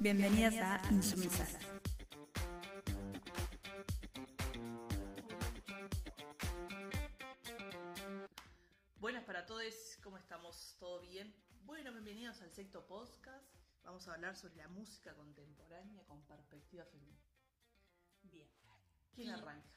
Bienvenidas 0.00 0.56
a 0.56 0.80
Insumisas. 0.90 1.56
Buenas 8.98 9.24
para 9.24 9.46
todos, 9.46 9.98
¿cómo 10.02 10.18
estamos? 10.18 10.76
¿Todo 10.78 11.00
bien? 11.00 11.34
Bueno, 11.64 11.90
bienvenidos 11.92 12.40
al 12.42 12.50
sexto 12.52 12.86
podcast. 12.86 13.44
Vamos 13.82 14.06
a 14.08 14.14
hablar 14.14 14.36
sobre 14.36 14.56
la 14.56 14.68
música 14.68 15.14
contemporánea 15.14 16.04
con 16.04 16.22
perspectiva 16.26 16.84
femenina. 16.84 17.18
Bien. 18.22 18.48
¿Quién 19.14 19.28
Bien. 19.28 19.40
arranca? 19.40 19.68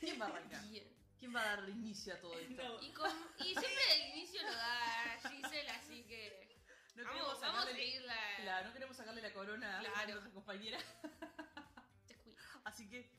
¿Quién 0.00 0.20
va 0.20 0.26
a 0.26 0.28
arrancar? 0.28 0.64
Bien. 0.70 0.88
¿Quién 1.18 1.36
va 1.36 1.42
a 1.42 1.56
dar 1.56 1.68
inicio 1.68 2.14
a 2.14 2.20
todo 2.20 2.38
esto? 2.38 2.80
Y, 2.82 2.92
con- 2.92 3.10
y 3.38 3.50
siempre 3.50 3.94
el 3.96 4.16
inicio 4.16 4.42
lo 4.42 4.52
da 4.52 5.18
Giselle, 5.30 5.70
así 5.70 6.04
que. 6.04 6.48
No 6.96 7.04
vamos, 7.04 7.14
queremos 7.14 7.40
vamos 7.40 7.58
a 7.60 7.66
sacarle- 7.68 7.76
seguirla. 7.76 8.16
Claro, 8.42 8.66
no 8.68 8.72
queremos 8.72 8.99
sacarle 9.10 9.22
la 9.22 9.34
corona 9.34 9.78
a 9.78 10.06
nuestra 10.06 10.30
compañera, 10.30 10.78
así 12.64 12.88
que 12.88 13.10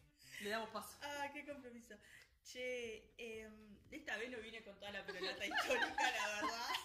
le 0.42 0.50
damos 0.50 0.70
paso. 0.70 0.98
Ah, 1.02 1.30
qué 1.34 1.46
compromiso. 1.46 1.96
Che, 2.44 3.14
em, 3.18 3.78
esta 3.92 4.18
vez 4.18 4.32
no 4.32 4.40
vine 4.40 4.64
con 4.64 4.76
toda 4.80 4.92
la 4.92 5.06
pelota 5.06 5.46
histórica, 5.46 6.12
la 6.12 6.28
verdad. 6.36 6.68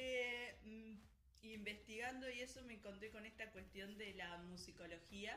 Eh, 0.00 0.56
mm, 0.62 0.94
investigando 1.42 2.30
y 2.30 2.40
eso 2.40 2.62
me 2.62 2.74
encontré 2.74 3.10
con 3.10 3.26
esta 3.26 3.50
cuestión 3.50 3.98
de 3.98 4.14
la 4.14 4.38
musicología, 4.38 5.36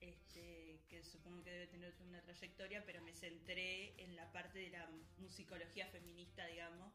este, 0.00 0.80
que 0.88 1.04
supongo 1.04 1.42
que 1.44 1.50
debe 1.50 1.66
tener 1.66 1.94
una 2.00 2.22
trayectoria, 2.22 2.82
pero 2.86 3.02
me 3.02 3.12
centré 3.12 3.92
en 4.02 4.16
la 4.16 4.32
parte 4.32 4.60
de 4.60 4.70
la 4.70 4.88
musicología 5.18 5.86
feminista, 5.88 6.46
digamos, 6.46 6.90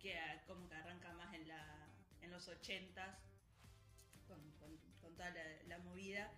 que 0.00 0.18
ah, 0.18 0.42
como 0.46 0.66
que 0.70 0.74
arranca 0.74 1.12
más 1.12 1.34
en, 1.34 1.46
la, 1.46 1.91
en 2.22 2.30
los 2.30 2.48
ochentas, 2.48 3.18
con, 4.26 4.40
con- 4.52 4.78
con 5.00 5.14
toda 5.14 5.30
la, 5.30 5.44
la 5.68 5.78
movida. 5.78 6.30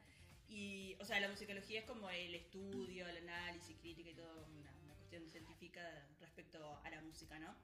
Y, 0.49 0.97
o 1.01 1.05
sea, 1.05 1.21
la 1.21 1.29
musicología 1.29 1.81
es 1.81 1.87
como 1.87 2.09
el 2.11 2.35
estudio, 2.35 3.09
el 3.09 3.17
análisis, 3.19 3.77
crítica 3.79 4.11
y 4.11 4.15
todo, 4.15 4.47
una, 4.47 4.73
una 4.85 4.95
cuestión 4.95 5.29
científica 5.29 6.07
respecto 6.21 6.81
a 6.85 6.91
la 6.91 7.01
música, 7.01 7.39
¿no? 7.39 7.55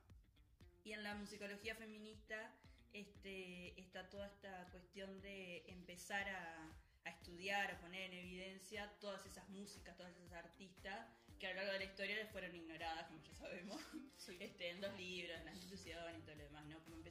Y 0.84 0.92
en 0.92 1.02
la 1.02 1.14
musicología 1.14 1.74
feminista 1.74 2.54
este, 2.92 3.78
está 3.80 4.08
toda 4.08 4.26
esta 4.26 4.66
cuestión 4.70 5.20
de 5.20 5.64
empezar 5.68 6.26
a, 6.28 6.72
a 7.04 7.10
estudiar, 7.10 7.70
a 7.72 7.80
poner 7.80 8.12
en 8.12 8.18
evidencia 8.18 8.90
todas 8.98 9.24
esas 9.26 9.48
músicas, 9.50 9.96
todas 9.96 10.16
esas 10.16 10.32
artistas 10.32 11.06
que 11.38 11.46
a 11.46 11.50
lo 11.50 11.56
largo 11.56 11.72
de 11.72 11.78
la 11.80 11.84
historia 11.84 12.16
les 12.16 12.30
fueron 12.30 12.54
ignoradas, 12.54 13.06
como 13.08 13.22
ya 13.22 13.34
sabemos, 13.34 13.80
Sí. 14.16 14.36
este, 14.40 14.70
en 14.70 14.80
los 14.80 14.94
libros, 14.96 15.38
en 15.38 15.44
las 15.46 15.54
instituciones 15.54 16.18
y 16.18 16.22
todo 16.22 16.34
lo 16.36 16.49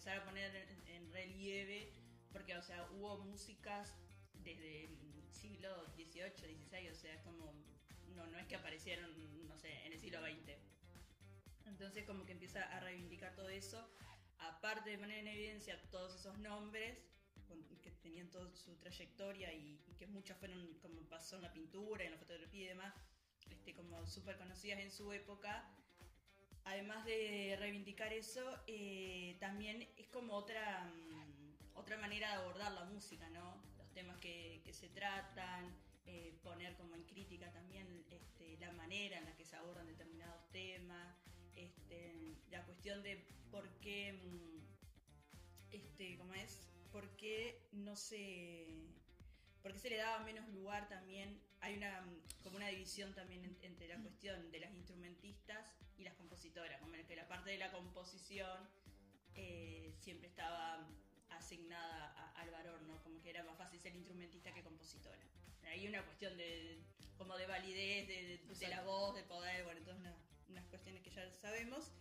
empezar 0.09 0.17
a 0.17 0.25
poner 0.25 0.55
en, 0.87 1.11
relieve, 1.11 1.91
porque, 2.31 2.55
o 2.55 2.61
sea, 2.61 2.87
hubo 2.91 3.19
músicas 3.19 3.93
desde 4.43 4.85
el 4.85 4.97
siglo 5.31 5.85
XVIII, 5.95 6.31
XVI, 6.31 6.89
o 6.89 6.95
sea, 6.95 7.13
es 7.13 7.21
como, 7.21 7.53
no, 8.15 8.25
no 8.27 8.39
es 8.39 8.47
que 8.47 8.55
aparecieron, 8.55 9.11
no 9.47 9.57
sé, 9.57 9.85
en 9.85 9.93
el 9.93 9.99
siglo 9.99 10.19
XX. 10.21 10.57
Entonces 11.65 12.05
como 12.05 12.25
que 12.25 12.31
empieza 12.31 12.63
a 12.63 12.79
reivindicar 12.79 13.35
todo 13.35 13.49
eso, 13.49 13.87
aparte 14.39 14.89
de 14.89 14.97
poner 14.97 15.19
en 15.19 15.27
evidencia 15.27 15.79
todos 15.91 16.15
esos 16.15 16.37
nombres 16.39 16.97
que 17.81 17.91
tenían 17.91 18.29
toda 18.29 18.49
su 18.55 18.75
trayectoria 18.77 19.53
y, 19.53 19.81
y 19.87 19.93
que 19.95 20.07
muchas 20.07 20.37
fueron 20.37 20.73
como 20.81 21.01
pasó 21.07 21.37
en 21.37 21.43
la 21.43 21.53
pintura, 21.53 22.03
en 22.03 22.11
la 22.11 22.17
fotografía 22.17 22.65
y 22.65 22.67
demás, 22.67 22.93
este, 23.49 23.73
como 23.73 24.05
súper 24.07 24.37
conocidas 24.37 24.79
en 24.79 24.91
su 24.91 25.11
época. 25.11 25.67
Además 26.65 27.03
de 27.05 27.55
reivindicar 27.59 28.13
eso, 28.13 28.43
eh, 28.67 29.37
también 29.39 29.87
es 29.97 30.07
como 30.07 30.33
otra, 30.35 30.85
mm, 30.85 31.77
otra 31.77 31.97
manera 31.97 32.29
de 32.29 32.35
abordar 32.43 32.71
la 32.73 32.85
música, 32.85 33.27
¿no? 33.29 33.61
Los 33.77 33.91
temas 33.93 34.17
que, 34.19 34.61
se 34.71 34.87
tratan, 34.89 35.75
eh, 36.05 36.37
poner 36.43 36.75
como 36.77 36.95
en 36.95 37.03
crítica 37.05 37.51
también 37.51 38.05
este, 38.11 38.55
la 38.59 38.71
manera 38.73 39.17
en 39.17 39.25
la 39.25 39.35
que 39.35 39.43
se 39.45 39.55
abordan 39.55 39.87
determinados 39.87 40.47
temas, 40.51 41.17
este, 41.55 42.13
la 42.51 42.63
cuestión 42.65 43.01
de 43.03 43.25
por 43.51 43.67
qué, 43.79 44.13
mm, 44.13 44.59
este, 45.71 46.17
¿cómo 46.17 46.33
es? 46.35 46.69
¿Por 46.91 47.15
qué 47.17 47.67
no 47.71 47.95
se... 47.95 48.67
¿Por 49.61 49.73
qué 49.73 49.79
se 49.79 49.89
le 49.89 49.97
daba 49.97 50.23
menos 50.23 50.47
lugar 50.49 50.87
también? 50.87 51.41
Hay 51.61 51.75
una 51.75 52.01
mm, 52.01 52.21
como 52.43 52.55
una 52.57 52.67
división 52.67 53.13
también 53.13 53.43
en- 53.43 53.57
entre 53.63 53.87
la 53.87 53.97
cuestión 54.01 54.51
de 54.51 54.59
las 54.59 54.73
instrumentistas 54.73 55.65
y 55.99 56.03
las 56.03 56.15
compositoras, 56.15 56.79
como 56.79 56.95
en 56.95 57.05
que 57.05 57.15
la 57.15 57.27
parte 57.27 57.49
de 57.51 57.57
la 57.57 57.71
composición 57.71 58.57
eh, 59.35 59.93
siempre 59.99 60.27
estaba 60.27 60.87
asignada 61.29 62.11
a- 62.13 62.41
al 62.41 62.49
varón, 62.51 62.87
¿no? 62.87 63.01
Como 63.03 63.21
que 63.21 63.29
era 63.29 63.43
más 63.43 63.57
fácil 63.57 63.79
ser 63.79 63.95
instrumentista 63.95 64.53
que 64.53 64.63
compositora. 64.63 65.19
Hay 65.63 65.87
una 65.87 66.03
cuestión 66.03 66.35
de 66.37 66.79
como 67.17 67.37
de 67.37 67.45
validez, 67.47 68.07
de, 68.07 68.23
de- 68.47 68.55
de 68.55 68.67
la 68.69 68.81
voz, 68.83 69.13
de 69.15 69.23
poder, 69.23 69.63
bueno, 69.65 69.81
todas 69.81 69.99
una- 69.99 70.15
unas 70.47 70.65
cuestiones 70.67 71.01
que 71.03 71.09
ya 71.11 71.29
sabemos. 71.33 71.91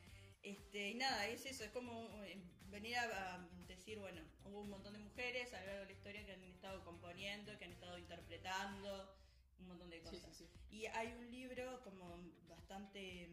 Este, 0.43 0.91
y 0.91 0.95
nada, 0.95 1.27
es 1.27 1.45
eso, 1.45 1.65
es 1.65 1.71
como 1.73 2.23
eh, 2.25 2.41
venir 2.71 2.97
a, 2.97 3.35
a 3.35 3.39
decir, 3.67 3.99
bueno, 3.99 4.23
hubo 4.45 4.61
un 4.61 4.71
montón 4.71 4.93
de 4.93 5.01
mujeres 5.01 5.53
a 5.53 5.61
lo 5.61 5.67
largo 5.67 5.81
de 5.81 5.87
la 5.87 5.93
historia 5.93 6.25
que 6.25 6.33
han 6.33 6.45
estado 6.45 6.85
componiendo, 6.85 7.59
que 7.59 7.65
han 7.65 7.73
estado 7.73 7.99
interpretando, 7.99 9.13
un 9.59 9.67
montón 9.69 9.91
de 9.91 9.99
Sí, 9.99 10.05
cosas. 10.05 10.37
sí, 10.37 10.47
sí. 10.47 10.77
Y 10.77 10.87
hay 10.87 11.09
un 11.13 11.31
libro 11.33 11.83
como 11.83 12.17
bastante, 12.49 13.29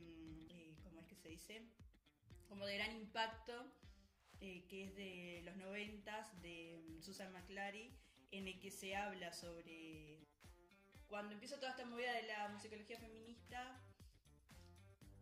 se 1.25 1.29
dice? 1.31 1.61
Como 2.47 2.65
de 2.67 2.75
gran 2.75 2.95
impacto, 2.95 3.53
eh, 4.41 4.67
que 4.69 4.83
es 4.85 4.95
de 4.95 5.41
los 5.43 5.55
noventas, 5.57 6.39
de 6.41 6.83
mm, 6.87 7.01
Susan 7.01 7.31
McClary, 7.33 7.97
en 8.31 8.47
el 8.47 8.59
que 8.59 8.69
se 8.69 8.95
habla 8.95 9.33
sobre 9.33 10.27
cuando 11.07 11.33
empieza 11.33 11.55
toda 11.59 11.71
esta 11.71 11.85
movida 11.85 12.13
de 12.13 12.23
la 12.27 12.49
musicología 12.49 12.99
feminista, 12.99 13.81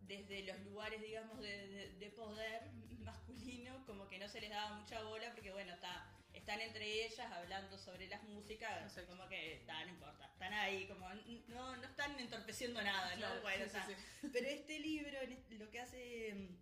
desde 0.02 0.42
los 0.44 0.58
lugares, 0.60 1.00
digamos, 1.00 1.40
de, 1.40 1.68
de- 1.68 1.92
de 1.94 2.10
poder 2.10 2.70
masculino, 2.98 3.84
como 3.86 4.06
que 4.08 4.18
no 4.18 4.28
se 4.28 4.40
les 4.42 4.50
daba 4.50 4.78
mucha 4.78 5.02
bola, 5.04 5.32
porque 5.32 5.52
bueno, 5.52 5.72
está, 5.72 6.13
están 6.44 6.60
entre 6.60 7.06
ellas 7.06 7.32
hablando 7.32 7.78
sobre 7.78 8.06
las 8.06 8.22
músicas, 8.24 8.82
Exacto. 8.82 9.16
como 9.16 9.26
que 9.30 9.64
no 9.66 9.88
importa, 9.88 10.26
están 10.26 10.52
ahí, 10.52 10.86
como 10.86 11.08
no, 11.48 11.76
no 11.76 11.84
están 11.84 12.20
entorpeciendo 12.20 12.82
nada, 12.82 13.12
¿no? 13.12 13.16
Claro, 13.16 13.40
Bueno, 13.40 13.64
sí, 13.64 13.70
sí, 13.70 13.78
o 13.78 13.86
sea, 13.86 13.96
sí. 13.96 14.28
Pero 14.30 14.48
este 14.48 14.78
libro, 14.78 15.18
lo 15.52 15.70
que 15.70 15.80
hace 15.80 16.34
mm, 16.34 16.56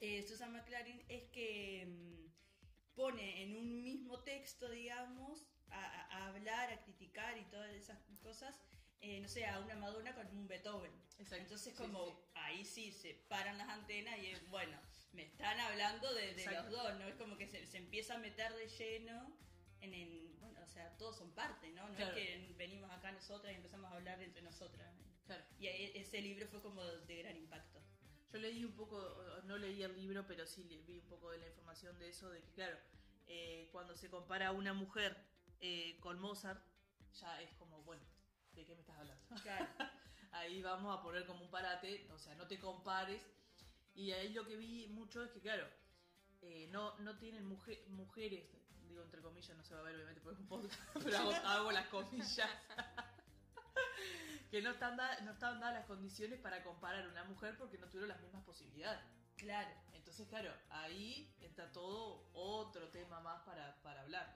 eh, 0.00 0.22
Susan 0.26 0.50
McLaren 0.50 1.04
es 1.10 1.24
que 1.24 1.84
mm, 1.86 2.94
pone 2.94 3.42
en 3.42 3.54
un 3.54 3.82
mismo 3.82 4.18
texto, 4.20 4.70
digamos, 4.70 5.44
a 5.68 6.28
hablar, 6.28 6.72
a 6.72 6.80
criticar 6.82 7.36
y 7.36 7.44
todas 7.44 7.70
esas 7.70 7.98
cosas, 8.22 8.58
eh, 9.02 9.20
no 9.20 9.28
sé, 9.28 9.46
a 9.46 9.58
una 9.60 9.74
Madonna 9.76 10.14
con 10.14 10.26
un 10.28 10.48
Beethoven. 10.48 10.92
Exacto. 11.18 11.36
Entonces, 11.36 11.74
como 11.74 12.06
sí, 12.06 12.12
sí. 12.12 12.30
ahí 12.34 12.64
sí 12.64 12.92
se 12.92 13.14
paran 13.28 13.58
las 13.58 13.68
antenas 13.68 14.18
y 14.18 14.26
es, 14.28 14.48
bueno, 14.48 14.78
me 15.12 15.22
están 15.24 15.58
hablando 15.60 16.12
de, 16.14 16.34
de 16.34 16.44
los 16.46 16.70
dos, 16.70 16.98
¿no? 16.98 17.06
Es 17.06 17.14
como 17.16 17.36
que 17.36 17.46
se, 17.46 17.66
se 17.66 17.78
empieza 17.78 18.14
a 18.14 18.18
meter 18.18 18.52
de 18.54 18.66
lleno. 18.68 19.36
En, 19.80 19.92
en- 19.94 20.38
bueno, 20.40 20.60
o 20.62 20.66
sea, 20.68 20.96
todos 20.96 21.16
son 21.18 21.32
parte, 21.32 21.70
¿no? 21.72 21.88
No 21.88 21.94
Claro. 21.96 22.16
es 22.16 22.48
que 22.48 22.54
venimos 22.56 22.90
acá 22.90 23.10
nosotras 23.12 23.52
y 23.52 23.56
empezamos 23.56 23.90
a 23.92 23.96
hablar 23.96 24.22
entre 24.22 24.40
nosotras. 24.42 24.92
Claro. 25.26 25.44
Y 25.58 25.66
ahí- 25.66 25.92
ese 25.94 26.20
libro 26.20 26.46
fue 26.48 26.62
como 26.62 26.84
de 26.84 27.16
gran 27.22 27.36
impacto. 27.36 27.80
Yo 28.32 28.38
leí 28.38 28.64
un 28.64 28.72
poco, 28.72 28.98
no 29.44 29.58
leí 29.58 29.82
el 29.82 29.94
libro, 29.94 30.24
pero 30.26 30.46
sí 30.46 30.62
vi 30.86 30.98
un 30.98 31.06
poco 31.08 31.30
de 31.32 31.38
la 31.38 31.46
información 31.48 31.98
de 31.98 32.08
eso, 32.08 32.30
de 32.30 32.40
que 32.42 32.50
claro, 32.52 32.78
eh, 33.26 33.68
cuando 33.72 33.94
se 33.96 34.08
compara 34.08 34.48
a 34.48 34.52
una 34.52 34.72
mujer 34.72 35.16
eh, 35.60 35.98
con 36.00 36.18
Mozart, 36.18 36.64
ya 37.20 37.42
es 37.42 37.52
como, 37.56 37.82
bueno, 37.82 38.02
¿de 38.54 38.64
qué 38.64 38.74
me 38.74 38.80
estás 38.80 38.96
hablando? 38.98 39.22
Claro. 39.42 39.66
ahí 40.32 40.62
vamos 40.62 40.98
a 40.98 41.02
poner 41.02 41.26
como 41.26 41.44
un 41.44 41.50
parate, 41.50 42.08
o 42.12 42.18
sea, 42.18 42.34
no 42.34 42.46
te 42.46 42.58
compares. 42.58 43.22
Y 43.94 44.12
ahí 44.12 44.32
lo 44.32 44.46
que 44.46 44.56
vi 44.56 44.86
mucho 44.88 45.22
es 45.22 45.30
que, 45.32 45.40
claro, 45.40 45.66
eh, 46.40 46.68
no, 46.70 46.98
no 47.00 47.18
tienen 47.18 47.46
muje- 47.48 47.86
mujeres, 47.88 48.48
digo 48.88 49.02
entre 49.02 49.20
comillas, 49.20 49.54
no 49.56 49.62
se 49.64 49.74
va 49.74 49.80
a 49.80 49.84
ver 49.84 49.94
obviamente 49.96 50.20
por 50.22 50.32
un 50.34 50.46
podcast, 50.46 50.80
pero 51.04 51.18
hago, 51.18 51.32
hago 51.32 51.72
las 51.72 51.86
comillas. 51.88 52.48
que 54.50 54.60
no 54.62 54.70
están, 54.70 54.96
da- 54.96 55.20
no 55.20 55.32
estaban 55.32 55.60
dadas 55.60 55.74
las 55.76 55.86
condiciones 55.86 56.38
para 56.38 56.62
comparar 56.62 57.04
a 57.04 57.08
una 57.08 57.24
mujer 57.24 57.56
porque 57.56 57.78
no 57.78 57.86
tuvieron 57.88 58.08
las 58.08 58.20
mismas 58.20 58.44
posibilidades. 58.44 59.00
Claro. 59.36 59.70
Entonces, 59.92 60.28
claro, 60.28 60.52
ahí 60.70 61.34
está 61.40 61.72
todo 61.72 62.28
otro 62.34 62.88
tema 62.90 63.20
más 63.20 63.40
para, 63.42 63.80
para 63.82 64.02
hablar. 64.02 64.34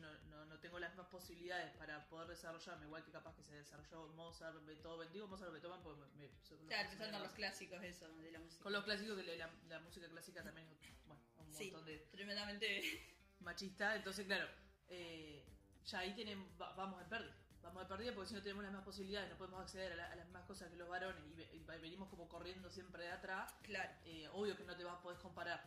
No, 0.00 0.12
no, 0.30 0.44
no 0.46 0.58
tengo 0.60 0.78
las 0.78 0.90
mismas 0.90 1.06
posibilidades 1.08 1.74
para 1.76 2.06
poder 2.08 2.28
desarrollarme, 2.28 2.86
igual 2.86 3.04
que 3.04 3.10
capaz 3.12 3.34
que 3.34 3.42
se 3.42 3.54
desarrolló 3.54 4.08
Mozart, 4.14 4.64
Beethoven. 4.66 5.10
Digo 5.12 5.26
Mozart, 5.28 5.52
Beethoven 5.52 5.80
porque 5.82 6.00
me, 6.16 6.28
Claro, 6.68 6.84
empezando 6.84 7.12
con 7.12 7.22
los 7.22 7.28
más. 7.30 7.32
clásicos 7.36 7.82
eso, 7.82 8.08
de 8.08 8.30
la 8.32 8.38
música. 8.40 8.62
Con 8.62 8.72
los 8.72 8.84
clásicos, 8.84 9.16
que 9.16 9.36
la, 9.36 9.50
la 9.68 9.80
música 9.80 10.08
clásica 10.08 10.42
también 10.42 10.68
es 10.68 11.06
bueno, 11.06 11.22
un 11.38 11.52
Sí, 11.52 11.70
montón 11.70 11.86
de 11.86 11.98
tremendamente... 12.10 12.82
machista. 13.40 13.94
Entonces, 13.96 14.24
claro, 14.26 14.48
eh, 14.88 15.44
ya 15.84 15.98
ahí 16.00 16.14
tienen, 16.14 16.42
va- 16.60 16.72
vamos 16.74 17.00
en 17.02 17.08
pérdida. 17.08 17.34
Vamos 17.62 17.82
de 17.82 17.88
pérdida 17.94 18.14
porque 18.14 18.28
si 18.28 18.34
no 18.34 18.42
tenemos 18.42 18.62
las 18.62 18.72
mismas 18.72 18.84
posibilidades, 18.86 19.30
no 19.30 19.36
podemos 19.36 19.60
acceder 19.60 19.92
a, 19.92 19.96
la- 19.96 20.12
a 20.12 20.16
las 20.16 20.24
mismas 20.26 20.44
cosas 20.46 20.70
que 20.70 20.76
los 20.76 20.88
varones 20.88 21.22
y, 21.26 21.34
ve- 21.34 21.50
y 21.52 21.58
venimos 21.80 22.08
como 22.08 22.28
corriendo 22.28 22.70
siempre 22.70 23.02
de 23.04 23.10
atrás. 23.10 23.52
Claro. 23.62 23.92
Eh, 24.04 24.28
obvio 24.32 24.56
que 24.56 24.64
no 24.64 24.74
te 24.76 24.84
vas 24.84 24.94
a 24.98 25.02
poder 25.02 25.18
comparar. 25.18 25.62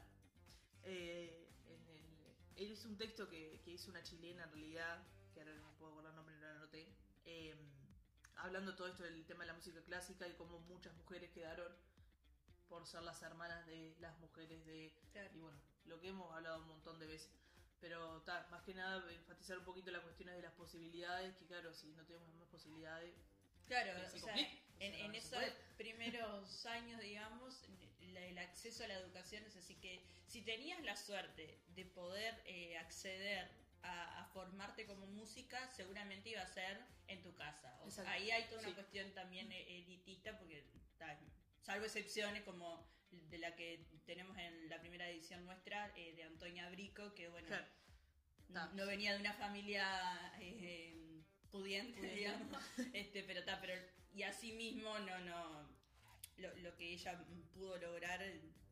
Eh, 0.83 1.47
en, 1.67 1.88
el- 2.63 2.71
es 2.71 2.85
un 2.85 2.97
texto 2.97 3.27
que, 3.29 3.61
que 3.63 3.71
hizo 3.71 3.89
una 3.91 4.03
chilena 4.03 4.43
en 4.43 4.51
realidad, 4.51 5.03
que 5.33 5.39
ahora 5.41 5.53
no 5.55 5.71
puedo 5.77 5.91
acordar 5.93 6.11
el 6.11 6.15
nombre, 6.15 6.35
no 6.35 6.41
lo 6.47 6.55
anoté, 6.57 6.87
eh, 7.25 7.55
hablando 8.37 8.75
todo 8.75 8.87
esto 8.87 9.03
del 9.03 9.25
tema 9.25 9.43
de 9.43 9.47
la 9.47 9.53
música 9.53 9.81
clásica 9.83 10.27
y 10.27 10.33
cómo 10.35 10.59
muchas 10.61 10.93
mujeres 10.95 11.31
quedaron 11.31 11.71
por 12.67 12.85
ser 12.85 13.01
las 13.03 13.21
hermanas 13.23 13.65
de 13.65 13.95
las 13.99 14.17
mujeres 14.19 14.63
de... 14.65 14.93
Claro. 15.11 15.29
Y 15.33 15.39
bueno, 15.39 15.57
lo 15.85 15.99
que 15.99 16.09
hemos 16.09 16.31
hablado 16.33 16.61
un 16.61 16.67
montón 16.67 16.99
de 16.99 17.07
veces. 17.07 17.29
Pero 17.81 18.21
ta, 18.23 18.45
más 18.51 18.61
que 18.63 18.73
nada 18.73 19.01
enfatizar 19.11 19.57
un 19.57 19.63
poquito 19.65 19.89
las 19.89 20.01
cuestiones 20.03 20.35
de 20.35 20.41
las 20.41 20.53
posibilidades, 20.53 21.35
que 21.37 21.45
claro, 21.47 21.73
si 21.73 21.87
no 21.93 22.03
tenemos 22.05 22.33
más 22.35 22.47
posibilidades, 22.49 23.15
Claro, 23.67 23.99
que 23.99 24.05
o 24.05 24.09
se 24.09 24.19
sea, 24.19 24.35
en, 24.37 24.45
O 24.45 24.79
sea, 24.79 25.05
en 25.05 25.11
no 25.11 25.17
esos 25.17 25.43
primeros 25.77 26.65
años, 26.65 26.99
digamos, 27.01 27.55
el 28.17 28.37
acceso 28.37 28.83
a 28.83 28.87
la 28.87 28.95
educación 28.95 29.43
es 29.45 29.55
así 29.55 29.75
que 29.75 30.03
si 30.27 30.41
tenías 30.41 30.81
la 30.83 30.95
suerte 30.95 31.59
de 31.69 31.85
poder 31.85 32.41
eh, 32.45 32.77
acceder 32.77 33.47
a, 33.81 34.21
a 34.21 34.25
formarte 34.27 34.85
como 34.85 35.05
música, 35.07 35.69
seguramente 35.69 36.29
iba 36.29 36.41
a 36.41 36.47
ser 36.47 36.79
en 37.07 37.21
tu 37.23 37.33
casa. 37.35 37.79
O 37.83 37.89
sea, 37.91 38.09
ahí 38.11 38.29
hay 38.31 38.43
toda 38.45 38.59
una 38.59 38.69
Sí. 38.69 38.75
cuestión 38.75 39.11
también 39.13 39.51
eh, 39.51 39.79
elitista, 39.79 40.37
porque 40.37 40.65
ta, 40.97 41.17
salvo 41.61 41.85
excepciones 41.85 42.43
como 42.43 42.85
de 43.11 43.37
la 43.39 43.55
que 43.55 43.85
tenemos 44.05 44.37
en 44.37 44.69
la 44.69 44.79
primera 44.79 45.09
edición 45.09 45.45
nuestra 45.45 45.91
eh, 45.95 46.13
de 46.13 46.23
Antonia 46.23 46.69
Brico, 46.69 47.13
que 47.15 47.27
bueno, 47.29 47.47
Claro. 47.47 47.65
no, 48.49 48.73
no 48.73 48.85
venía 48.85 49.13
de 49.13 49.19
una 49.19 49.33
familia 49.33 50.33
eh, 50.39 51.23
pudiente, 51.49 51.97
Pudiente. 51.99 52.15
digamos, 52.15 52.63
este, 52.93 53.23
pero 53.23 53.39
está, 53.39 53.59
pero 53.61 53.73
y 54.13 54.23
así 54.23 54.51
mismo 54.51 54.97
no, 54.99 55.19
no, 55.19 55.78
lo, 56.39 56.53
lo 56.57 56.75
que 56.75 56.93
ella 56.93 57.17
pudo 57.53 57.77
lograr 57.77 58.21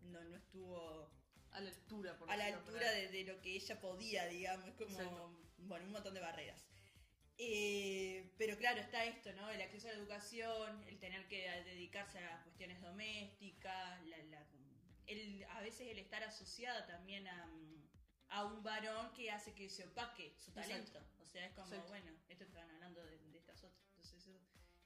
no, 0.01 0.21
no 0.23 0.35
estuvo 0.37 1.09
a 1.51 1.59
la 1.61 1.69
altura, 1.69 2.17
por 2.17 2.29
a 2.31 2.37
la 2.37 2.45
altura 2.47 2.91
de, 2.91 3.07
de 3.09 3.23
lo 3.23 3.41
que 3.41 3.55
ella 3.55 3.79
podía, 3.79 4.25
digamos, 4.27 4.69
como, 4.75 4.89
Exacto. 4.99 5.39
bueno, 5.59 5.85
un 5.85 5.91
montón 5.91 6.13
de 6.13 6.19
barreras. 6.19 6.65
Eh, 7.39 8.33
pero 8.37 8.57
claro, 8.57 8.79
está 8.81 9.05
esto, 9.05 9.31
¿no? 9.33 9.49
El 9.51 9.61
acceso 9.61 9.87
a 9.87 9.91
la 9.91 9.97
educación, 9.99 10.83
el 10.87 10.97
tener 10.99 11.27
que 11.27 11.47
dedicarse 11.65 12.19
a 12.19 12.41
cuestiones 12.43 12.81
domésticas, 12.81 14.03
la, 14.07 14.17
la- 14.23 14.47
el, 15.05 15.43
a 15.51 15.61
veces 15.61 15.87
el 15.87 15.99
estar 15.99 16.23
asociada 16.23 16.85
también 16.87 17.27
a, 17.27 17.49
a 18.29 18.43
un 18.45 18.61
varón 18.63 19.13
que 19.13 19.31
hace 19.31 19.53
que 19.53 19.69
se 19.69 19.85
opaque 19.85 20.33
su 20.37 20.49
Exacto. 20.51 20.61
talento. 20.93 20.99
O 21.21 21.25
sea, 21.25 21.45
es 21.45 21.53
como, 21.53 21.67
Exacto. 21.67 21.87
bueno, 21.89 22.11
esto 22.27 22.43
estaban 22.43 22.69
hablando 22.71 23.05
de, 23.05 23.17
de 23.19 23.37
estas 23.37 23.63
otras. 23.63 23.85
Entonces, 23.91 24.13
eso, 24.19 24.37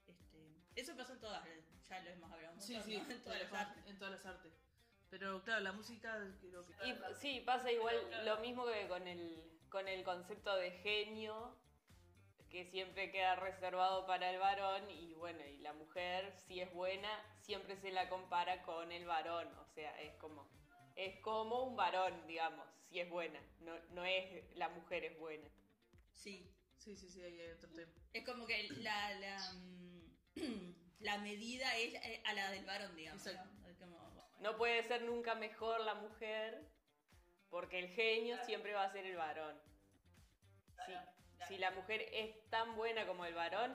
este, 0.08 0.58
eso 0.76 0.96
pasó 0.96 1.14
en 1.14 1.20
todas, 1.20 1.44
ya 1.90 2.00
lo 2.02 2.10
hemos 2.10 2.32
hablado 2.32 2.54
un 2.56 2.62
Sí, 2.62 2.80
sí, 2.84 2.98
¿no? 2.98 3.12
en 3.12 3.22
todas 3.24 3.42
las 3.42 3.54
artes. 3.54 3.88
en 3.88 3.98
todas 3.98 4.14
las 4.14 4.26
artes. 4.26 4.54
Pero 5.10 5.44
claro, 5.44 5.62
la 5.62 5.74
música 5.74 6.18
creo 6.40 6.66
que... 6.66 6.74
Y 6.88 6.96
sí, 7.20 7.44
pasa 7.46 7.72
igual 7.72 7.96
lo 8.26 8.40
mismo 8.40 8.66
que 8.66 8.88
con 8.88 9.08
el, 9.08 9.60
con 9.70 9.88
el 9.88 10.04
concepto 10.04 10.56
de 10.56 10.72
genio, 10.72 11.58
que 12.50 12.66
siempre 12.66 13.12
queda 13.12 13.36
reservado 13.36 14.06
para 14.06 14.30
el 14.30 14.40
varón, 14.40 14.90
y 14.90 15.14
bueno, 15.16 15.46
y 15.46 15.58
la 15.58 15.74
mujer, 15.74 16.34
si 16.38 16.62
es 16.62 16.74
buena, 16.74 17.10
siempre 17.40 17.76
se 17.76 17.92
la 17.92 18.08
compara 18.08 18.64
con 18.64 18.92
el 18.92 19.06
varón, 19.06 19.48
o 19.58 19.66
sea, 19.66 20.00
es 20.02 20.16
como, 20.16 20.50
es 20.96 21.20
como 21.22 21.64
un 21.64 21.76
varón, 21.76 22.26
digamos, 22.28 22.66
si 22.90 23.00
es 23.00 23.10
buena, 23.10 23.42
no, 23.60 23.78
no 23.90 24.06
es 24.06 24.56
la 24.56 24.70
mujer 24.70 25.04
es 25.04 25.20
buena. 25.20 25.50
Sí, 26.14 26.54
Sí, 26.82 26.98
sí, 26.98 27.12
sí, 27.12 27.22
ahí 27.22 27.40
hay 27.40 27.52
otro 27.52 27.70
tema. 27.70 27.92
Es 28.12 28.26
como 28.26 28.48
que 28.48 28.68
la, 28.80 29.14
la, 29.20 29.54
mm, 29.54 29.81
la 31.00 31.18
medida 31.20 31.78
es 31.78 31.94
eh, 31.96 32.24
a 32.26 32.34
la 32.34 32.52
del 32.52 32.66
varón, 32.66 32.96
digamos. 32.96 33.26
¿no? 33.26 33.62
No 34.40 34.58
puede 34.58 34.84
ser 34.84 35.04
nunca 35.04 35.36
mejor 35.36 35.82
la 35.82 35.94
mujer, 35.96 36.68
porque 37.50 37.80
el 37.80 37.90
genio 37.90 38.38
siempre 38.46 38.74
va 38.74 38.86
a 38.86 38.92
ser 38.92 39.06
el 39.06 39.16
varón. 39.16 39.56
Si, 40.86 40.94
si 41.48 41.58
la 41.60 41.72
mujer 41.72 42.08
es 42.12 42.50
tan 42.50 42.76
buena 42.76 43.06
como 43.06 43.26
el 43.26 43.36
varón, 43.36 43.72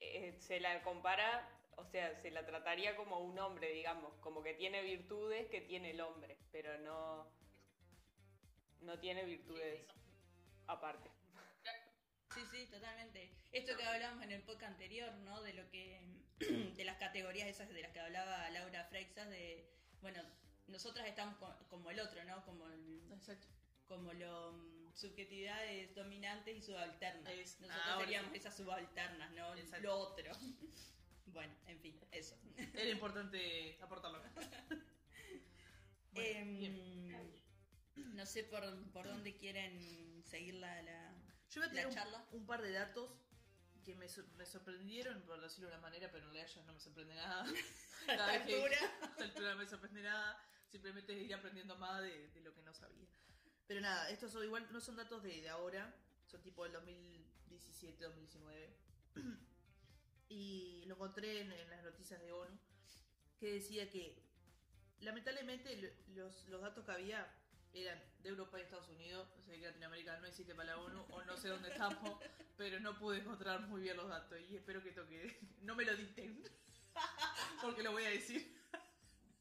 eh, 0.00 0.36
se 0.38 0.60
la 0.60 0.82
compara, 0.82 1.48
o 1.76 1.84
sea, 1.86 2.14
se 2.20 2.30
la 2.30 2.44
trataría 2.44 2.94
como 2.96 3.20
un 3.20 3.38
hombre, 3.38 3.72
digamos, 3.72 4.12
como 4.20 4.42
que 4.42 4.54
tiene 4.54 4.82
virtudes 4.82 5.48
que 5.48 5.62
tiene 5.62 5.92
el 5.92 6.00
hombre, 6.02 6.36
pero 6.52 6.76
no, 6.78 7.26
no 8.80 8.98
tiene 8.98 9.24
virtudes 9.24 9.86
aparte. 10.66 11.10
Sí, 12.34 12.40
sí, 12.50 12.66
totalmente. 12.66 13.35
Esto 13.56 13.76
que 13.76 13.84
hablamos 13.84 14.22
en 14.24 14.32
el 14.32 14.42
podcast 14.42 14.72
anterior, 14.72 15.12
¿no? 15.24 15.42
De 15.42 15.54
lo 15.54 15.68
que. 15.70 16.00
de 16.76 16.84
las 16.84 16.96
categorías 16.98 17.48
esas 17.48 17.68
de 17.70 17.80
las 17.80 17.90
que 17.92 18.00
hablaba 18.00 18.50
Laura 18.50 18.84
Freixas, 18.84 19.28
de. 19.30 19.66
Bueno, 20.02 20.22
nosotras 20.68 21.06
estamos 21.06 21.36
co- 21.38 21.56
como 21.68 21.90
el 21.90 21.98
otro, 22.00 22.22
¿no? 22.24 22.44
Como 22.44 22.66
el- 22.68 23.00
Exacto. 23.12 23.46
como 23.88 24.12
lo 24.12 24.52
mm, 24.52 24.94
subjetividades 24.94 25.94
dominantes 25.94 26.56
y 26.56 26.62
subalternas. 26.62 27.32
Es- 27.32 27.60
Nosotros 27.60 27.86
ahora 27.86 28.04
seríamos 28.04 28.34
esas 28.34 28.56
subalternas, 28.56 29.30
¿no? 29.32 29.54
Exacto. 29.56 29.86
Lo 29.86 29.96
otro. 30.00 30.32
bueno, 31.26 31.54
en 31.66 31.80
fin, 31.80 31.98
eso. 32.12 32.36
Era 32.74 32.90
importante 32.90 33.78
aportarlo. 33.80 34.22
Bueno, 36.12 36.38
Em, 36.40 37.12
no 38.14 38.24
sé 38.24 38.44
por, 38.44 38.62
por 38.90 39.06
dónde 39.06 39.36
quieren 39.36 40.22
seguir 40.24 40.54
la, 40.54 40.80
la- 40.82 41.12
Yo 41.50 41.60
voy 41.60 41.68
a 41.68 41.72
la 41.74 41.80
tener 41.82 41.94
charla. 41.94 42.24
un, 42.32 42.40
un 42.40 42.46
par 42.46 42.62
de 42.62 42.72
datos 42.72 43.10
que 43.86 43.94
me, 43.94 44.08
sor- 44.08 44.26
me 44.36 44.44
sorprendieron, 44.44 45.22
por 45.22 45.40
decirlo 45.40 45.68
de 45.68 45.74
una 45.76 45.80
manera, 45.82 46.10
pero 46.10 46.26
en 46.26 46.32
realidad 46.34 46.62
no 46.66 46.72
me 46.74 46.80
sorprende 46.80 47.14
nada. 47.14 47.42
a 48.02 48.06
Cada 48.06 48.26
la 48.26 48.32
vez 48.38 48.46
que- 48.46 48.54
a 48.64 48.66
esta 49.08 49.24
altura 49.24 49.50
no 49.52 49.56
me 49.58 49.66
sorprende 49.66 50.02
nada. 50.02 50.36
Simplemente 50.70 51.12
ir 51.12 51.32
aprendiendo 51.32 51.76
más 51.76 52.02
de, 52.02 52.28
de 52.30 52.40
lo 52.40 52.52
que 52.52 52.62
no 52.62 52.74
sabía. 52.74 53.06
Pero 53.68 53.80
nada, 53.80 54.10
estos 54.10 54.32
son 54.32 54.42
igual 54.44 54.66
no 54.72 54.80
son 54.80 54.96
datos 54.96 55.22
de, 55.22 55.40
de 55.40 55.48
ahora, 55.48 55.94
son 56.26 56.42
tipo 56.42 56.64
del 56.64 56.72
2017, 56.72 58.02
2019. 58.04 58.76
y 60.28 60.84
lo 60.86 60.94
encontré 60.94 61.40
en, 61.42 61.52
en 61.52 61.70
las 61.70 61.82
noticias 61.84 62.20
de 62.20 62.32
ONU, 62.32 62.58
que 63.38 63.52
decía 63.54 63.88
que 63.90 64.20
lamentablemente 65.00 65.76
lo- 65.76 66.14
los, 66.24 66.48
los 66.48 66.60
datos 66.60 66.84
que 66.84 66.90
había 66.92 67.32
eran 67.82 68.00
de 68.22 68.28
Europa 68.28 68.58
y 68.58 68.62
Estados 68.62 68.88
Unidos, 68.88 69.28
o 69.38 69.42
sea 69.42 69.54
que 69.54 69.66
Latinoamérica 69.66 70.18
no 70.18 70.26
existe 70.26 70.54
para 70.54 70.74
la 70.74 70.78
ONU, 70.78 71.04
o 71.10 71.22
no 71.24 71.36
sé 71.36 71.48
dónde 71.48 71.68
estamos, 71.68 72.18
pero 72.56 72.80
no 72.80 72.98
pude 72.98 73.18
encontrar 73.18 73.60
muy 73.68 73.82
bien 73.82 73.96
los 73.96 74.08
datos 74.08 74.38
y 74.48 74.56
espero 74.56 74.82
que 74.82 74.92
toque, 74.92 75.38
no 75.60 75.74
me 75.74 75.84
lo 75.84 75.94
dicten, 75.94 76.42
porque 77.62 77.82
lo 77.82 77.92
voy 77.92 78.04
a 78.04 78.10
decir. 78.10 78.56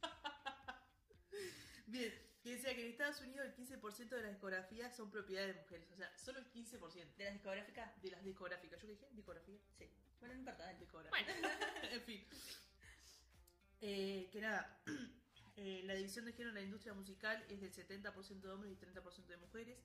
Bien, 1.88 2.14
que 2.44 2.52
decía 2.52 2.76
que 2.76 2.86
en 2.86 2.92
Estados 2.92 3.21
Unidos 3.21 3.45
el 3.45 3.56
15% 3.56 4.09
de 4.09 4.21
las 4.21 4.31
discografías 4.31 4.95
son 4.95 5.12
propiedad 5.12 5.45
de 5.48 5.54
mujeres, 5.54 5.90
o 5.92 5.95
sea, 5.95 6.12
solo 6.18 6.40
el 6.40 6.52
15% 6.52 7.16
¿De 7.16 7.24
las 7.24 7.33
discográficas? 7.33 8.02
de 8.02 8.12
las 8.12 8.24
discográficas. 8.24 8.81
¿Yo 8.81 8.88
qué 8.88 8.94
dije? 8.94 9.07
¿Discografía? 9.12 9.59
Sí. 9.78 9.90
Bueno, 10.19 10.33
no 10.33 10.40
importa, 10.40 10.64
dale. 10.64 10.80
Discográfica. 10.80 11.31
en 11.92 12.02
fin. 12.02 12.28
Eh, 13.81 14.30
que 14.31 14.42
nada, 14.42 14.81
eh, 15.57 15.81
la 15.85 15.94
división 15.95 16.26
de 16.26 16.33
género 16.33 16.50
en 16.50 16.56
la 16.56 16.62
industria 16.62 16.94
musical 16.94 17.44
es 17.50 17.62
del 17.62 17.71
70% 17.71 18.42
de 18.42 18.52
hombres 18.52 18.74
y 18.74 18.85
30% 18.85 19.26
de 19.28 19.38
mujeres. 19.38 19.78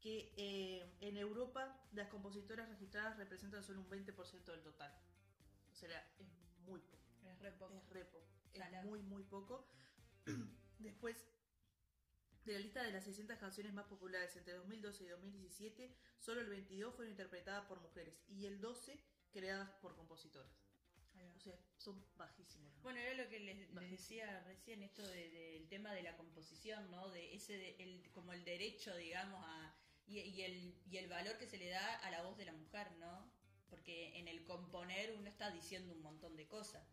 Que 0.00 0.32
eh, 0.36 0.96
en 1.00 1.16
Europa 1.18 1.78
las 1.92 2.08
compositoras 2.08 2.68
registradas 2.70 3.18
representan 3.18 3.62
solo 3.62 3.80
un 3.80 3.90
20% 3.90 4.44
del 4.44 4.62
total. 4.62 4.94
O 5.70 5.74
sea, 5.74 6.00
es 6.18 6.26
muy 6.66 6.80
poco. 6.80 7.04
Es 7.24 7.38
re 7.38 7.52
poco. 7.52 7.74
Es 7.74 7.90
re 7.90 8.04
poco. 8.06 8.26
Es 8.54 8.84
muy, 8.84 9.02
muy 9.02 9.22
poco. 9.24 9.68
Después, 10.78 11.16
de 12.44 12.54
la 12.54 12.58
lista 12.60 12.82
de 12.82 12.92
las 12.92 13.04
600 13.04 13.36
canciones 13.38 13.74
más 13.74 13.84
populares 13.84 14.34
entre 14.36 14.54
2012 14.54 15.04
y 15.04 15.08
2017, 15.08 15.96
solo 16.18 16.40
el 16.40 16.48
22 16.48 16.94
fueron 16.94 17.10
interpretadas 17.10 17.66
por 17.66 17.80
mujeres 17.80 18.14
y 18.28 18.46
el 18.46 18.60
12 18.60 18.98
creadas 19.30 19.70
por 19.82 19.94
compositoras. 19.94 20.69
O 21.36 21.40
sea, 21.40 21.54
son 21.76 22.04
bajísimos. 22.16 22.72
¿no? 22.74 22.82
Bueno, 22.82 23.00
era 23.00 23.14
lo 23.14 23.28
que 23.28 23.40
les, 23.40 23.70
les 23.70 23.90
decía 23.90 24.40
recién, 24.44 24.82
esto 24.82 25.02
de- 25.06 25.30
del 25.30 25.68
tema 25.68 25.92
de 25.94 26.02
la 26.02 26.16
composición, 26.16 26.90
¿no? 26.90 27.10
De 27.10 27.34
ese, 27.34 27.54
de- 27.56 27.76
el, 27.82 28.10
como 28.12 28.32
el 28.32 28.44
derecho, 28.44 28.94
digamos, 28.96 29.40
a, 29.44 29.74
y, 30.06 30.18
y 30.20 30.42
el, 30.42 30.74
y 30.86 30.96
el 30.98 31.08
valor 31.08 31.38
que 31.38 31.46
se 31.46 31.56
le 31.58 31.68
da 31.68 31.96
a 31.98 32.10
la 32.10 32.22
voz 32.22 32.36
de 32.36 32.44
la 32.44 32.52
mujer, 32.52 32.92
¿no? 32.98 33.32
Porque 33.68 34.18
en 34.18 34.28
el 34.28 34.44
componer 34.44 35.12
uno 35.12 35.28
está 35.28 35.50
diciendo 35.50 35.92
un 35.92 36.02
montón 36.02 36.36
de 36.36 36.46
cosas. 36.48 36.86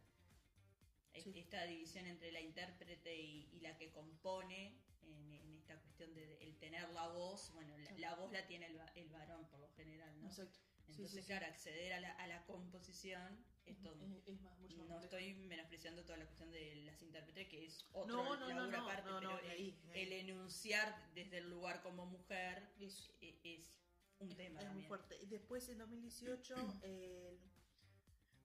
Sí. 1.14 1.34
Esta 1.36 1.64
división 1.64 2.06
entre 2.06 2.32
la 2.32 2.40
intérprete 2.42 3.16
y, 3.20 3.50
y 3.52 3.60
la 3.62 3.76
que 3.76 3.92
compone, 3.92 4.78
en, 5.02 5.34
en 5.34 5.56
esta 5.56 5.76
cuestión 5.82 6.14
de, 6.14 6.28
de- 6.28 6.44
el 6.44 6.58
tener 6.58 6.88
la 6.92 7.08
voz, 7.08 7.52
bueno, 7.54 7.76
la, 7.80 7.92
la 7.94 8.16
voz 8.16 8.32
la 8.32 8.46
tiene 8.46 8.68
el, 8.68 8.80
el 8.96 9.10
varón 9.10 9.48
por 9.50 9.60
lo 9.60 9.70
general, 9.72 10.20
¿no? 10.22 10.28
Exacto. 10.28 10.60
Entonces, 10.88 11.12
sí, 11.12 11.22
sí. 11.22 11.26
claro, 11.28 11.48
acceder 11.48 11.94
a 11.94 12.00
la, 12.00 12.12
a 12.14 12.28
la 12.28 12.46
composición 12.46 13.44
es 13.68 13.82
todo. 13.82 14.06
Es, 14.06 14.28
es 14.28 14.42
más, 14.42 14.58
mucho 14.60 14.78
más 14.78 14.88
No 14.88 14.96
complejo. 15.00 15.18
estoy 15.18 15.34
menospreciando 15.46 16.04
toda 16.04 16.18
la 16.18 16.26
cuestión 16.26 16.52
de 16.52 16.76
las 16.86 17.02
intérpretes, 17.02 17.48
que 17.48 17.66
es 17.66 17.86
otro 17.94 18.16
No, 18.16 18.24
no, 18.38 18.50
no, 18.54 18.68
no, 18.68 18.88
pero 19.04 19.40
el, 19.40 19.50
ahí, 19.52 19.80
ni 19.86 19.92
ahí. 19.94 20.02
el 20.04 20.14
enunciar 20.14 21.12
desde 21.14 21.40
el 21.40 21.50
lugar 21.50 21.82
como 21.82 22.06
mujer 22.06 22.74
Es- 22.80 23.12
e- 23.22 23.40
es 23.44 23.80
un 24.20 24.30
tema 24.36 24.60
Es 24.60 24.66
muy 24.66 24.84
también. 24.84 24.88
fuerte. 24.88 25.18
Y 25.22 25.26
Después, 25.28 25.68
en 25.70 25.78
2018, 25.80 26.56
el 26.84 27.40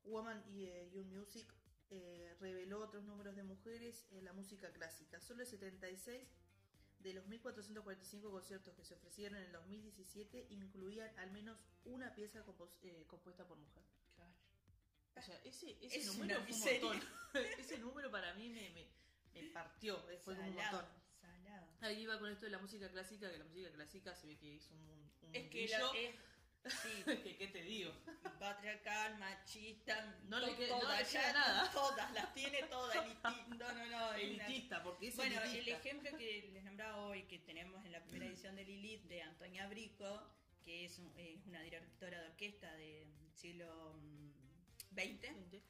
Woman 0.04 0.42
y 0.48 0.64
eh, 0.66 0.90
Young 0.92 1.06
Music 1.16 1.46
eh, 1.90 2.34
reveló 2.40 2.80
otros 2.80 3.04
números 3.04 3.36
de 3.36 3.42
mujeres 3.44 4.06
en 4.10 4.24
la 4.24 4.32
música 4.32 4.72
clásica. 4.72 5.20
Solo 5.20 5.42
el 5.42 5.46
76 5.46 6.26
de 7.00 7.14
los 7.14 7.26
1.445 7.26 8.30
conciertos 8.30 8.74
que 8.74 8.84
se 8.84 8.94
ofrecieron 8.94 9.36
en 9.38 9.44
el 9.44 9.52
2017 9.52 10.46
incluían 10.50 11.10
al 11.18 11.30
menos 11.32 11.64
una 11.84 12.14
pieza 12.14 12.44
compos- 12.44 12.78
eh, 12.82 13.04
compuesta 13.08 13.46
por 13.46 13.58
mujer. 13.58 13.82
O 15.16 15.22
sea, 15.22 15.36
ese, 15.44 15.76
ese 15.82 15.98
Es 15.98 16.06
número 16.06 16.34
fue 16.36 16.44
un 16.44 16.46
miseria. 16.46 16.88
montón. 16.88 17.08
ese 17.58 17.78
número 17.78 18.10
para 18.10 18.34
mí 18.34 18.48
me, 18.48 18.70
me, 18.70 18.88
me 19.34 19.48
partió, 19.50 20.08
eh, 20.10 20.18
fue 20.18 20.34
un 20.34 20.40
montón. 20.54 20.86
salado. 21.20 21.68
Ahí 21.80 22.02
iba 22.02 22.18
con 22.18 22.30
esto 22.30 22.44
de 22.46 22.52
la 22.52 22.58
música 22.58 22.88
clásica, 22.90 23.30
que 23.30 23.38
la 23.38 23.44
música 23.44 23.70
clásica 23.72 24.14
se 24.14 24.26
ve 24.28 24.38
que 24.38 24.56
es 24.56 24.70
un, 24.70 24.78
un 25.22 25.34
Es 25.34 25.48
que 25.50 25.66
la, 25.68 25.78
es, 25.96 26.14
sí, 26.74 27.02
que, 27.04 27.36
¿Qué 27.36 27.48
te 27.48 27.62
digo? 27.62 27.92
patriarcal, 28.38 29.18
machista, 29.18 30.16
No 30.28 30.38
le 30.38 30.46
to- 30.48 30.56
que- 30.56 30.68
no 30.68 30.78
todas, 30.80 30.98
le 31.00 31.08
queda 31.08 31.22
ya 31.22 31.32
nada. 31.32 31.70
Todas, 31.72 32.12
las 32.12 32.32
tiene 32.34 32.62
todas. 32.64 32.96
eliti- 32.96 33.48
No, 33.58 33.72
no, 33.72 33.86
no. 33.86 34.12
es 34.14 34.34
una- 34.34 34.46
Elitista, 34.46 34.82
porque 34.82 35.08
es 35.08 35.16
Bueno, 35.16 35.40
el 35.42 35.48
elitista. 35.50 35.78
ejemplo 35.78 36.16
que 36.16 36.50
les 36.52 36.64
nombraba 36.64 36.98
hoy, 37.06 37.24
que 37.24 37.38
tenemos 37.40 37.84
en 37.84 37.92
la 37.92 38.02
primera 38.04 38.26
edición 38.26 38.54
de 38.56 38.64
Lilith, 38.64 39.02
de 39.08 39.22
Antonia 39.22 39.66
Brico, 39.66 40.22
que 40.64 40.84
es, 40.84 40.98
un- 41.00 41.12
es 41.16 41.44
una 41.46 41.60
directora 41.62 42.20
de 42.20 42.26
orquesta 42.28 42.72
del 42.74 43.12
siglo 43.34 43.96
XX. 44.94 45.20
Gente. 45.20 45.62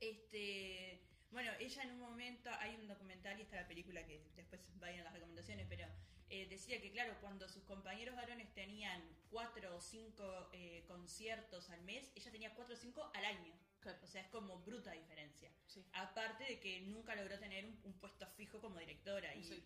Este, 0.00 1.00
bueno, 1.30 1.52
ella 1.60 1.82
en 1.82 1.92
un 1.92 2.00
momento, 2.00 2.50
hay 2.58 2.74
un 2.76 2.88
documental 2.88 3.38
y 3.38 3.42
está 3.42 3.56
la 3.56 3.68
película 3.68 4.04
que 4.04 4.22
después 4.34 4.60
vayan 4.78 5.04
las 5.04 5.12
recomendaciones, 5.12 5.66
pero 5.68 5.86
eh, 6.28 6.46
decía 6.48 6.80
que 6.80 6.90
claro, 6.90 7.16
cuando 7.20 7.48
sus 7.48 7.62
compañeros 7.64 8.16
varones 8.16 8.52
tenían 8.54 9.02
cuatro 9.30 9.76
o 9.76 9.80
cinco 9.80 10.48
eh, 10.52 10.84
conciertos 10.86 11.70
al 11.70 11.82
mes, 11.82 12.10
ella 12.14 12.30
tenía 12.30 12.54
cuatro 12.54 12.74
o 12.74 12.78
cinco 12.78 13.10
al 13.14 13.24
año. 13.24 13.52
Claro. 13.80 13.98
O 14.02 14.06
sea, 14.06 14.22
es 14.22 14.28
como 14.28 14.58
bruta 14.58 14.92
diferencia. 14.92 15.50
Sí. 15.66 15.84
Aparte 15.94 16.44
de 16.44 16.60
que 16.60 16.82
nunca 16.82 17.14
logró 17.14 17.38
tener 17.38 17.64
un, 17.64 17.80
un 17.84 17.94
puesto 17.94 18.26
fijo 18.36 18.60
como 18.60 18.78
directora 18.78 19.34
y 19.34 19.64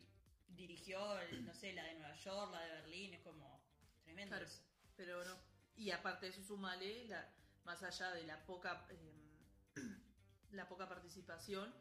dirigió, 0.48 1.00
no 1.42 1.54
sé, 1.54 1.72
la 1.72 1.84
de 1.84 1.94
Nueva 1.94 2.14
York, 2.16 2.52
la 2.52 2.60
de 2.60 2.70
Berlín, 2.70 3.14
es 3.14 3.20
como 3.20 3.60
tremendo. 4.04 4.36
Claro. 4.36 4.46
eso. 4.46 4.62
Pero 4.96 5.24
no. 5.24 5.36
Y 5.76 5.90
aparte 5.90 6.26
de 6.26 6.32
eso, 6.32 6.42
sumale, 6.42 7.06
la, 7.06 7.28
más 7.64 7.83
allá 7.83 8.11
de 8.12 8.25
la 8.25 8.44
poca 8.47 8.87
eh, 8.90 9.12
la 10.50 10.68
poca 10.68 10.88
participación, 10.88 11.75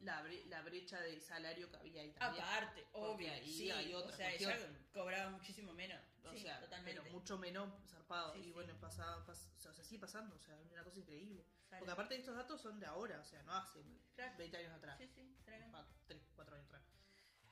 la, 0.00 0.22
bre- 0.24 0.44
la 0.46 0.62
brecha 0.62 1.00
de 1.00 1.20
salario 1.20 1.70
que 1.70 1.76
había 1.76 2.02
ahí 2.02 2.12
también. 2.12 2.44
Aparte, 2.44 2.86
obvio, 2.92 3.32
ahí 3.32 3.52
sí, 3.52 3.70
hay 3.70 3.92
o 3.92 3.98
otra 3.98 4.16
sea, 4.16 4.28
cuestión. 4.28 4.52
ella 4.52 4.68
cobraba 4.92 5.30
muchísimo 5.30 5.72
menos. 5.72 6.00
O 6.24 6.30
sí, 6.32 6.38
sea, 6.40 6.60
totalmente. 6.60 7.00
pero 7.00 7.12
mucho 7.12 7.36
menos 7.38 7.68
zarpado. 7.88 8.32
Sí, 8.34 8.40
y 8.46 8.52
bueno, 8.52 8.78
pasaba, 8.80 9.26
pas- 9.26 9.50
o 9.68 9.72
sea, 9.72 9.84
sigue 9.84 10.00
pasando, 10.00 10.36
o 10.36 10.38
sea, 10.38 10.58
es 10.60 10.70
una 10.70 10.84
cosa 10.84 10.98
increíble. 11.00 11.44
Sale. 11.68 11.80
Porque 11.80 11.92
aparte 11.92 12.16
estos 12.16 12.36
datos 12.36 12.60
son 12.60 12.78
de 12.78 12.86
ahora, 12.86 13.18
o 13.20 13.24
sea, 13.24 13.42
no 13.42 13.54
hace 13.54 13.82
Claro. 14.14 14.36
20 14.38 14.56
años 14.56 14.72
atrás. 14.72 14.98
Sí, 14.98 15.08
sí, 15.08 15.36
tremendo. 15.44 15.78
Ah, 15.78 15.86
3, 16.06 16.22
4 16.36 16.54
años 16.54 16.66
atrás. 16.68 16.82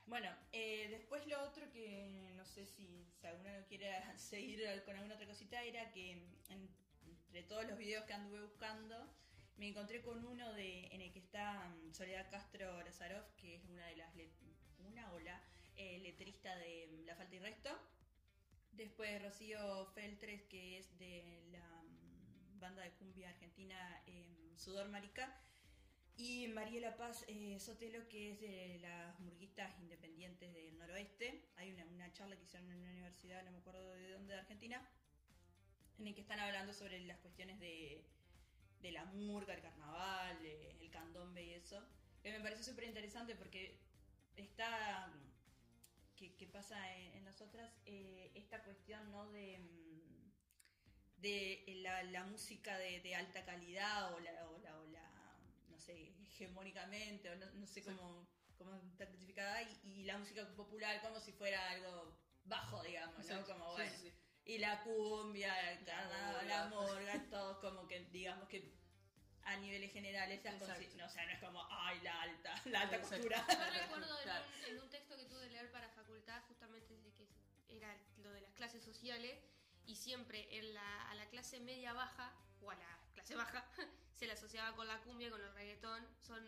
Bueno, 0.06 0.34
eh, 0.52 0.86
después 0.88 1.26
lo 1.26 1.42
otro 1.42 1.70
que 1.70 2.32
no 2.34 2.44
sé 2.46 2.64
si, 2.66 3.04
si 3.20 3.26
alguno 3.26 3.50
no 3.60 3.66
quiere 3.66 3.90
seguir 4.18 4.62
con 4.84 4.94
alguna 4.96 5.14
otra 5.16 5.26
cosita 5.26 5.62
era 5.62 5.90
que 5.92 6.12
en- 6.48 6.74
entre 7.28 7.42
todos 7.42 7.66
los 7.66 7.76
videos 7.76 8.04
que 8.06 8.14
anduve 8.14 8.40
buscando 8.40 8.96
me 9.58 9.68
encontré 9.68 10.00
con 10.00 10.24
uno 10.24 10.52
de 10.54 10.86
en 10.86 11.02
el 11.02 11.12
que 11.12 11.18
está 11.18 11.68
mm, 11.68 11.92
Soledad 11.92 12.30
Castro 12.30 12.80
Lazarov, 12.82 13.24
que 13.36 13.56
es 13.56 13.64
una 13.68 13.86
de 13.86 13.96
las 13.96 14.14
una 14.78 15.12
o 15.12 15.18
eh, 15.76 15.98
letrista 15.98 16.56
de 16.56 16.88
mm, 16.90 17.04
La 17.04 17.16
Falta 17.16 17.36
y 17.36 17.38
Resto. 17.40 17.70
Después 18.72 19.22
Rocío 19.22 19.86
Feltres, 19.94 20.42
que 20.44 20.78
es 20.78 20.98
de 20.98 21.44
la 21.50 21.82
mm, 21.82 22.60
banda 22.60 22.82
de 22.82 22.92
cumbia 22.92 23.28
argentina 23.28 24.02
em, 24.06 24.56
Sudor 24.56 24.88
Marica. 24.88 25.38
Y 26.16 26.48
Mariela 26.48 26.96
Paz 26.96 27.24
eh, 27.28 27.58
Sotelo, 27.60 28.08
que 28.08 28.32
es 28.32 28.40
de 28.40 28.78
las 28.80 29.20
murguistas 29.20 29.78
independientes 29.80 30.54
del 30.54 30.78
noroeste. 30.78 31.44
Hay 31.56 31.72
una, 31.72 31.84
una 31.84 32.12
charla 32.12 32.36
que 32.36 32.44
hicieron 32.44 32.70
en 32.70 32.78
una 32.78 32.90
universidad, 32.90 33.44
no 33.44 33.50
me 33.50 33.58
acuerdo 33.58 33.92
de 33.92 34.12
dónde, 34.12 34.34
de 34.34 34.40
Argentina, 34.40 34.88
en 35.98 36.06
el 36.06 36.14
que 36.14 36.20
están 36.20 36.38
hablando 36.40 36.72
sobre 36.72 37.00
las 37.06 37.18
cuestiones 37.18 37.58
de, 37.60 38.04
de 38.80 38.92
la 38.92 39.04
murga, 39.06 39.54
el 39.54 39.62
carnaval, 39.62 40.38
eh, 40.44 40.76
el 40.80 40.90
candombe 40.90 41.44
y 41.44 41.54
eso. 41.54 41.84
Que 42.22 42.32
me 42.32 42.40
parece 42.40 42.62
súper 42.64 42.84
interesante 42.84 43.34
porque 43.34 43.80
está, 44.36 45.12
que, 46.16 46.34
que 46.36 46.46
pasa 46.46 46.76
en, 46.96 47.14
en 47.14 47.24
las 47.24 47.40
otras, 47.40 47.72
eh, 47.86 48.30
esta 48.34 48.62
cuestión 48.62 49.10
¿no? 49.10 49.30
de, 49.30 49.58
mm, 49.58 51.20
de 51.20 51.64
la, 51.82 52.02
la 52.04 52.24
música 52.24 52.78
de, 52.78 53.00
de 53.00 53.14
alta 53.14 53.44
calidad 53.44 54.14
o 54.14 54.20
la, 54.20 54.48
o 54.48 54.58
la, 54.58 54.78
o 54.78 54.86
la, 54.86 55.38
no 55.68 55.78
sé, 55.80 56.14
hegemónicamente, 56.22 57.30
o 57.30 57.36
no, 57.36 57.46
no 57.54 57.66
sé 57.66 57.82
cómo, 57.82 58.28
cómo 58.56 58.76
está 58.76 59.06
clasificada, 59.06 59.62
y, 59.62 59.80
y 59.84 60.04
la 60.04 60.18
música 60.18 60.46
popular 60.54 61.00
como 61.02 61.18
si 61.20 61.32
fuera 61.32 61.70
algo 61.70 62.16
bajo, 62.44 62.82
digamos, 62.82 63.26
¿no? 63.26 63.46
Como, 63.46 63.76
Sí, 63.76 63.82
bueno, 63.82 63.96
sí, 63.98 64.10
sí. 64.10 64.12
Y 64.48 64.58
la 64.58 64.82
cumbia, 64.82 65.72
el 65.72 65.84
La 65.84 65.92
carnaval, 65.92 66.48
la 66.48 66.64
morga. 66.68 66.92
morga, 66.94 67.24
todo 67.30 67.60
como 67.60 67.86
que, 67.86 68.00
digamos 68.06 68.48
que 68.48 68.72
a 69.44 69.56
niveles 69.58 69.92
generales, 69.92 70.42
las 70.42 70.58
no, 70.58 70.64
o 70.64 71.08
sea, 71.08 71.24
no 71.26 71.32
es 71.32 71.38
como, 71.38 71.66
ay, 71.70 72.00
la 72.02 72.22
alta, 72.22 72.54
la 72.64 72.80
alta 72.80 72.96
Exacto. 72.96 73.16
costura. 73.28 73.46
Yo 73.48 73.80
recuerdo 73.82 74.18
en, 74.18 74.22
Claro. 74.24 74.44
un, 74.46 74.64
en 74.64 74.80
un 74.82 74.90
texto 74.90 75.16
que 75.16 75.24
tuve 75.26 75.42
que 75.48 75.52
leer 75.54 75.70
para 75.70 75.88
facultad, 75.90 76.42
justamente 76.48 76.96
de 76.98 77.12
que 77.12 77.28
era 77.68 77.94
lo 78.18 78.30
de 78.32 78.40
las 78.40 78.52
clases 78.54 78.82
sociales, 78.82 79.38
y 79.86 79.96
siempre 79.96 80.48
en 80.58 80.74
la, 80.74 81.10
a 81.10 81.14
la 81.14 81.26
clase 81.28 81.60
media 81.60 81.92
baja, 81.92 82.34
o 82.60 82.70
a 82.70 82.74
la 82.74 82.98
clase 83.14 83.36
baja, 83.36 83.64
se 84.14 84.26
la 84.26 84.32
asociaba 84.34 84.74
con 84.76 84.86
la 84.88 84.98
cumbia, 85.02 85.30
con 85.30 85.42
el 85.42 85.52
reggaetón. 85.54 86.06
Son, 86.20 86.42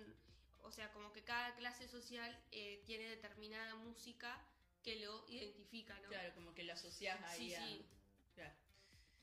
o 0.63 0.71
sea, 0.73 0.91
como 0.93 1.13
que 1.13 1.23
cada 1.23 1.55
clase 1.57 1.87
social 1.89 2.39
eh, 2.51 2.83
tiene 2.87 3.05
determinada 3.09 3.75
música 3.77 4.43
que 4.83 4.97
lo 5.01 5.25
identifica, 5.29 5.99
¿no? 6.01 6.09
Claro, 6.09 6.35
como 6.35 6.55
que 6.55 6.65
lo 6.65 6.73
asocias 6.73 7.21
ahí 7.25 7.49
Sí, 7.49 7.55
a... 7.55 7.67
sí. 7.67 7.87
Claro. 8.35 8.55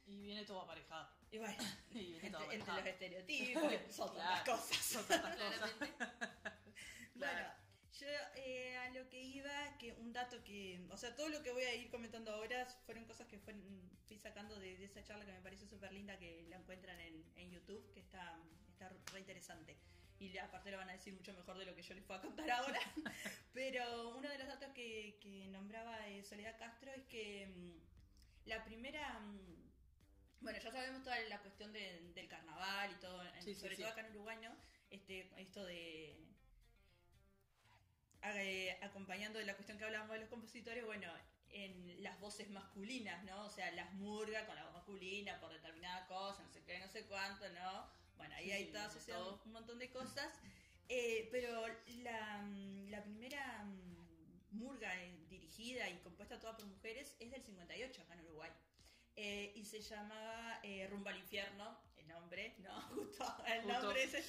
Y 0.06 0.22
viene 0.22 0.46
todo 0.46 0.62
aparejado. 0.62 1.10
Y 1.32 1.38
bueno, 1.40 1.58
Y 1.92 2.12
viene 2.14 2.30
todo 2.32 2.52
entre, 2.52 2.74
los 2.74 2.86
estereotipos, 2.86 3.64
son 3.96 4.14
Claro. 4.14 4.52
cosas. 4.52 4.78
Son 4.78 5.06
tantas 5.08 5.36
cosas. 5.38 5.72
Claramente. 5.74 6.06
Bueno, 7.16 7.54
yo 8.00 8.08
eh, 8.36 8.78
a 8.78 8.90
lo 8.92 9.10
que 9.10 9.20
iba, 9.20 9.78
que 9.80 9.94
un 9.94 10.14
dato 10.14 10.44
que, 10.44 10.80
o 10.92 10.98
sea, 10.98 11.16
todo 11.16 11.30
lo 11.30 11.42
que 11.42 11.52
voy 11.52 11.64
a 11.64 11.74
ir 11.74 11.90
comentando 11.90 12.32
ahora 12.32 12.66
fueron 12.86 13.06
cosas 13.06 13.28
que 13.28 13.40
fueron, 13.40 13.62
fui 14.06 14.18
sacando 14.20 14.56
de, 14.60 14.78
de 14.78 14.86
esa 14.86 15.04
charla 15.04 15.26
que 15.26 15.32
me 15.32 15.42
pareció 15.42 15.68
súper 15.68 15.92
linda, 15.92 16.18
que 16.20 16.44
la 16.48 16.58
encuentran 16.58 17.00
en, 17.00 17.26
en 17.36 17.50
YouTube, 17.52 17.92
que 17.94 18.00
está, 18.02 18.40
está 18.70 18.90
re 19.12 19.20
interesante. 19.20 19.76
Y 20.20 20.36
aparte 20.40 20.72
lo 20.72 20.78
van 20.78 20.90
a 20.90 20.94
decir 20.94 21.14
mucho 21.14 21.32
mejor 21.34 21.58
de 21.58 21.66
lo 21.66 21.76
que 21.76 21.84
yo 21.84 21.94
les 21.94 22.04
puedo 22.04 22.22
contar 22.22 22.50
ahora. 22.50 22.80
Pero 23.54 24.10
uno 24.18 24.28
de 24.30 24.38
los 24.40 24.48
datos 24.48 24.70
que, 24.74 25.20
que 25.22 25.48
nombraba 25.50 26.08
eh, 26.08 26.24
Soledad 26.24 26.58
Castro 26.58 26.92
es 26.92 27.04
que 27.06 27.46
mm, 27.48 28.48
la 28.50 28.64
primera... 28.66 29.20
mm, 29.20 29.68
bueno, 30.42 30.60
ya 30.60 30.72
sabemos 30.72 31.04
toda 31.04 31.20
la 31.22 31.40
cuestión 31.40 31.72
de- 31.74 32.12
del 32.14 32.28
carnaval 32.28 32.92
y 32.92 32.96
todo, 33.00 33.24
Sí, 33.42 33.54
sí, 33.54 33.60
sobre 33.60 33.76
sí. 33.76 33.82
todo 33.82 33.92
acá 33.92 34.02
en 34.02 34.12
Uruguay, 34.12 34.38
¿no? 34.42 34.56
Este, 34.90 35.30
esto 35.42 35.64
de 35.66 36.16
eh, 38.24 38.78
acompañando 38.82 39.40
de 39.40 39.46
la 39.46 39.56
cuestión 39.56 39.78
que 39.78 39.86
hablábamos 39.86 40.14
de 40.14 40.20
los 40.22 40.30
compositores, 40.30 40.86
bueno, 40.86 41.12
en 41.50 42.04
las 42.04 42.20
voces 42.20 42.50
masculinas, 42.50 43.24
¿no? 43.24 43.46
O 43.46 43.50
sea, 43.50 43.72
las 43.72 43.92
murgas 43.94 44.46
con 44.46 44.56
la 44.56 44.64
voz 44.66 44.74
masculina 44.74 45.40
por 45.40 45.52
determinada 45.52 46.06
cosa, 46.08 46.44
no 46.44 46.50
sé 46.52 46.64
qué, 46.66 46.80
no 46.80 46.88
sé 46.88 47.06
cuánto, 47.06 47.48
¿no? 47.50 47.90
Bueno, 48.18 48.36
ahí 48.36 48.52
hay 48.52 48.66
todo 48.72 48.82
asociado 48.84 49.42
un 49.46 49.52
montón 49.54 49.80
de 49.80 49.90
cosas. 49.90 50.30
Eh, 50.90 51.28
pero 51.32 51.66
la, 52.04 52.38
mm, 52.44 52.90
la 52.90 53.04
primera 53.04 53.64
mm, 53.66 54.58
murga 54.58 54.96
eh, 55.04 55.26
dirigida 55.30 55.90
y 55.90 55.98
compuesta 56.00 56.40
toda 56.40 56.56
por 56.56 56.66
mujeres 56.66 57.16
es 57.20 57.30
del 57.32 57.44
58 57.44 58.02
acá 58.02 58.14
en 58.14 58.22
Uruguay. 58.22 58.52
Eh, 59.16 59.52
y 59.56 59.66
se 59.66 59.82
llamaba 59.82 60.60
eh, 60.64 60.88
Rumbo 60.88 61.10
al 61.10 61.18
Infierno, 61.18 61.78
el 61.98 62.08
nombre, 62.08 62.56
¿no? 62.60 62.82
Justo 62.96 63.44
el 63.48 63.62
Justo, 63.64 63.82
nombre 63.82 64.04
ese. 64.04 64.22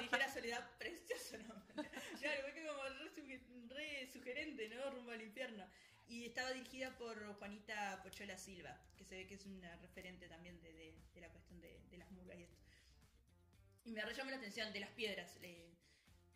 Ligera 0.00 0.32
Soledad, 0.32 0.70
precioso 0.78 1.38
nombre. 1.38 1.90
Claro, 2.18 2.42
fue 2.42 2.66
como 2.66 2.82
re, 2.82 3.40
re 3.68 4.10
sugerente, 4.12 4.68
¿no? 4.70 4.90
Rumbo 4.90 5.12
al 5.12 5.22
infierno. 5.22 5.64
Y 6.08 6.24
estaba 6.24 6.52
dirigida 6.52 6.96
por 6.96 7.22
Juanita 7.34 8.00
Pochola 8.02 8.36
Silva, 8.38 8.80
que 8.96 9.04
se 9.04 9.14
ve 9.14 9.26
que 9.26 9.34
es 9.34 9.44
una 9.44 9.76
referente 9.76 10.26
también 10.26 10.60
de, 10.62 10.72
de- 10.72 10.94
de 11.14 11.20
la 11.20 11.28
cuestión 11.28 11.60
de, 11.60 11.78
de 11.90 11.98
las 11.98 12.10
murgas 12.10 12.38
y 12.38 12.44
esto. 12.44 12.56
Y 13.88 13.92
me 13.92 14.02
llamó 14.12 14.30
la 14.30 14.36
atención 14.36 14.70
de 14.72 14.80
las 14.80 14.90
piedras. 14.90 15.38
eh, 15.42 15.64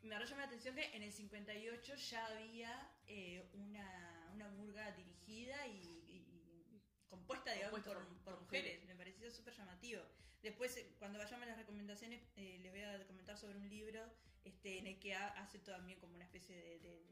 me 0.02 0.08
llamó 0.18 0.36
la 0.40 0.44
atención 0.44 0.74
que 0.74 0.84
en 0.96 1.02
el 1.02 1.12
58 1.12 1.94
ya 1.96 2.26
había 2.26 2.90
eh, 3.06 3.44
una, 3.52 4.30
una 4.34 4.48
murga 4.48 4.90
dirigida 4.92 5.66
y, 5.66 5.76
y- 6.08 6.66
y 6.72 6.82
compuesta, 7.08 7.52
digamos, 7.52 7.80
por, 7.82 7.94
por- 7.98 8.06
por 8.08 8.24
por 8.24 8.40
mujeres. 8.40 8.82
Me 8.86 8.96
pareció 8.96 9.30
súper 9.30 9.54
llamativo. 9.54 10.02
Después, 10.42 10.76
eh, 10.78 10.94
cuando 10.98 11.18
vayamos 11.18 11.42
a 11.42 11.50
las 11.50 11.58
recomendaciones, 11.58 12.22
eh, 12.36 12.58
les 12.62 12.72
voy 12.72 12.82
a 12.82 13.06
comentar 13.06 13.36
sobre 13.36 13.58
un 13.58 13.68
libro 13.68 14.00
este, 14.44 14.78
en 14.78 14.86
el 14.86 14.98
que 14.98 15.14
ha- 15.14 15.28
hace 15.42 15.58
también 15.58 16.00
como 16.00 16.14
una 16.14 16.24
especie 16.24 16.56
de, 16.56 16.78
de- 16.80 17.04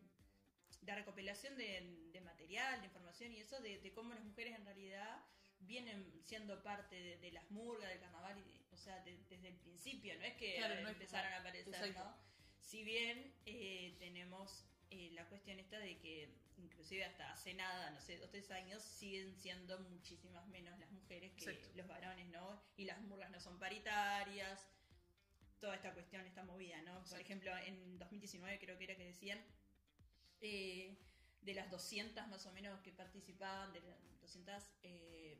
de 0.80 0.94
recopilación 0.94 1.56
de, 1.58 2.08
de 2.12 2.20
material, 2.22 2.80
de 2.80 2.86
información 2.86 3.30
y 3.32 3.40
eso, 3.40 3.60
de, 3.60 3.78
de 3.78 3.92
cómo 3.92 4.14
las 4.14 4.24
mujeres 4.24 4.54
en 4.58 4.64
realidad 4.64 5.22
vienen 5.60 6.20
siendo 6.24 6.62
parte 6.62 6.96
de, 6.96 7.16
de 7.18 7.32
las 7.32 7.50
murgas, 7.50 7.88
del 7.90 8.00
carnaval, 8.00 8.38
y, 8.38 8.74
o 8.74 8.76
sea, 8.76 9.00
de- 9.04 9.18
desde 9.28 9.48
el 9.48 9.56
principio, 9.56 10.16
no 10.18 10.24
es 10.24 10.34
que 10.34 10.56
Claro, 10.56 10.80
no 10.82 10.88
empezaron 10.88 11.32
a 11.32 11.38
aparecer, 11.38 11.74
exacto. 11.74 12.04
¿no? 12.04 12.16
Si 12.60 12.82
bien 12.84 13.34
eh, 13.46 13.96
tenemos 13.98 14.64
eh, 14.90 15.10
la 15.12 15.26
cuestión 15.28 15.58
esta 15.58 15.78
de 15.78 15.98
que 15.98 16.28
inclusive 16.58 17.04
hasta 17.04 17.32
hace 17.32 17.54
nada, 17.54 17.90
no 17.90 18.00
sé, 18.00 18.18
dos, 18.18 18.30
tres 18.30 18.50
años, 18.50 18.82
siguen 18.82 19.34
siendo 19.34 19.78
muchísimas 19.80 20.46
menos 20.48 20.78
las 20.78 20.90
mujeres 20.90 21.32
que 21.34 21.44
Exacto. 21.50 21.76
los 21.76 21.86
varones, 21.88 22.28
¿no? 22.28 22.62
Y 22.76 22.84
las 22.84 23.00
murgas 23.02 23.30
no 23.30 23.40
son 23.40 23.58
paritarias, 23.58 24.66
toda 25.58 25.74
esta 25.74 25.92
cuestión, 25.94 26.24
esta 26.26 26.42
movida, 26.44 26.80
¿no? 26.82 27.02
Por 27.04 27.20
ejemplo, 27.20 27.56
en 27.58 27.98
2019 27.98 28.58
creo 28.58 28.76
que 28.78 28.84
era 28.84 28.96
que 28.96 29.04
decían, 29.04 29.42
eh, 30.40 30.96
de 31.42 31.54
las 31.54 31.70
200 31.70 32.26
más 32.28 32.44
o 32.46 32.52
menos 32.52 32.78
que 32.80 32.92
participaban, 32.92 33.72
de 33.72 33.80
las 33.80 34.20
200, 34.20 34.62
eh, 34.82 35.38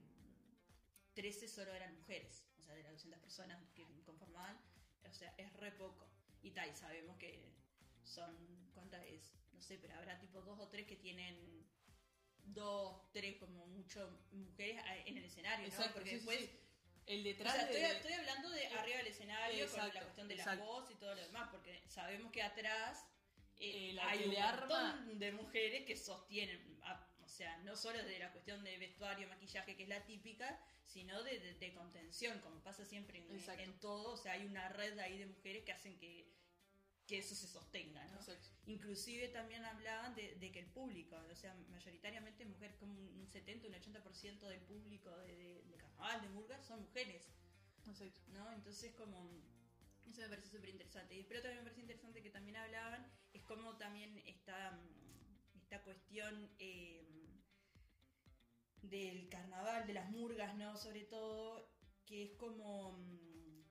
13 1.14 1.49
solo 1.49 1.73
eran 1.75 1.95
mujeres, 1.97 2.45
o 2.59 2.62
sea, 2.62 2.75
de 2.75 2.83
las 2.83 2.93
200 2.93 3.21
personas 3.21 3.62
que 3.75 3.87
conformaban, 4.05 4.59
o 5.09 5.12
sea, 5.12 5.35
es 5.37 5.52
re 5.55 5.73
poco. 5.73 6.09
Y 6.43 6.50
tal, 6.52 6.75
sabemos 6.75 7.17
que 7.19 7.52
son, 8.05 8.35
¿cuántas 8.75 9.05
es? 9.07 9.33
No 9.52 9.61
sé, 9.61 9.79
pero 9.79 9.95
habrá 9.97 10.19
tipo 10.19 10.40
dos 10.43 10.59
o 10.59 10.69
tres 10.69 10.87
que 10.87 10.97
tienen 10.97 11.67
dos, 12.45 13.11
tres 13.12 13.37
como 13.37 13.67
mucho 13.67 14.25
mujeres 14.33 14.83
en 15.07 15.19
el 15.19 15.25
escenario, 15.25 15.67
¿no? 15.69 15.73
Exacto, 15.73 15.95
Porque 15.95 16.11
sí, 16.11 16.17
después 16.17 16.38
sí. 16.40 16.50
El 17.07 17.21
o 17.21 17.25
detrás 17.25 17.55
sea, 17.55 17.62
estoy, 17.64 17.81
de- 17.81 17.97
estoy 17.97 18.12
hablando 18.12 18.50
de 18.50 18.67
arriba 18.69 18.99
del 18.99 19.07
escenario 19.09 19.67
con 19.67 19.75
Exacto, 19.81 19.95
la 19.95 20.00
cuestión 20.02 20.29
de 20.29 20.37
la 20.37 20.57
voz 20.57 20.90
y 20.90 20.95
todo 20.95 21.14
lo 21.14 21.21
demás, 21.23 21.49
porque 21.50 21.83
sabemos 21.88 22.31
que 22.33 22.43
atrás 22.43 23.05
eh, 23.57 23.90
Eh, 23.90 23.93
la 23.95 24.09
hay 24.09 24.25
un 24.29 24.37
arma- 24.37 24.95
montón 24.97 25.19
de 25.19 25.33
mujeres 25.33 25.85
que 25.87 25.97
sostienen, 25.97 26.79
a- 26.85 27.07
o 27.23 27.29
sea, 27.29 27.57
no 27.59 27.76
solo 27.76 28.02
de 28.02 28.19
la 28.19 28.31
cuestión 28.33 28.62
de 28.64 28.79
vestuario, 28.79 29.29
maquillaje, 29.29 29.76
que 29.76 29.83
es 29.83 29.88
la 29.88 30.05
típica, 30.05 30.59
sino 30.92 31.23
de, 31.23 31.38
de- 31.38 31.54
de 31.54 31.73
contención, 31.73 32.40
como 32.40 32.62
pasa 32.62 32.85
siempre 32.85 33.18
en, 33.18 33.61
en 33.61 33.80
todo, 33.80 34.12
o 34.12 34.16
sea, 34.16 34.32
hay 34.32 34.44
una 34.47 34.68
red 34.70 34.99
ahí 34.99 35.18
de 35.18 35.26
mujeres 35.26 35.64
que 35.64 35.73
hacen 35.73 35.99
que, 35.99 36.12
que 37.06 37.18
eso 37.18 37.35
se 37.35 37.47
sostenga, 37.49 38.04
¿no? 38.09 38.18
Inclusive 38.66 39.28
también 39.28 39.64
hablaban 39.64 40.14
de, 40.14 40.37
de 40.37 40.52
que 40.52 40.61
el 40.61 40.66
público, 40.66 41.16
o 41.30 41.35
sea, 41.37 41.54
mayoritariamente 41.70 42.44
mujeres, 42.44 42.76
como 42.76 42.92
un 42.94 43.26
70, 43.28 43.66
un 43.68 43.75
80% 43.75 44.47
del 44.49 44.61
público 44.62 45.11
de, 45.18 45.64
carnaval, 45.78 46.23
de 46.23 46.28
murgas, 46.30 46.64
son 46.66 46.80
mujeres. 46.82 47.28
Exacto. 47.87 48.20
¿no? 48.28 48.52
Entonces 48.52 48.92
como 48.94 49.30
eso 50.06 50.20
me 50.23 50.28
parece 50.28 50.49
súper 50.50 50.70
interesante. 50.70 51.14
Y 51.16 51.25
pero 51.25 51.40
también 51.42 51.59
me 51.61 51.70
parece 51.70 51.82
interesante 51.82 52.23
que 52.23 52.30
también 52.30 52.56
hablaban, 52.56 53.06
es 53.32 53.42
como 53.42 53.76
también 53.76 54.18
esta, 54.26 54.73
mm, 54.73 55.59
esta 55.59 55.82
cuestión 55.82 56.50
eh, 56.59 57.04
del 58.83 59.29
carnaval, 59.29 59.87
de 59.87 59.95
las 59.95 60.11
murgas, 60.11 60.55
¿no? 60.57 60.77
Sobre 60.77 61.05
todo, 61.05 61.69
que 62.07 62.25
es 62.25 62.33
como, 62.33 62.93
mm, 62.93 63.63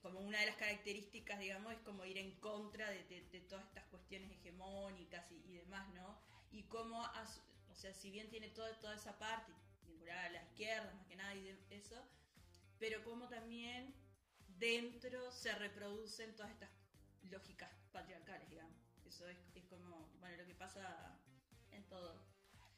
como 0.00 0.20
una 0.20 0.38
de 0.40 0.46
las 0.46 0.56
características, 0.56 1.38
digamos, 1.38 1.72
es 1.72 1.80
como 1.80 2.04
ir 2.04 2.18
en 2.18 2.38
contra 2.40 2.90
de, 2.90 3.46
todas 3.48 3.64
estas 3.66 3.84
cuestiones 3.86 4.30
hegemónicas 4.30 5.30
y, 5.30 5.56
demás, 5.56 5.88
¿no? 5.94 6.20
Y 6.50 6.64
cómo, 6.64 7.02
o 7.68 7.74
sea, 7.74 7.92
si 7.94 8.10
bien 8.10 8.28
tiene 8.30 8.48
toda, 8.48 8.78
toda 8.80 8.94
esa 8.94 9.18
parte 9.18 9.52
vinculada 9.86 10.24
a 10.26 10.30
la 10.30 10.42
izquierda, 10.42 10.92
más 10.94 11.06
que 11.06 11.16
nada, 11.16 11.34
y 11.34 11.48
eso, 11.70 12.02
pero 12.78 13.02
como 13.04 13.28
también 13.28 13.94
dentro 14.58 15.30
se 15.32 15.54
reproducen 15.54 16.34
todas 16.34 16.52
estas 16.52 16.70
lógicas 17.30 17.70
patriarcales, 17.92 18.48
digamos. 18.48 18.76
Eso 19.06 19.28
es, 19.28 19.38
es 19.54 19.64
como, 19.64 20.08
bueno, 20.20 20.36
lo 20.36 20.46
que 20.46 20.54
pasa 20.54 21.18
en 21.72 21.84
todo. 21.88 22.29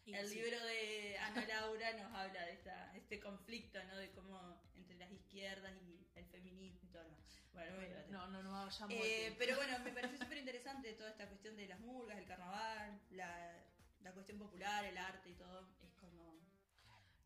Y 0.04 0.14
el 0.14 0.28
sí. 0.28 0.34
libro 0.34 0.58
de 0.66 1.16
Ana 1.18 1.46
Laura 1.46 1.92
nos 1.92 2.12
habla 2.12 2.44
de 2.46 2.52
esta, 2.54 2.96
este 2.96 3.20
conflicto, 3.20 3.82
¿no? 3.84 3.96
De 3.98 4.10
cómo 4.10 4.60
entre 4.74 4.96
las 4.96 5.10
izquierdas 5.12 5.72
y 5.76 6.04
el 6.16 6.26
feminismo 6.26 6.80
y 6.82 6.88
todo 6.88 7.04
lo 7.04 7.10
demás. 7.10 7.40
Bueno, 7.52 7.76
no. 8.10 8.26
No, 8.28 8.42
no, 8.42 8.42
no. 8.42 8.70
Eh, 8.90 9.34
pero 9.38 9.56
bueno, 9.56 9.78
me 9.80 9.92
pareció 9.92 10.18
súper 10.18 10.38
interesante 10.38 10.92
toda 10.94 11.10
esta 11.10 11.28
cuestión 11.28 11.56
de 11.56 11.68
las 11.68 11.78
murgas, 11.80 12.18
el 12.18 12.26
carnaval, 12.26 13.00
la, 13.10 13.62
la 14.00 14.12
cuestión 14.12 14.38
popular, 14.38 14.84
el 14.84 14.98
arte 14.98 15.30
y 15.30 15.34
todo. 15.34 15.68
Es 15.82 15.92
como... 15.94 16.40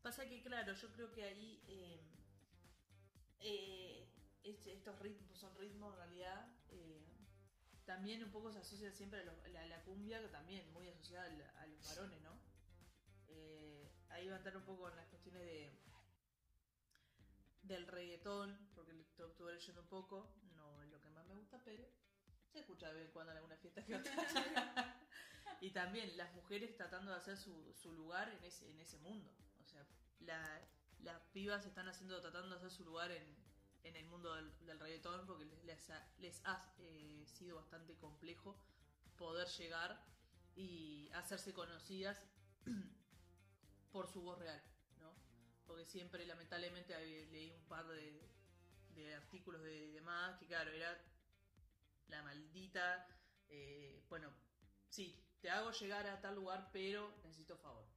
Pasa 0.03 0.27
que, 0.27 0.41
claro, 0.43 0.73
yo 0.73 0.91
creo 0.91 1.11
que 1.11 1.23
ahí 1.23 1.63
eh, 1.67 1.99
eh, 3.39 4.07
este- 4.43 4.73
estos 4.73 4.99
ritmos 4.99 5.37
son 5.39 5.55
ritmos 5.55 5.93
en 5.93 5.97
realidad. 5.97 6.47
eh, 6.69 7.01
también 7.85 8.21
un 8.21 8.31
poco 8.31 8.51
se 8.51 8.59
asocia 8.59 8.91
siempre 8.91 9.21
a, 9.21 9.23
los- 9.23 9.47
la, 9.49 9.65
la 9.65 9.81
cumbia, 9.83 10.21
que 10.21 10.27
también 10.27 10.69
muy 10.73 10.89
asociada 10.89 11.25
a, 11.25 11.29
la- 11.29 11.49
a 11.61 11.65
los 11.67 11.85
varones, 11.87 12.21
¿no? 12.21 12.37
Ahí 14.17 14.27
va 14.27 14.33
a 14.35 14.37
entrar 14.37 14.57
un 14.57 14.63
poco 14.63 14.89
en 14.89 14.95
las 14.95 15.05
cuestiones 15.07 15.41
de 15.41 15.71
del 17.63 17.85
reggaetón, 17.85 18.57
porque 18.75 18.93
lo 18.93 19.03
estu- 19.03 19.27
estuve 19.29 19.53
leyendo 19.53 19.81
un 19.81 19.87
poco, 19.87 20.33
no 20.55 20.81
es 20.81 20.89
lo 20.89 21.01
que 21.01 21.09
más 21.09 21.25
me 21.25 21.35
gusta, 21.35 21.61
pero 21.65 21.83
se 22.51 22.59
escucha 22.59 22.87
de 22.87 22.93
vez 22.95 23.05
en 23.07 23.11
cuando 23.11 23.31
en 23.33 23.37
alguna 23.39 23.57
fiesta 23.57 23.83
que 23.83 23.95
otra. 23.95 24.13
y 25.61 25.71
también 25.71 26.15
las 26.15 26.33
mujeres 26.33 26.75
tratando 26.77 27.11
de 27.11 27.17
hacer 27.17 27.37
su, 27.37 27.73
su 27.73 27.91
lugar 27.91 28.29
en 28.29 28.43
ese, 28.45 28.69
en 28.69 28.79
ese 28.79 28.97
mundo. 28.99 29.29
O 29.61 29.65
sea, 29.65 29.85
la- 30.21 30.61
las 31.03 31.21
pibas 31.33 31.65
están 31.65 31.87
haciendo, 31.89 32.21
tratando 32.21 32.49
de 32.49 32.55
hacer 32.55 32.71
su 32.71 32.85
lugar 32.85 33.11
en, 33.11 33.35
en 33.83 33.95
el 33.97 34.05
mundo 34.05 34.33
del, 34.33 34.65
del 34.65 34.79
reggaetón 34.79 35.27
porque 35.27 35.45
les, 35.65 35.89
les 36.19 36.41
ha, 36.45 36.73
eh, 36.79 37.25
sido 37.27 37.57
bastante 37.57 37.95
complejo 37.97 38.57
poder 39.17 39.47
llegar 39.49 40.01
y 40.55 41.09
hacerse 41.13 41.53
conocidas 41.53 42.17
por 43.97 44.07
su 44.07 44.21
voz 44.21 44.37
real, 44.37 44.61
¿no? 44.99 45.11
Porque 45.65 45.83
siempre, 45.83 46.23
lamentablemente, 46.27 46.93
leí 47.31 47.49
un 47.49 47.67
par 47.67 47.87
de, 47.87 48.29
de 48.93 49.15
artículos 49.15 49.63
de 49.63 49.91
demás 49.91 50.37
que, 50.37 50.45
claro, 50.45 50.69
era 50.69 50.95
la 52.09 52.21
maldita, 52.21 53.07
eh, 53.47 54.05
bueno, 54.07 54.31
sí, 54.87 55.19
te 55.41 55.49
hago 55.49 55.71
llegar 55.71 56.05
a 56.05 56.21
tal 56.21 56.35
lugar, 56.35 56.69
pero 56.71 57.11
necesito 57.23 57.57
favor 57.57 57.87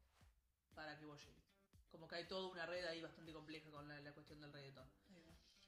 para 0.74 0.98
que 0.98 1.04
vos 1.04 1.22
llegues. 1.22 1.44
Como 1.90 2.08
que 2.08 2.14
hay 2.14 2.26
toda 2.26 2.50
una 2.50 2.64
red 2.64 2.86
ahí 2.86 3.02
bastante 3.02 3.34
compleja 3.34 3.70
con 3.70 3.86
la, 3.86 4.00
la 4.00 4.14
cuestión 4.14 4.40
del 4.40 4.54
reggaetón. 4.54 4.88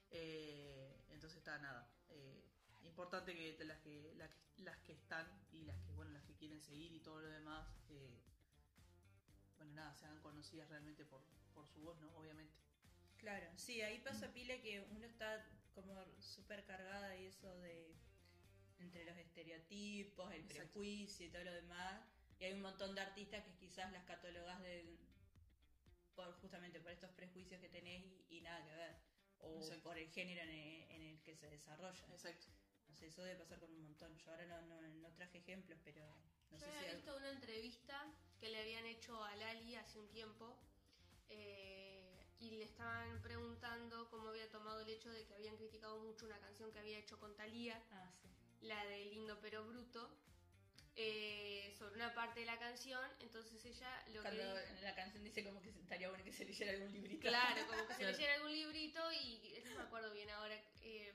Eh, 0.09 1.05
entonces 1.09 1.37
está 1.37 1.59
nada. 1.59 1.87
eh, 2.09 2.49
importante 2.81 3.35
que 3.35 3.53
de 3.55 3.65
las 3.65 3.79
que, 3.81 4.13
las 4.15 4.29
que 4.31 4.63
las 4.63 4.77
que 4.79 4.93
están 4.93 5.27
y 5.51 5.61
las 5.61 5.77
que 5.83 5.91
bueno 5.93 6.11
las 6.11 6.23
que 6.23 6.35
quieren 6.35 6.61
seguir 6.61 6.91
y 6.91 6.99
todo 7.01 7.21
lo 7.21 7.27
demás 7.27 7.67
eh, 7.89 8.19
bueno 9.63 9.81
nada 9.81 9.95
se 9.95 10.05
hagan 10.05 10.21
conocidas 10.21 10.69
realmente 10.69 11.05
por, 11.05 11.21
por 11.53 11.67
su 11.67 11.81
voz, 11.81 11.97
¿no? 11.99 12.09
Obviamente. 12.17 12.53
Claro, 13.17 13.47
sí, 13.55 13.81
ahí 13.81 13.99
pasa 13.99 14.33
pila 14.33 14.59
que 14.61 14.81
uno 14.91 15.05
está 15.05 15.45
como 15.73 15.95
súper 16.19 16.65
cargada 16.65 17.15
y 17.15 17.27
eso 17.27 17.57
de 17.61 17.95
entre 18.79 19.05
los 19.05 19.17
estereotipos, 19.17 20.31
el 20.33 20.41
Exacto. 20.41 20.73
prejuicio 20.73 21.27
y 21.27 21.29
todo 21.29 21.43
lo 21.45 21.53
demás. 21.53 22.01
Y 22.39 22.43
hay 22.45 22.53
un 22.53 22.61
montón 22.61 22.93
de 22.95 23.01
artistas 23.01 23.43
que 23.45 23.53
quizás 23.55 23.91
las 23.91 24.03
catalogas 24.03 24.61
de 24.61 24.97
por 26.15 26.33
justamente 26.41 26.79
por 26.79 26.91
estos 26.91 27.09
prejuicios 27.11 27.59
que 27.61 27.69
tenés 27.69 28.03
y, 28.03 28.25
y 28.37 28.41
nada 28.41 28.63
que 28.65 28.75
ver. 28.75 28.95
O 29.39 29.57
Exacto. 29.57 29.83
por 29.83 29.97
el 29.97 30.09
género 30.09 30.41
en 30.41 30.49
el, 30.49 30.91
en 30.91 31.01
el 31.01 31.21
que 31.21 31.35
se 31.35 31.49
desarrolla. 31.49 32.05
Exacto. 32.11 32.47
No 32.93 32.99
sé, 32.99 33.07
eso 33.07 33.23
debe 33.23 33.35
pasar 33.37 33.57
con 33.59 33.71
un 33.71 33.81
montón. 33.81 34.15
Yo 34.19 34.29
ahora 34.29 34.45
no, 34.45 34.61
no, 34.61 34.79
no 34.79 35.11
traje 35.13 35.39
ejemplos, 35.39 35.79
pero 35.83 36.05
no 36.51 36.59
Yo 36.59 36.65
sé 36.67 36.71
si... 36.73 36.77
había 36.77 36.93
visto 36.93 37.15
una 37.17 37.31
entrevista 37.31 38.05
que 38.39 38.49
le 38.49 38.59
habían 38.61 38.85
hecho 38.85 39.23
a 39.23 39.35
Lali 39.35 39.75
hace 39.75 39.97
un 39.97 40.07
tiempo 40.09 40.55
eh, 41.29 42.23
y 42.39 42.51
le 42.51 42.65
estaban 42.65 43.19
preguntando 43.23 44.07
cómo 44.11 44.27
había 44.29 44.47
tomado 44.51 44.81
el 44.81 44.89
hecho 44.89 45.09
de 45.09 45.25
que 45.25 45.33
habían 45.33 45.57
criticado 45.57 45.97
mucho 45.97 46.27
una 46.27 46.37
canción 46.37 46.71
que 46.71 46.77
había 46.77 46.99
hecho 46.99 47.17
con 47.17 47.33
Thalía, 47.35 47.81
Ah, 47.89 48.11
sí. 48.21 48.27
la 48.61 48.85
de 48.85 49.05
Lindo 49.05 49.39
pero 49.41 49.65
Bruto, 49.65 50.11
eh, 50.95 51.73
sobre 51.79 51.95
una 51.95 52.13
parte 52.13 52.41
de 52.41 52.45
la 52.45 52.59
canción. 52.59 53.09
Entonces 53.21 53.65
ella 53.65 54.03
lo 54.13 54.21
Cuando 54.21 54.53
que 54.53 54.67
dijo- 54.69 54.81
la 54.83 54.93
canción 54.93 55.23
dice 55.23 55.43
como 55.43 55.63
que 55.63 55.69
estaría 55.69 56.09
bueno 56.09 56.23
que 56.23 56.31
se 56.31 56.45
leyera 56.45 56.73
algún 56.73 56.91
librito. 56.91 57.27
Claro, 57.27 57.65
como 57.65 57.87
que 57.87 57.95
se 57.95 58.03
leyera 58.21 58.35
algún 58.35 58.51
librito 58.53 59.11
y 59.13 59.59
no 59.65 59.73
me 59.77 59.81
acuerdo 59.81 60.13
bien 60.13 60.29
ahora. 60.29 60.61
eh, 60.81 61.11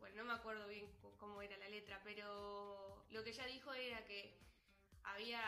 bueno, 0.00 0.16
no 0.16 0.24
me 0.24 0.32
acuerdo 0.32 0.66
bien 0.68 0.90
cómo 1.18 1.42
era 1.42 1.56
la 1.58 1.68
letra, 1.68 2.00
pero 2.02 3.04
lo 3.10 3.22
que 3.22 3.30
ella 3.30 3.46
dijo 3.46 3.72
era 3.72 4.04
que 4.06 4.36
había 5.04 5.40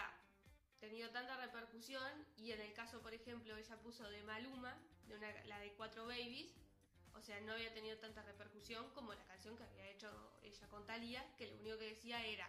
tenido 0.78 1.10
tanta 1.10 1.36
repercusión 1.36 2.26
y 2.36 2.52
en 2.52 2.60
el 2.60 2.72
caso, 2.74 3.00
por 3.00 3.14
ejemplo, 3.14 3.56
ella 3.56 3.76
puso 3.80 4.08
de 4.08 4.22
Maluma, 4.22 4.78
de 5.06 5.16
una, 5.16 5.44
la 5.44 5.58
de 5.58 5.72
Cuatro 5.74 6.06
Babies, 6.06 6.52
o 7.14 7.20
sea, 7.20 7.40
no 7.40 7.52
había 7.52 7.72
tenido 7.72 7.98
tanta 7.98 8.22
repercusión 8.22 8.90
como 8.90 9.14
la 9.14 9.24
canción 9.24 9.56
que 9.56 9.64
había 9.64 9.88
hecho 9.90 10.10
ella 10.42 10.68
con 10.68 10.86
Thalía, 10.86 11.24
que 11.36 11.46
lo 11.46 11.56
único 11.58 11.78
que 11.78 11.94
decía 11.94 12.24
era 12.24 12.48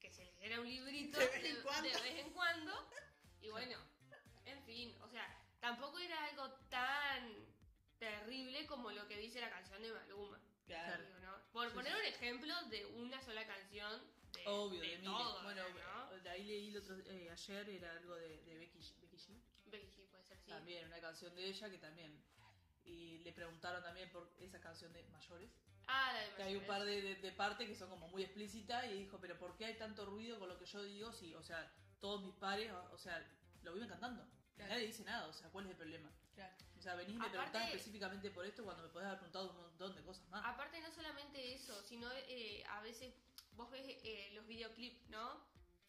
que 0.00 0.10
se 0.10 0.24
leyera 0.24 0.60
un 0.60 0.66
librito 0.66 1.18
De 1.18 1.26
vez 1.26 1.44
en 1.44 1.62
cuando. 1.62 1.88
de 1.88 2.02
vez 2.02 2.18
en 2.18 2.30
cuando 2.32 2.88
y 3.40 3.50
bueno, 3.50 3.76
en 4.46 4.62
fin, 4.64 4.96
o 5.02 5.08
sea, 5.08 5.26
tampoco 5.60 5.98
era 5.98 6.24
algo 6.24 6.50
tan 6.70 7.30
terrible 7.98 8.66
como 8.66 8.90
lo 8.90 9.06
que 9.06 9.18
dice 9.18 9.40
la 9.40 9.50
canción 9.50 9.82
de 9.82 9.92
Maluma. 9.92 10.40
Claro. 10.66 11.02
digo, 11.04 11.18
¿no? 11.20 11.34
Por 11.52 11.68
Sí, 11.68 11.74
poner 11.74 11.92
sí. 11.92 11.98
un 12.00 12.06
ejemplo 12.06 12.54
de 12.70 12.86
una 12.86 13.22
sola 13.22 13.46
canción 13.46 14.02
de, 14.32 14.42
Obvio, 14.46 14.80
de 14.80 14.88
de, 14.88 14.98
todo, 15.04 15.42
Bueno, 15.44 15.62
¿no? 15.68 16.18
de 16.18 16.28
ahí 16.30 16.44
leí 16.44 16.68
el 16.70 16.78
otro, 16.78 16.96
eh, 17.06 17.30
ayer 17.30 17.68
era 17.70 17.92
algo 17.92 18.16
de, 18.16 18.42
de 18.42 18.58
Becky, 18.58 18.80
Becky 19.00 19.16
G. 19.16 19.40
Becky 19.66 19.86
G 19.86 20.08
puede 20.08 20.24
ser, 20.24 20.38
sí. 20.40 20.50
También, 20.50 20.86
una 20.86 21.00
canción 21.00 21.34
de 21.34 21.46
ella 21.46 21.70
que 21.70 21.78
también. 21.78 22.20
Y 22.84 23.18
le 23.18 23.32
preguntaron 23.32 23.82
también 23.82 24.10
por 24.10 24.30
esa 24.40 24.60
canción 24.60 24.92
de 24.92 25.02
mayores. 25.04 25.50
Ah, 25.86 26.12
la 26.12 26.20
de 26.28 26.34
Que 26.34 26.42
hay 26.42 26.56
un 26.56 26.66
par 26.66 26.82
de, 26.84 27.00
de, 27.00 27.14
de 27.16 27.32
partes 27.32 27.68
que 27.68 27.74
son 27.76 27.88
como 27.90 28.08
muy 28.08 28.22
explícitas 28.22 28.84
y 28.86 28.94
dijo, 28.94 29.18
pero 29.20 29.38
¿por 29.38 29.56
qué 29.56 29.66
hay 29.66 29.76
tanto 29.78 30.04
ruido 30.04 30.38
con 30.38 30.48
lo 30.48 30.58
que 30.58 30.66
yo 30.66 30.82
digo? 30.82 31.12
Si, 31.12 31.34
o 31.34 31.42
sea, 31.42 31.72
todos 32.00 32.22
mis 32.22 32.34
pares, 32.34 32.70
o 32.90 32.98
sea, 32.98 33.24
lo 33.62 33.72
viven 33.74 33.88
cantando. 33.88 34.26
Claro. 34.56 34.70
Nadie 34.72 34.86
dice 34.86 35.04
nada, 35.04 35.26
o 35.28 35.32
sea, 35.32 35.48
¿cuál 35.50 35.64
es 35.66 35.70
el 35.72 35.76
problema? 35.76 36.10
Claro. 36.34 36.54
Sea, 36.84 36.96
venís 36.96 37.16
y 37.16 37.18
me 37.18 37.30
preguntás 37.30 37.68
específicamente 37.68 38.30
por 38.30 38.44
esto 38.44 38.62
cuando 38.62 38.82
me 38.82 38.90
podés 38.90 39.06
haber 39.06 39.20
preguntado 39.20 39.50
un 39.52 39.56
montón 39.56 39.94
de 39.94 40.02
cosas 40.02 40.28
más. 40.28 40.44
Aparte 40.44 40.78
no 40.82 40.90
solamente 40.90 41.54
eso, 41.54 41.82
sino 41.82 42.12
eh, 42.28 42.62
a 42.68 42.82
veces 42.82 43.14
vos 43.52 43.70
ves 43.70 43.86
eh, 43.86 44.32
los 44.34 44.46
videoclips, 44.46 45.08
¿no? 45.08 45.40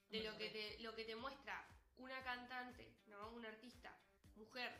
De 0.09 0.23
lo 0.23 0.37
que, 0.37 0.49
te, 0.51 0.81
lo 0.81 0.95
que 0.95 1.03
te 1.03 1.17
muestra 1.17 1.67
una 1.97 2.23
cantante, 2.23 2.95
¿no? 3.07 3.31
Una 3.31 3.49
artista, 3.49 3.93
mujer, 4.37 4.71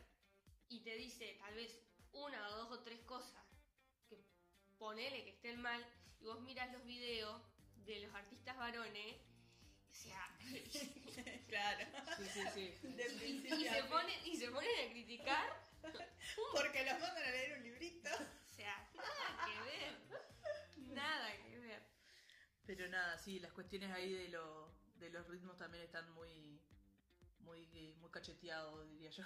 y 0.70 0.80
te 0.80 0.94
dice 0.96 1.36
tal 1.38 1.54
vez 1.54 1.82
una 2.12 2.48
o 2.48 2.56
dos 2.62 2.70
o 2.78 2.82
tres 2.82 3.00
cosas 3.00 3.44
que 4.08 4.18
ponele 4.78 5.22
que 5.22 5.32
estén 5.32 5.60
mal, 5.60 5.84
y 6.18 6.24
vos 6.24 6.40
miras 6.40 6.72
los 6.72 6.86
videos 6.86 7.42
de 7.84 8.00
los 8.00 8.14
artistas 8.14 8.56
varones, 8.56 9.16
o 9.90 9.94
sea, 9.94 10.34
claro. 11.48 11.86
Sí, 12.16 12.24
sí, 12.32 12.40
sí. 12.54 12.74
Y, 13.54 13.64
se 13.68 13.84
ponen, 13.84 14.26
y 14.26 14.36
se 14.36 14.50
ponen 14.50 14.88
a 14.88 14.92
criticar, 14.92 15.65
Porque 16.52 16.84
los 16.84 17.00
mandan 17.00 17.24
a 17.24 17.30
leer 17.30 17.58
un 17.58 17.64
librito. 17.64 18.10
o 18.10 18.48
sea, 18.48 18.88
nada 18.94 19.46
que 19.46 19.62
ver, 19.62 20.94
nada 20.94 21.36
que 21.36 21.58
ver. 21.58 21.82
Pero 22.66 22.88
nada, 22.88 23.18
sí, 23.18 23.38
las 23.38 23.52
cuestiones 23.52 23.90
ahí 23.92 24.12
de, 24.12 24.28
lo, 24.28 24.72
de 24.96 25.10
los 25.10 25.26
ritmos 25.28 25.56
también 25.56 25.84
están 25.84 26.10
muy, 26.12 26.60
muy, 27.40 27.94
muy 28.00 28.10
cacheteados, 28.10 28.88
diría 28.90 29.10
yo. 29.10 29.24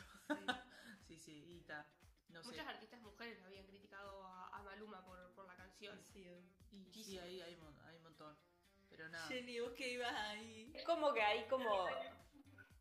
Sí, 1.06 1.18
sí, 1.18 1.44
y 1.48 1.58
está. 1.58 1.86
No 2.28 2.42
sé. 2.42 2.50
Muchas 2.50 2.66
artistas 2.68 3.00
mujeres 3.00 3.42
habían 3.42 3.66
criticado 3.66 4.24
a, 4.24 4.48
a 4.56 4.62
Maluma 4.62 5.04
por, 5.04 5.32
por 5.34 5.46
la 5.46 5.56
canción. 5.56 6.00
Sí, 6.04 6.24
Y 6.70 7.04
sí, 7.04 7.18
ahí 7.18 7.40
hay, 7.40 7.50
hay 7.50 7.96
un 7.96 8.02
montón. 8.02 8.38
Pero 8.88 9.08
nada. 9.08 9.26
Jenny, 9.28 9.60
vos 9.60 9.72
que 9.72 9.92
ibas 9.92 10.12
ahí. 10.12 10.70
Es 10.74 10.84
como 10.84 11.12
que 11.12 11.22
hay 11.22 11.46
como 11.48 11.88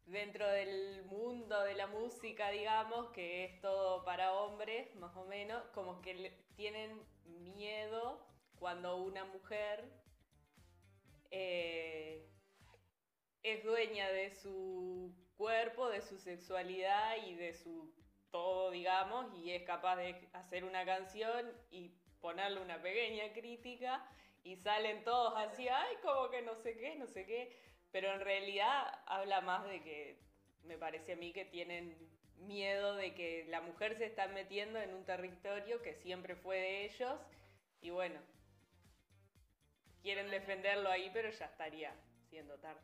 dentro 0.10 0.48
del 0.48 1.04
mundo 1.06 1.63
de 1.63 1.76
la 1.76 1.88
música, 1.88 2.50
digamos, 2.50 3.12
que 3.12 3.45
es 3.45 3.62
todo 3.62 4.04
para 4.04 4.34
hombres, 4.34 4.93
más 4.95 5.15
o 5.15 5.26
menos, 5.26 5.63
como 5.74 6.02
que 6.02 6.34
tienen 6.56 7.00
miedo 7.26 8.26
cuando 8.58 8.98
una 8.98 9.26
mujer 9.26 9.84
eh, 11.32 12.28
es 13.43 13.63
dueña 13.63 14.10
de 14.10 14.32
su 14.32 15.15
cuerpo, 15.38 15.89
de 15.89 16.02
su 16.02 16.17
sexualidad 16.17 17.15
y 17.28 17.36
de 17.36 17.54
su 17.54 17.93
todo, 18.32 18.72
digamos, 18.72 19.34
y 19.36 19.52
es 19.52 19.63
capaz 19.63 19.95
de 19.98 20.30
hacer 20.34 20.63
una 20.63 20.86
canción 20.86 21.52
y 21.72 21.89
ponerle 22.19 22.62
una 22.62 22.82
pequeña 22.82 23.32
crítica 23.34 24.06
y 24.43 24.56
salen 24.56 25.04
todos 25.04 25.34
así, 25.38 25.67
ay, 25.67 25.95
como 26.02 26.30
que 26.30 26.41
no 26.41 26.56
sé 26.56 26.78
qué, 26.78 26.95
no 26.95 27.08
sé 27.08 27.26
qué, 27.26 27.58
pero 27.91 28.13
en 28.13 28.21
realidad 28.21 29.02
habla 29.06 29.41
más 29.41 29.65
de 29.65 29.82
que 29.82 30.19
me 30.63 30.78
parece 30.78 31.13
a 31.13 31.15
mí 31.15 31.32
que 31.34 31.45
tienen 31.45 31.97
miedo 32.38 32.95
de 32.95 33.13
que 33.13 33.45
la 33.49 33.62
mujer 33.62 33.97
se 33.97 34.06
está 34.06 34.28
metiendo 34.28 34.80
en 34.80 34.93
un 34.93 35.06
territorio 35.06 35.82
que 35.82 35.93
siempre 35.95 36.36
fue 36.36 36.58
de 36.58 36.86
ellos 36.86 37.19
y 37.82 37.89
bueno, 37.89 38.19
quieren 40.02 40.30
defenderlo 40.30 40.89
ahí, 40.89 41.10
pero 41.13 41.30
ya 41.30 41.45
estaría 41.45 41.93
siendo 42.30 42.58
tarde. 42.60 42.82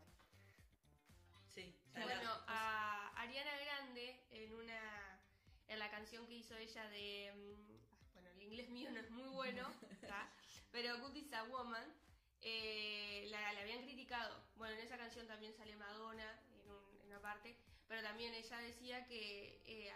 Sí, 1.53 1.73
Bueno, 1.93 2.31
a 2.47 3.13
Ariana 3.15 3.57
Grande, 3.57 4.19
en 4.31 4.53
una 4.53 5.19
en 5.67 5.79
la 5.79 5.89
canción 5.89 6.27
que 6.27 6.35
hizo 6.35 6.55
ella 6.57 6.89
de. 6.89 7.31
mm, 7.33 8.13
Bueno, 8.13 8.29
el 8.31 8.41
inglés 8.41 8.69
mío 8.69 8.91
no 8.91 8.99
es 8.99 9.09
muy 9.09 9.29
bueno, 9.29 9.67
¿tá? 10.07 10.29
pero 10.71 10.99
Good 10.99 11.15
is 11.15 11.33
a 11.33 11.43
Woman, 11.43 11.93
eh, 12.45 13.25
la, 13.31 13.53
la 13.53 13.61
habían 13.61 13.81
criticado. 13.83 14.39
Bueno, 14.55 14.75
en 14.75 14.81
esa 14.81 14.97
canción 14.97 15.27
también 15.27 15.53
sale 15.53 15.75
Madonna 15.75 16.39
en, 16.53 16.71
un- 16.71 16.99
en 17.01 17.07
una 17.07 17.19
parte, 17.19 17.57
pero 17.87 18.01
también 18.03 18.33
ella 18.35 18.57
decía 18.59 19.05
que 19.07 19.61
eh, 19.65 19.91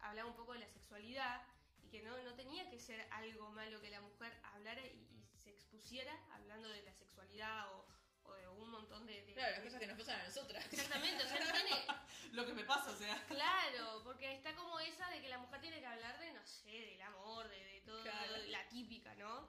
hablaba 0.00 0.28
un 0.30 0.36
poco 0.36 0.52
de 0.52 0.60
la 0.60 0.68
sexualidad 0.68 1.42
y 1.82 1.88
que 1.90 2.00
no, 2.02 2.16
no 2.22 2.34
tenía 2.34 2.70
que 2.70 2.78
ser 2.78 3.06
algo 3.10 3.50
malo 3.50 3.80
que 3.80 3.90
la 3.90 4.00
mujer 4.00 4.32
hablara 4.44 4.80
y, 4.80 5.08
y 5.34 5.38
se 5.42 5.50
expusiera 5.50 6.16
hablando 6.32 6.68
de 6.68 6.82
la 6.82 6.92
sexualidad 6.94 7.68
o, 7.72 7.86
o 8.24 8.34
de 8.34 8.46
un 8.48 8.70
montón 8.70 9.04
de. 9.06 9.22
de- 9.24 9.32
Claro, 9.34 9.50
las 9.50 9.58
de- 9.58 9.64
cosas 9.66 9.80
que 9.80 9.86
nos 9.88 9.98
pasan 9.98 10.20
a 10.20 10.24
nosotras. 10.24 10.64
Exactamente, 10.72 11.24
o 11.24 11.28
sea, 11.28 11.40
no 11.44 11.52
tiene. 11.52 11.86
Lo 12.32 12.46
que 12.46 12.52
me 12.52 12.64
pasa, 12.64 12.90
o 12.90 12.96
sea. 12.96 13.24
Claro, 13.26 14.02
porque 14.04 14.32
está 14.34 14.54
como 14.54 14.78
esa 14.80 15.08
de 15.10 15.20
que 15.20 15.28
la 15.28 15.38
mujer 15.38 15.60
tiene 15.60 15.80
que 15.80 15.86
hablar 15.86 16.18
de, 16.20 16.30
no 16.32 16.46
sé, 16.46 16.70
del 16.70 17.00
amor, 17.02 17.48
de, 17.48 17.58
de 17.64 17.80
todo, 17.80 18.02
Claro. 18.02 18.36
la 18.46 18.68
típica, 18.68 19.14
¿no? 19.16 19.48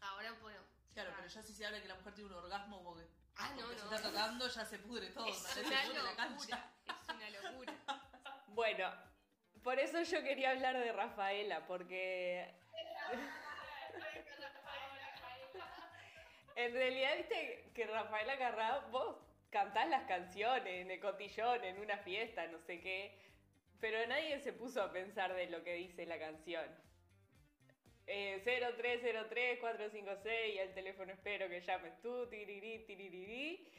Ahora, 0.00 0.32
bueno. 0.42 0.60
Claro, 0.98 1.12
pero 1.16 1.28
ya 1.28 1.42
si 1.44 1.54
se 1.54 1.64
habla 1.64 1.80
que 1.80 1.86
la 1.86 1.94
mujer 1.94 2.12
tiene 2.12 2.30
un 2.30 2.34
orgasmo 2.36 2.82
porque, 2.82 3.06
Ah, 3.36 3.52
no, 3.54 3.66
porque 3.66 3.78
se 3.78 3.84
no. 3.84 3.94
está 3.94 4.08
tocando, 4.08 4.48
ya 4.48 4.64
se 4.64 4.78
pudre 4.80 5.06
todo. 5.10 5.26
Es 5.28 5.38
una 5.40 5.48
se 5.50 5.62
pudre 5.62 6.02
la 6.02 6.16
cancha. 6.16 6.28
locura, 6.28 6.72
es 6.88 7.08
una 7.14 7.30
locura. 7.30 7.74
Bueno, 8.48 8.92
por 9.62 9.78
eso 9.78 10.02
yo 10.02 10.24
quería 10.24 10.50
hablar 10.50 10.76
de 10.76 10.90
Rafaela, 10.90 11.64
porque 11.68 12.52
en 16.56 16.72
realidad, 16.72 17.16
viste 17.16 17.70
que 17.76 17.86
Rafaela 17.86 18.36
Carrá, 18.36 18.80
vos 18.90 19.18
cantás 19.50 19.88
las 19.88 20.02
canciones 20.08 20.82
en 20.82 20.90
el 20.90 20.98
cotillón, 20.98 21.62
en 21.62 21.78
una 21.78 21.96
fiesta, 21.98 22.44
no 22.48 22.58
sé 22.58 22.80
qué, 22.80 23.16
pero 23.80 24.04
nadie 24.08 24.40
se 24.40 24.52
puso 24.52 24.82
a 24.82 24.90
pensar 24.90 25.32
de 25.34 25.46
lo 25.48 25.62
que 25.62 25.74
dice 25.74 26.06
la 26.06 26.18
canción. 26.18 26.66
Eh, 28.10 28.40
0303-456 28.42 30.54
y 30.54 30.58
el 30.58 30.72
teléfono 30.72 31.12
espero 31.12 31.46
que 31.46 31.60
llames 31.60 32.00
tú, 32.00 32.26
tirirí, 32.28 32.78
tirirí. 32.86 33.70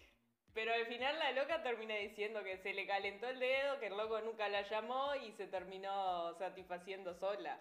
Pero 0.53 0.71
al 0.71 0.85
final 0.85 1.17
la 1.17 1.31
loca 1.31 1.63
termina 1.63 1.95
diciendo 1.95 2.43
que 2.43 2.59
se 2.59 2.75
le 2.75 2.85
calentó 2.85 3.27
el 3.27 3.39
dedo, 3.39 3.79
que 3.79 3.87
el 3.87 3.97
loco 3.97 4.21
nunca 4.21 4.47
la 4.47 4.61
llamó 4.61 5.15
y 5.15 5.31
se 5.31 5.47
terminó 5.47 6.37
satisfaciendo 6.37 7.15
sola. 7.15 7.57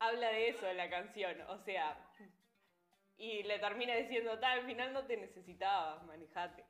Habla 0.00 0.30
de 0.30 0.48
eso 0.48 0.72
la 0.72 0.90
canción, 0.90 1.40
o 1.42 1.58
sea, 1.58 1.96
y 3.16 3.44
le 3.44 3.60
termina 3.60 3.94
diciendo, 3.94 4.36
tal, 4.40 4.58
al 4.58 4.66
final 4.66 4.92
no 4.92 5.06
te 5.06 5.16
necesitaba, 5.16 6.02
manejate. 6.02 6.64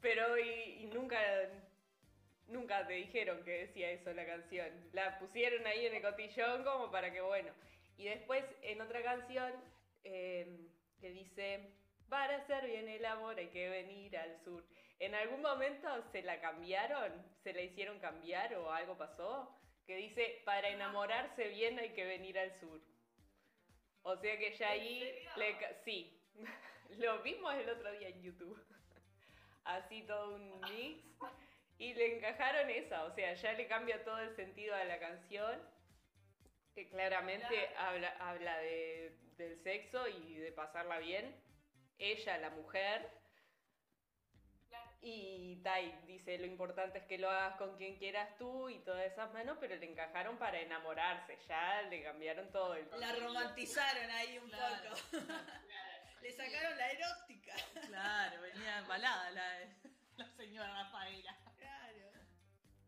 Pero 0.00 0.38
y, 0.38 0.82
y 0.82 0.86
nunca, 0.86 1.18
nunca 2.50 2.86
te 2.86 2.94
dijeron 2.94 3.42
que 3.44 3.66
decía 3.66 3.90
eso 3.90 4.12
la 4.12 4.26
canción. 4.26 4.68
La 4.92 5.18
pusieron 5.18 5.66
ahí 5.66 5.86
en 5.86 5.94
el 5.94 6.02
cotillón 6.02 6.64
como 6.64 6.90
para 6.90 7.12
que, 7.12 7.20
bueno. 7.20 7.52
Y 7.96 8.04
después 8.04 8.44
en 8.62 8.80
otra 8.80 9.02
canción 9.02 9.52
eh, 10.04 10.68
que 11.00 11.10
dice, 11.10 11.72
para 12.08 12.36
hacer 12.36 12.66
bien 12.66 12.88
el 12.88 13.04
amor 13.04 13.38
hay 13.38 13.48
que 13.48 13.68
venir 13.68 14.16
al 14.16 14.42
sur. 14.44 14.64
¿En 14.98 15.14
algún 15.14 15.40
momento 15.40 15.88
se 16.12 16.22
la 16.22 16.40
cambiaron? 16.40 17.12
¿Se 17.42 17.52
la 17.52 17.62
hicieron 17.62 17.98
cambiar 18.00 18.54
o 18.56 18.70
algo 18.70 18.98
pasó? 18.98 19.58
Que 19.86 19.96
dice, 19.96 20.42
para 20.44 20.68
enamorarse 20.68 21.48
bien 21.48 21.78
hay 21.78 21.90
que 21.90 22.04
venir 22.04 22.38
al 22.38 22.58
sur. 22.60 22.80
O 24.02 24.16
sea 24.16 24.38
que 24.38 24.56
ya 24.56 24.70
ahí, 24.70 25.00
le 25.36 25.56
sí, 25.84 26.22
lo 26.98 27.22
vimos 27.22 27.54
el 27.54 27.68
otro 27.70 27.92
día 27.92 28.08
en 28.08 28.22
YouTube. 28.22 28.58
Así 29.64 30.02
todo 30.02 30.34
un 30.34 30.60
mix. 30.60 31.04
Y 31.80 31.94
le 31.94 32.18
encajaron 32.18 32.68
esa, 32.68 33.04
o 33.04 33.10
sea, 33.14 33.32
ya 33.32 33.54
le 33.54 33.66
cambia 33.66 34.04
todo 34.04 34.18
el 34.18 34.36
sentido 34.36 34.74
a 34.74 34.84
la 34.84 34.98
canción. 34.98 35.58
Que 36.74 36.88
claramente 36.90 37.70
habla, 37.76 38.10
habla 38.20 38.58
de, 38.58 39.16
del 39.38 39.58
sexo 39.62 40.06
y 40.06 40.34
de 40.34 40.52
pasarla 40.52 40.98
bien. 40.98 41.34
Ella, 41.98 42.36
la 42.36 42.50
mujer. 42.50 43.10
Y 45.00 45.56
Tai 45.64 45.90
dice, 46.06 46.36
lo 46.36 46.44
importante 46.44 46.98
es 46.98 47.04
que 47.06 47.16
lo 47.16 47.30
hagas 47.30 47.56
con 47.56 47.74
quien 47.78 47.96
quieras 47.96 48.36
tú 48.36 48.68
y 48.68 48.78
todas 48.80 49.06
esas 49.10 49.32
manos, 49.32 49.56
pero 49.58 49.74
le 49.76 49.90
encajaron 49.90 50.36
para 50.36 50.60
enamorarse, 50.60 51.38
ya 51.48 51.80
le 51.88 52.02
cambiaron 52.02 52.52
todo 52.52 52.74
el... 52.74 52.86
La 52.98 53.14
romantizaron 53.14 54.10
ahí 54.10 54.36
un 54.36 54.50
Claro. 54.50 54.90
poco. 54.90 55.00
Le 56.20 56.30
sacaron 56.32 56.76
la 56.76 56.90
erótica. 56.90 57.54
Claro, 57.86 58.42
venía 58.42 58.78
embalada 58.80 59.30
la, 59.30 59.58
la 60.18 60.28
señora 60.36 60.70
Rafaela. 60.70 61.34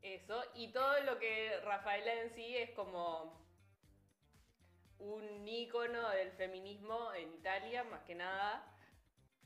Eso, 0.03 0.43
y 0.55 0.73
todo 0.73 1.01
lo 1.03 1.19
que 1.19 1.61
Rafaela 1.61 2.13
en 2.23 2.35
sí 2.35 2.57
es 2.57 2.71
como 2.71 3.41
un 4.99 5.47
ícono 5.47 6.09
del 6.11 6.33
feminismo 6.33 7.13
en 7.15 7.33
Italia, 7.35 7.85
más 7.85 8.03
que 8.03 8.17
nada, 8.17 8.65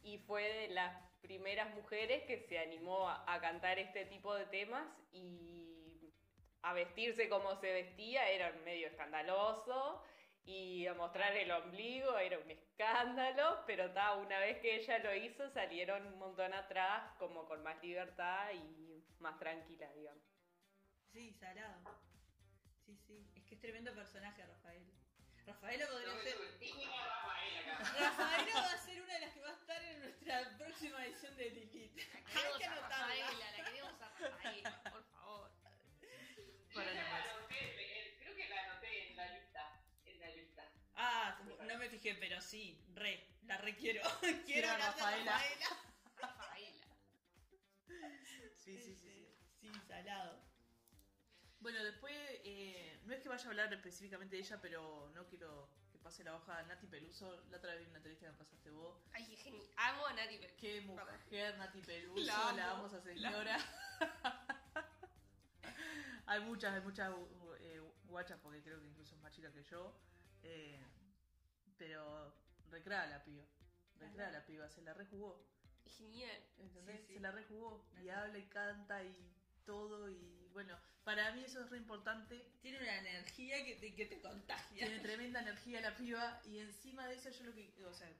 y 0.03 0.19
fue 0.19 0.42
de 0.42 0.69
las 0.69 0.97
primeras 1.21 1.75
mujeres 1.75 2.25
que 2.25 2.38
se 2.49 2.59
animó 2.59 3.09
a, 3.09 3.25
a 3.33 3.40
cantar 3.40 3.79
este 3.79 4.07
tipo 4.07 4.35
de 4.35 4.47
temas 4.47 4.87
y 5.12 6.12
a 6.62 6.73
vestirse 6.73 7.29
como 7.29 7.55
se 7.61 7.73
vestía, 7.73 8.31
era 8.31 8.53
medio 8.64 8.88
escandaloso, 8.88 10.03
y 10.47 10.87
a 10.87 10.95
mostrar 10.95 11.37
el 11.37 11.51
ombligo 11.51 12.16
era 12.19 12.38
un 12.38 12.51
escándalo, 12.51 13.64
pero 13.66 13.92
ta, 13.92 14.14
una 14.14 14.38
vez 14.38 14.59
que 14.61 14.77
ella 14.77 14.99
lo 15.01 15.14
hizo 15.14 15.51
salieron 15.51 16.07
un 16.07 16.19
montón 16.19 16.55
atrás 16.55 17.12
como 17.19 17.47
con 17.47 17.62
más 17.62 17.83
libertad 17.83 18.53
y 18.55 19.05
más 19.19 19.38
tranquila, 19.38 19.90
digamos. 19.92 20.36
Sí, 21.16 21.33
salado. 21.40 21.81
Sí, 22.85 22.94
sí. 23.07 23.26
Es 23.35 23.42
Qué 23.44 23.57
tremendo 23.57 23.90
personaje, 23.94 24.44
Rafael. 24.44 24.85
Rafaela 25.46 25.87
podría 25.87 26.12
No 26.12 26.20
ser. 26.20 26.37
Rafael 26.37 27.59
acá. 27.59 27.79
Rafaela 27.98 28.52
va 28.61 28.72
a 28.72 28.79
ser 28.85 29.00
una 29.00 29.14
de 29.14 29.20
las 29.20 29.33
que 29.33 29.40
va 29.40 29.48
a 29.48 29.55
estar 29.55 29.83
en 29.83 30.00
nuestra 30.00 30.59
próxima 30.59 31.07
edición 31.07 31.35
de 31.38 31.50
Lilith. 31.52 31.96
La 31.96 32.42
Hay 32.42 32.59
que 32.59 32.64
a 32.66 32.72
anotarla. 32.72 33.07
Rafaela, 33.07 33.50
la 33.57 33.64
queremos 33.64 34.02
a 34.02 34.18
Rafaela, 34.18 34.83
por 34.92 35.05
favor. 35.05 35.50
Que 36.68 36.85
la 36.85 37.16
anoté, 37.16 38.16
creo 38.18 38.37
que 38.37 38.48
la 38.50 38.62
anoté 38.64 39.11
en 39.11 39.16
la 39.16 39.33
lista. 39.38 39.81
En 40.05 40.20
la 40.20 40.29
lista. 40.29 40.70
Ah, 40.96 41.40
no 41.66 41.79
me 41.79 41.88
fijé, 41.88 42.14
pero 42.16 42.42
sí, 42.42 42.79
re, 42.92 43.26
la 43.44 43.57
requiero. 43.57 44.02
Quiero 44.20 44.42
Quiero 44.44 44.68
a 44.70 44.76
Rafaela. 44.76 45.33
Rafaela. 45.33 45.66
Rafaela. 46.18 46.87
Sí, 47.87 48.76
sí, 48.76 48.79
sí. 48.83 48.94
sí. 48.96 49.26
Sí, 49.62 49.72
salado. 49.88 50.45
Bueno, 51.66 51.83
después, 51.83 52.14
eh, 52.44 52.96
no 53.07 53.12
es 53.12 53.20
que 53.20 53.29
vaya 53.29 53.44
a 53.44 53.48
hablar 53.48 53.74
específicamente 53.74 54.37
de 54.37 54.42
ella, 54.42 54.57
pero 54.62 55.11
no 55.16 55.26
quiero 55.26 55.68
que 55.90 55.98
pase 55.98 56.22
la 56.22 56.37
hoja 56.37 56.59
a 56.59 56.62
Nati 56.62 56.87
Peluso. 56.87 57.42
La 57.50 57.57
otra 57.57 57.72
vez 57.72 57.81
vi 57.81 57.88
una 57.88 57.96
entrevista 57.96 58.26
que 58.26 58.31
me 58.31 58.38
pasaste 58.38 58.70
vos. 58.70 58.96
Ay, 59.12 59.26
qué 59.26 59.37
genial. 59.37 59.68
Amo 59.76 60.07
a 60.07 60.12
Nati 60.12 60.38
Peluso. 60.38 60.57
Qué 60.61 60.81
mujer, 60.83 61.59
Nati 61.59 61.83
Peluso, 61.83 62.24
La 62.24 62.52
la, 62.52 62.70
amo, 62.70 62.85
vamos 62.85 62.94
a 62.94 63.00
señora. 63.00 63.59
hay 66.26 66.40
muchas, 66.42 66.72
hay 66.72 66.83
muchas 66.83 67.12
eh, 67.59 67.83
guachas, 68.05 68.38
porque 68.44 68.62
creo 68.62 68.81
que 68.81 68.87
incluso 68.87 69.16
es 69.16 69.20
más 69.20 69.33
chica 69.33 69.52
que 69.52 69.64
yo. 69.64 69.92
eh, 70.44 70.81
pero 71.76 72.33
recrea 72.70 73.09
la 73.09 73.24
piba. 73.24 73.44
Recrea 73.98 74.31
la 74.31 74.46
piba, 74.46 74.70
se 74.70 74.83
la 74.83 74.94
rejugó. 74.94 75.44
Genial. 75.85 76.44
¿Entendés? 76.59 77.00
Sí, 77.00 77.07
sí. 77.09 77.14
Se 77.14 77.20
la 77.20 77.33
rejugó. 77.33 77.85
Y 78.00 78.09
habla 78.09 78.38
y 78.38 78.46
canta 78.46 79.02
y 79.02 79.33
todo. 79.64 80.09
Y 80.09 80.45
bueno, 80.57 80.75
para 81.05 81.33
mí 81.33 81.45
eso 81.45 81.61
es 81.61 81.69
re 81.69 81.77
importante. 81.77 82.51
Tiene 82.62 82.79
una 82.79 82.97
energía 82.97 83.62
que 83.62 83.77
te, 83.77 83.95
que 83.95 84.07
te 84.07 84.23
contagia. 84.23 84.87
Tiene 84.87 85.01
tremenda 85.01 85.42
energía 85.42 85.83
la 85.83 85.95
piba. 85.95 86.40
Y 86.47 86.61
encima 86.61 87.07
de 87.07 87.16
eso, 87.16 87.29
yo 87.29 87.45
lo 87.45 87.55
que. 87.55 87.75
O 87.85 87.92
sea, 87.92 88.11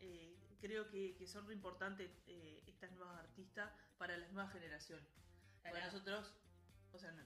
eh, 0.00 0.36
creo 0.60 0.90
que, 0.90 1.14
que 1.14 1.28
son 1.28 1.46
re 1.46 1.54
importantes 1.54 2.10
eh, 2.26 2.64
estas 2.66 2.90
nuevas 2.90 3.20
artistas 3.20 3.70
para 3.96 4.16
las 4.16 4.28
nuevas 4.32 4.52
generaciones. 4.52 5.06
Para 5.62 5.84
nosotros. 5.84 6.34
O 6.90 6.98
sea, 6.98 7.12
no. 7.12 7.22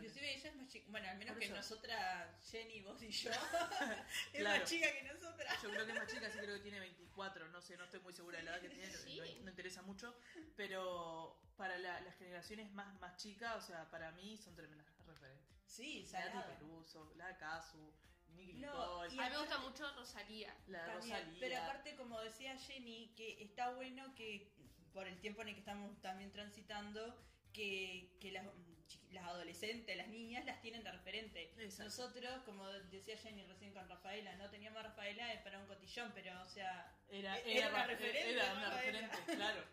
Inclusive 0.00 0.34
ella 0.34 0.48
es 0.48 0.56
más 0.56 0.68
chica, 0.68 0.86
bueno, 0.90 1.08
al 1.08 1.18
menos 1.18 1.36
que 1.38 1.48
nosotras, 1.48 2.28
Jenny, 2.50 2.80
vos 2.82 3.02
y 3.02 3.10
yo, 3.10 3.30
es 4.32 4.40
Claro. 4.40 4.60
más 4.60 4.68
chica 4.70 4.92
que 4.92 5.02
nosotras. 5.02 5.62
Yo 5.62 5.70
creo 5.70 5.86
que 5.86 5.92
es 5.92 5.98
más 5.98 6.08
chica, 6.12 6.30
sí 6.30 6.38
creo 6.38 6.54
que 6.56 6.62
tiene 6.62 6.80
24, 6.80 7.48
no 7.48 7.60
sé, 7.60 7.76
no 7.76 7.84
estoy 7.84 8.00
muy 8.00 8.12
segura 8.12 8.38
de 8.38 8.44
la 8.44 8.50
edad 8.52 8.60
que 8.60 8.68
tiene, 8.70 8.86
no- 8.86 8.98
Sí. 8.98 9.18
no, 9.38 9.44
no 9.44 9.50
interesa 9.50 9.82
mucho, 9.82 10.16
pero 10.56 11.40
para 11.56 11.78
la- 11.78 12.00
las 12.00 12.16
generaciones 12.16 12.70
más, 12.72 12.98
más 13.00 13.16
chicas, 13.16 13.56
o 13.56 13.66
sea, 13.66 13.90
para 13.90 14.10
mí 14.12 14.36
son 14.36 14.54
tremendas 14.54 14.86
referentes. 15.06 15.46
Sí, 15.66 16.08
Nati. 16.12 16.38
Peluso, 16.58 17.12
la 17.16 17.36
Casu, 17.36 17.92
Nicky 18.34 18.54
No, 18.54 19.04
Nicole, 19.04 19.14
y 19.14 19.18
A 19.18 19.22
mí 19.24 19.30
me 19.30 19.38
gusta 19.38 19.58
mucho 19.58 19.92
Rosalía. 19.94 20.54
la 20.68 20.84
También, 20.86 21.16
Rosalía. 21.18 21.40
Pero 21.40 21.58
aparte, 21.62 21.96
como 21.96 22.20
decía 22.20 22.56
Jenny, 22.58 23.12
que 23.16 23.42
está 23.42 23.70
bueno 23.74 24.14
que 24.14 24.52
por 24.92 25.06
el 25.06 25.20
tiempo 25.20 25.42
en 25.42 25.48
el 25.48 25.54
que 25.54 25.60
estamos 25.60 26.00
también 26.00 26.30
transitando, 26.32 27.16
que, 27.52 28.16
que 28.20 28.32
las, 28.32 28.46
las 29.12 29.24
adolescentes, 29.24 29.96
las 29.96 30.08
niñas, 30.08 30.44
las 30.44 30.60
tienen 30.60 30.82
de 30.84 30.90
referente. 30.92 31.52
Exacto. 31.58 31.84
Nosotros, 31.84 32.42
como 32.44 32.68
decía 32.68 33.16
Jenny 33.18 33.44
recién 33.46 33.72
con 33.72 33.88
Rafaela, 33.88 34.34
no 34.36 34.48
teníamos 34.50 34.80
a 34.80 34.88
Rafaela 34.88 35.32
eh, 35.32 35.40
para 35.42 35.58
un 35.58 35.66
cotillón, 35.66 36.12
pero 36.14 36.40
o 36.42 36.48
sea, 36.48 36.92
Era, 37.10 37.38
Era 37.38 37.50
era, 37.50 37.68
una 37.70 37.86
referente, 37.86 38.30
era 38.32 38.52
una 38.54 38.70
referente, 38.70 39.16
claro. 39.36 39.64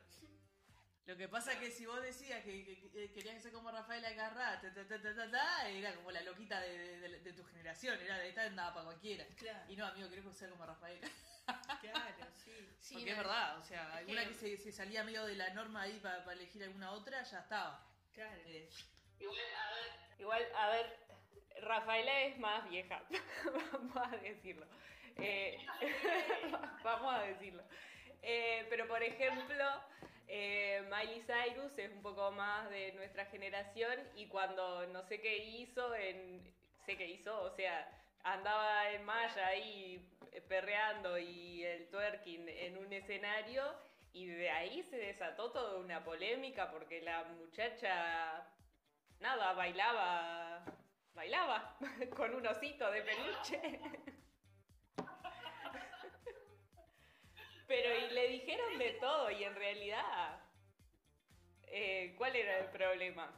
Lo 1.06 1.16
que 1.16 1.30
pasa 1.30 1.54
es 1.54 1.60
que 1.60 1.72
si 1.72 1.86
vos 1.86 2.02
decías 2.02 2.44
que, 2.44 2.66
que- 2.66 2.90
que 2.92 3.12
querías 3.14 3.42
ser 3.42 3.54
como 3.54 3.72
Rafaela 3.72 4.12
Garra, 4.12 4.60
ta, 4.60 4.74
ta, 4.74 4.86
ta, 4.86 5.02
ta, 5.02 5.16
ta, 5.16 5.32
ta, 5.32 5.70
era 5.70 5.96
como 5.96 6.12
la 6.12 6.22
loquita 6.22 6.60
de, 6.60 6.78
de- 6.78 7.00
de- 7.10 7.20
de 7.22 7.34
tu 7.34 7.46
generación, 7.46 7.98
era 8.02 8.18
de 8.18 8.28
esta 8.30 8.44
andaba 8.44 8.74
para 8.74 8.86
cualquiera. 8.88 9.26
claro, 9.38 9.72
Y 9.72 9.78
no, 9.78 9.86
amigo, 9.86 10.10
querés 10.10 10.26
ser 10.36 10.50
como 10.50 10.66
Rafaela. 10.66 11.08
claro, 11.82 12.28
sí. 12.44 12.52
Sí, 12.82 12.94
Porque 12.96 13.06
no, 13.06 13.12
es 13.12 13.18
verdad, 13.20 13.58
o 13.58 13.64
sea, 13.64 13.96
alguna 13.96 14.24
que- 14.24 14.28
que 14.30 14.34
se, 14.36 14.58
se 14.58 14.72
salía 14.74 15.06
medio 15.06 15.26
de 15.26 15.36
la 15.36 15.54
norma 15.54 15.84
ahí 15.84 15.98
para 16.02 16.30
elegir 16.34 16.62
alguna 16.64 16.92
otra, 16.92 17.24
ya 17.24 17.40
estaba. 17.40 17.88
Claro. 18.14 18.42
Eh, 18.46 18.68
Igual, 19.20 19.38
a 19.40 19.72
ver, 19.74 20.08
Igual, 20.20 20.48
a 20.56 20.70
ver, 20.70 20.98
Rafaela 21.62 22.24
es 22.24 22.40
más 22.40 22.68
vieja, 22.70 23.02
vamos 23.74 23.98
a 23.98 24.18
decirlo. 24.18 24.66
Eh, 25.18 25.58
vamos 26.84 27.14
a 27.14 27.24
decirlo. 27.24 27.64
Eh, 28.22 28.66
pero 28.70 28.88
por 28.88 29.02
ejemplo, 29.04 29.66
eh, 30.28 30.84
Miley 30.90 31.22
Cyrus 31.22 31.78
es 31.78 31.92
un 31.92 32.02
poco 32.02 32.32
más 32.32 32.70
de 32.70 32.94
nuestra 32.94 33.26
generación 33.26 33.94
y 34.16 34.28
cuando 34.28 34.88
no 34.88 35.04
sé 35.04 35.22
qué 35.22 35.38
hizo, 35.38 35.92
sé 36.86 36.98
qué 36.98 37.08
hizo, 37.08 37.42
o 37.42 37.52
sea, 37.52 37.90
andaba 38.24 38.92
en 38.92 39.06
malla 39.06 39.48
ahí 39.48 40.04
perreando 40.48 41.18
y 41.18 41.64
el 41.64 41.90
twerking 41.90 42.50
en 42.50 42.78
un 42.78 42.92
escenario 42.92 43.64
y 44.14 44.26
de 44.26 44.50
ahí 44.50 44.84
se 44.84 44.98
desató 44.98 45.52
toda 45.52 45.78
una 45.78 46.04
polémica 46.04 46.72
porque 46.72 47.02
la 47.02 47.24
muchacha 47.24 48.46
nada, 49.20 49.54
bailaba, 49.54 50.64
bailaba 51.14 51.78
con 52.16 52.36
un 52.36 52.48
osito 52.48 52.90
de 52.92 53.02
peluche. 53.02 53.80
Pero 57.68 57.98
y 57.98 58.14
le 58.14 58.28
dijeron 58.30 58.78
de 58.78 58.92
todo 58.92 59.30
y 59.30 59.44
en 59.44 59.56
realidad, 59.56 60.40
eh, 61.64 62.16
¿cuál 62.18 62.34
era 62.36 62.60
el 62.60 62.68
problema? 62.68 63.30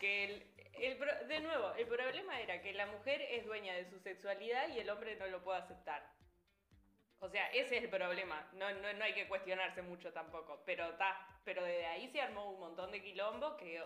Que 0.00 0.24
el, 0.24 0.46
el 0.74 0.98
de 1.28 1.40
nuevo, 1.40 1.72
el 1.74 1.86
problema 1.86 2.40
era 2.40 2.60
que 2.60 2.74
la 2.74 2.86
mujer 2.86 3.22
es 3.22 3.46
dueña 3.46 3.74
de 3.74 3.88
su 3.88 4.00
sexualidad 4.00 4.68
y 4.70 4.80
el 4.80 4.90
hombre 4.90 5.14
no 5.16 5.28
lo 5.28 5.44
puede 5.44 5.60
aceptar. 5.60 6.12
O 7.22 7.28
sea, 7.28 7.46
ese 7.52 7.76
es 7.76 7.84
el 7.84 7.88
problema. 7.88 8.48
No, 8.54 8.68
no, 8.74 8.92
no 8.94 9.04
hay 9.04 9.14
que 9.14 9.28
cuestionarse 9.28 9.80
mucho 9.80 10.12
tampoco. 10.12 10.60
Pero 10.66 10.90
está. 10.90 11.24
Pero 11.44 11.62
desde 11.62 11.86
ahí 11.86 12.08
se 12.08 12.20
armó 12.20 12.50
un 12.50 12.58
montón 12.58 12.90
de 12.90 13.00
quilombo 13.00 13.56
que 13.56 13.80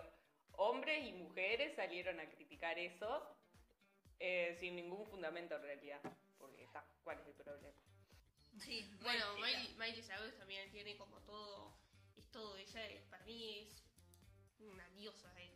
hombres 0.57 1.05
y 1.07 1.13
mujeres 1.13 1.75
salieron 1.75 2.19
a 2.19 2.29
criticar 2.29 2.77
eso 2.77 3.35
eh, 4.19 4.55
sin 4.59 4.75
ningún 4.75 5.05
fundamento 5.07 5.55
en 5.55 5.61
realidad. 5.61 6.01
Porque 6.37 6.63
está, 6.63 6.85
¿cuál 7.03 7.19
es 7.19 7.27
el 7.27 7.33
problema? 7.33 7.77
Sí, 8.59 8.97
Bueno, 9.01 9.35
Miley, 9.35 9.75
Miley 9.77 10.01
Cyrus 10.03 10.35
también 10.37 10.69
tiene 10.71 10.97
como 10.97 11.19
todo. 11.21 11.77
Es 12.15 12.29
todo. 12.31 12.57
Ella, 12.57 12.85
es- 12.87 13.03
para 13.03 13.23
mí, 13.25 13.59
es 13.71 14.59
una 14.59 14.87
diosa. 14.89 15.31
Es. 15.39 15.51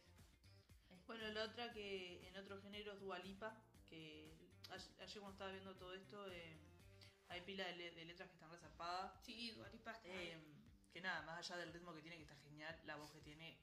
Bueno, 1.08 1.28
la 1.30 1.44
otra 1.46 1.72
que 1.74 2.26
en 2.28 2.38
otro 2.38 2.62
género 2.62 2.94
es 2.94 3.00
Dualipa, 3.02 3.58
que 3.90 4.32
ayer 4.70 5.20
cuando 5.20 5.32
estaba 5.32 5.52
viendo 5.52 5.76
todo 5.76 5.94
esto, 5.94 6.32
eh, 6.32 6.56
hay 7.28 7.42
pila 7.42 7.66
de, 7.68 7.76
le- 7.76 7.92
de 7.92 8.06
letras 8.06 8.30
que 8.30 8.36
están 8.36 8.52
resarpadas. 8.52 9.24
Sí, 9.26 9.52
Dua 9.52 9.68
Lipa 9.70 9.92
está. 9.94 10.02
eh, 10.10 10.38
que 10.94 11.02
nada, 11.02 11.22
más 11.24 11.40
allá 11.40 11.58
del 11.62 11.74
ritmo 11.74 11.94
que 11.96 12.02
tiene, 12.02 12.18
que 12.18 12.24
está 12.24 12.36
genial, 12.38 12.80
la 12.86 12.96
voz 12.98 13.12
que 13.12 13.22
tiene 13.22 13.58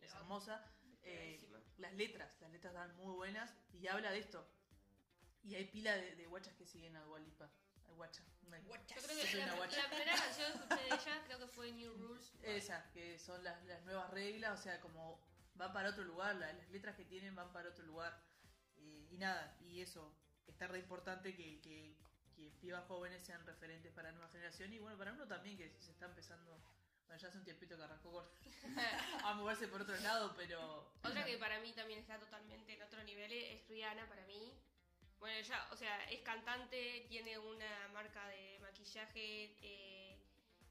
es 0.00 0.12
hermosa. 0.14 0.64
Eh, 1.04 1.40
las 1.78 1.92
letras, 1.94 2.30
las 2.40 2.50
letras 2.50 2.72
están 2.72 2.96
muy 2.96 3.14
buenas 3.14 3.54
y 3.72 3.86
habla 3.88 4.10
de 4.10 4.18
esto. 4.18 4.46
Y 5.44 5.54
hay 5.56 5.64
pila 5.66 5.96
de, 5.96 6.14
de 6.14 6.26
guachas 6.26 6.54
que 6.54 6.66
siguen 6.66 6.96
a 6.96 7.02
Dualipa. 7.02 7.50
Hay 7.88 7.94
guachas. 7.94 8.24
no 8.42 8.54
hay-. 8.56 8.62
Yo 8.64 8.72
creo 9.02 9.16
que 9.18 9.36
la, 9.38 9.44
una 9.44 9.54
guacha. 9.56 9.82
la 9.82 9.88
primera 9.88 10.14
canción 10.16 10.52
que 10.52 10.58
escuché 10.58 10.76
de 10.82 10.86
ella 10.94 11.22
creo 11.26 11.38
que 11.40 11.46
fue 11.48 11.72
New 11.72 11.94
Rules. 11.96 12.32
Esas, 12.42 12.86
que 12.92 13.18
son 13.18 13.42
las, 13.42 13.64
las 13.64 13.82
nuevas 13.84 14.10
reglas, 14.10 14.58
o 14.58 14.62
sea, 14.62 14.80
como 14.80 15.20
van 15.54 15.72
para 15.72 15.90
otro 15.90 16.04
lugar, 16.04 16.36
la- 16.36 16.52
las 16.52 16.70
letras 16.70 16.94
que 16.96 17.04
tienen 17.04 17.34
van 17.34 17.52
para 17.52 17.70
otro 17.70 17.84
lugar. 17.84 18.22
Eh, 18.76 19.08
y 19.10 19.18
nada, 19.18 19.56
y 19.60 19.80
eso, 19.80 20.14
está 20.46 20.68
re 20.68 20.78
importante 20.78 21.34
que, 21.34 21.60
que, 21.60 21.96
que 22.36 22.50
pibas 22.60 22.84
jóvenes 22.86 23.22
sean 23.22 23.44
referentes 23.44 23.92
para 23.92 24.10
la 24.10 24.16
nueva 24.16 24.30
generación 24.30 24.72
y 24.72 24.78
bueno, 24.78 24.96
para 24.96 25.12
uno 25.12 25.26
también 25.26 25.56
que 25.56 25.68
se 25.80 25.90
está 25.90 26.06
empezando, 26.06 26.56
bueno, 27.06 27.20
ya 27.20 27.28
hace 27.28 27.38
un 27.38 27.44
tiempito 27.44 27.76
que 27.76 27.82
arrancó 27.82 28.12
con, 28.12 28.26
a 29.24 29.34
moverse 29.34 29.68
por 29.68 29.82
otro 29.82 29.96
lado, 30.00 30.34
pero... 30.36 30.92
Otra 31.02 31.24
que 31.24 31.36
para 31.38 31.60
mí 31.60 31.72
también 31.72 32.00
está 32.00 32.18
totalmente 32.18 32.72
en 32.74 32.82
otro 32.82 33.02
nivel 33.04 33.30
es 33.32 33.66
Rihanna 33.68 34.08
para 34.08 34.24
mí. 34.26 34.52
Bueno, 35.18 35.36
ella, 35.38 35.68
o 35.70 35.76
sea, 35.76 36.04
es 36.10 36.20
cantante, 36.22 37.06
tiene 37.08 37.38
una 37.38 37.88
marca 37.92 38.26
de 38.28 38.58
maquillaje, 38.60 39.56
eh, 39.62 40.18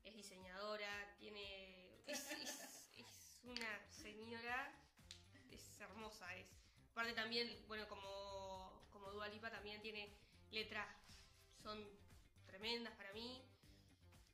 es 0.03 0.15
diseñadora, 0.15 1.15
tiene... 1.19 2.01
Es, 2.07 2.31
es- 2.31 2.67
es 2.97 3.39
una 3.43 3.89
señora, 3.89 4.71
es 5.51 5.79
hermosa, 5.79 6.35
es. 6.35 6.47
Aparte 6.91 7.13
también, 7.13 7.63
bueno, 7.67 7.87
como, 7.87 8.85
como 8.91 9.09
Dua 9.11 9.27
Lipa 9.29 9.49
también 9.49 9.81
tiene 9.81 10.13
letras, 10.51 10.87
son 11.63 11.87
tremendas 12.45 12.93
para 12.95 13.13
mí. 13.13 13.41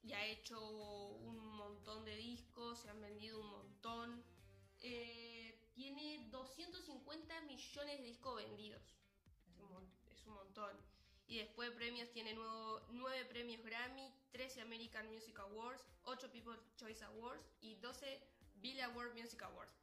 Y 0.03 0.13
ha 0.13 0.25
hecho 0.25 0.59
un 0.69 1.37
montón 1.57 2.05
de 2.05 2.15
discos, 2.15 2.79
se 2.79 2.89
han 2.89 3.01
vendido 3.01 3.39
un 3.39 3.47
montón. 3.47 4.23
Eh, 4.79 5.27
tiene 5.73 6.27
250 6.29 7.41
millones 7.41 7.99
de 7.99 8.03
discos 8.03 8.35
vendidos. 8.35 8.81
Es 10.09 10.25
un, 10.25 10.33
montón. 10.33 10.75
Y 11.27 11.37
después 11.37 11.71
premios, 11.71 12.09
tiene 12.11 12.33
nuevo, 12.33 12.81
9 12.89 13.25
premios 13.25 13.63
Grammy, 13.63 14.11
13 14.31 14.61
American 14.61 15.07
Music 15.07 15.37
Awards, 15.39 15.83
8 16.03 16.31
People's 16.31 16.59
Choice 16.77 17.03
Awards 17.03 17.45
y 17.61 17.75
12 17.75 18.21
Billboard 18.55 19.13
Music 19.13 19.41
Awards. 19.43 19.73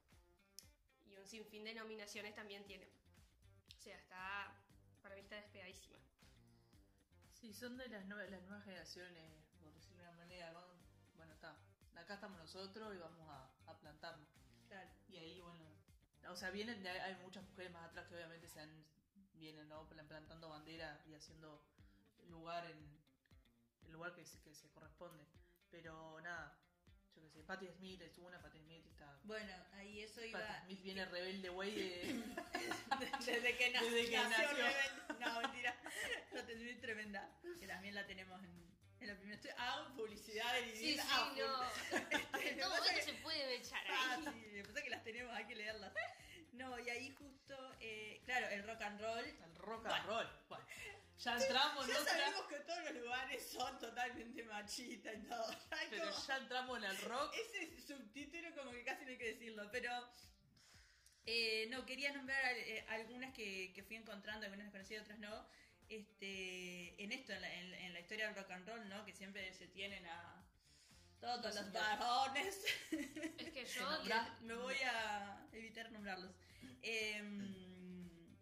Y 1.05 1.15
un 1.15 1.25
sinfín 1.25 1.63
de 1.63 1.75
nominaciones 1.75 2.35
también 2.35 2.65
tiene. 2.65 2.87
O 3.77 3.81
sea, 3.81 3.97
está, 3.97 4.55
para 5.01 5.15
mí 5.15 5.21
está 5.21 5.35
despegadísima. 5.35 5.97
Sí, 7.31 7.53
son 7.53 7.77
de 7.77 7.87
las 7.89 8.05
nuevas 8.05 8.63
generaciones, 8.63 9.44
¿no? 10.51 10.61
Bueno, 11.15 11.33
está. 11.33 11.55
Acá 11.95 12.15
estamos 12.15 12.37
nosotros 12.39 12.93
y 12.95 12.97
vamos 12.97 13.27
a, 13.29 13.71
a 13.71 13.77
plantarnos. 13.79 14.27
Claro. 14.67 14.89
Y 15.07 15.17
ahí, 15.17 15.41
bueno. 15.41 15.63
O 16.29 16.35
sea, 16.35 16.49
vienen, 16.49 16.81
de- 16.83 16.89
hay 16.89 17.15
muchas 17.23 17.43
mujeres 17.43 17.71
más 17.71 17.83
atrás 17.89 18.07
que 18.07 18.15
obviamente 18.15 18.47
se 18.49 18.59
han, 18.59 18.85
vienen, 19.35 19.69
¿no? 19.69 19.87
Plan- 19.87 20.07
Plantando 20.07 20.49
bandera 20.49 21.01
y 21.05 21.13
haciendo 21.13 21.61
lugar 22.29 22.65
en 22.69 22.99
el 23.85 23.91
lugar 23.91 24.13
que 24.15 24.25
se, 24.25 24.39
que 24.41 24.53
se 24.55 24.69
corresponde. 24.71 25.23
Pero 25.69 26.19
nada, 26.21 26.57
yo 27.15 27.21
qué 27.21 27.29
sé, 27.29 27.43
Patti 27.43 27.67
Smith 27.77 28.01
es 28.01 28.17
una, 28.17 28.41
Patti 28.41 28.59
Smith 28.59 28.85
está. 28.87 29.19
Bueno, 29.23 29.53
ahí 29.73 30.01
eso 30.01 30.23
iba. 30.23 30.39
Patti 30.39 30.63
Smith 30.65 30.81
viene 30.83 31.05
rebelde, 31.05 31.49
güey, 31.49 31.75
de. 31.75 32.23
Desde 33.25 33.57
que, 33.57 33.71
na- 33.71 33.81
Desde 33.83 34.09
que 34.09 34.17
nació. 34.17 34.43
nació. 34.43 34.57
rebelde. 34.57 35.25
No, 35.25 35.41
mentira. 35.41 35.75
Patti 36.33 36.53
Smith 36.55 36.81
tremenda. 36.81 37.29
Que 37.59 37.67
también 37.67 37.93
la 37.95 38.05
tenemos 38.07 38.41
en, 38.43 38.64
en 39.05 39.13
la 39.13 39.15
primera. 39.19 39.35
Estoy 39.35 39.51
hago 39.57 39.95
publicidad 39.95 40.53
de 40.53 40.75
Sí, 40.75 40.97
sí, 40.97 41.07
no. 41.37 41.63
Este, 42.39 42.61
todo 42.61 42.75
que- 42.83 43.01
se 43.01 43.13
puede 43.15 43.55
echar 43.55 43.81
Ah, 43.89 44.15
ahí. 44.17 44.23
sí, 44.33 44.49
me 44.53 44.63
pasa 44.63 44.81
que 44.83 44.89
las 44.89 45.03
tenemos, 45.03 45.33
hay 45.35 45.45
que 45.45 45.55
leerlas. 45.55 45.93
No, 46.53 46.79
y 46.79 46.89
ahí 46.89 47.13
justo, 47.17 47.75
eh, 47.81 48.21
claro, 48.25 48.47
el 48.49 48.63
rock 48.65 48.81
and 48.81 49.01
roll. 49.01 49.25
El 49.25 49.55
rock 49.55 49.85
and 49.87 50.05
roll. 50.05 50.29
Bueno, 50.47 50.65
ya 51.17 51.35
entramos 51.37 51.85
en 51.89 51.93
Ya 51.95 52.03
sabemos 52.05 52.47
que 52.47 52.55
todos 52.59 52.83
los 52.83 52.93
lugares 53.03 53.47
son 53.51 53.79
totalmente 53.79 54.43
machistas 54.43 55.15
y 55.15 55.27
todo. 55.27 55.45
Ay, 55.71 55.87
Pero 55.89 56.11
como- 56.11 56.25
ya 56.27 56.37
entramos 56.37 56.77
en 56.77 56.83
el 56.85 56.97
rock. 57.01 57.33
Ese 57.35 57.81
subtítulo 57.81 58.55
como 58.55 58.71
que 58.71 58.83
casi 58.83 59.03
no 59.05 59.11
hay 59.11 59.17
que 59.17 59.33
decirlo, 59.33 59.69
pero 59.71 59.91
eh, 61.25 61.67
no, 61.71 61.85
quería 61.85 62.11
nombrar 62.13 62.55
eh, 62.55 62.85
algunas 62.89 63.33
que, 63.33 63.73
que 63.73 63.83
fui 63.83 63.95
encontrando, 63.95 64.45
algunas 64.45 64.65
las 64.67 64.71
conocí, 64.73 64.95
otras 64.97 65.17
no. 65.19 65.47
Este, 65.89 67.01
en 67.03 67.11
esto, 67.11 67.33
en 67.33 67.41
la, 67.41 67.53
en- 67.53 67.73
en 67.73 67.93
la 67.93 67.99
historia 67.99 68.25
del 68.27 68.35
rock 68.35 68.51
and 68.51 68.67
roll, 68.67 68.89
¿no? 68.89 69.05
Que 69.05 69.13
siempre 69.13 69.53
se 69.53 69.67
tienen 69.67 70.05
a 70.07 70.43
todos 71.19 71.55
Los 71.55 71.71
varones. 71.71 72.63
Es 73.37 73.51
que 73.51 73.65
yo. 73.75 73.87
Me 74.41 74.55
voy 74.55 74.75
a 74.85 75.47
evitar 75.53 75.91
nombrarlos. 75.91 76.35
Em, 76.81 78.35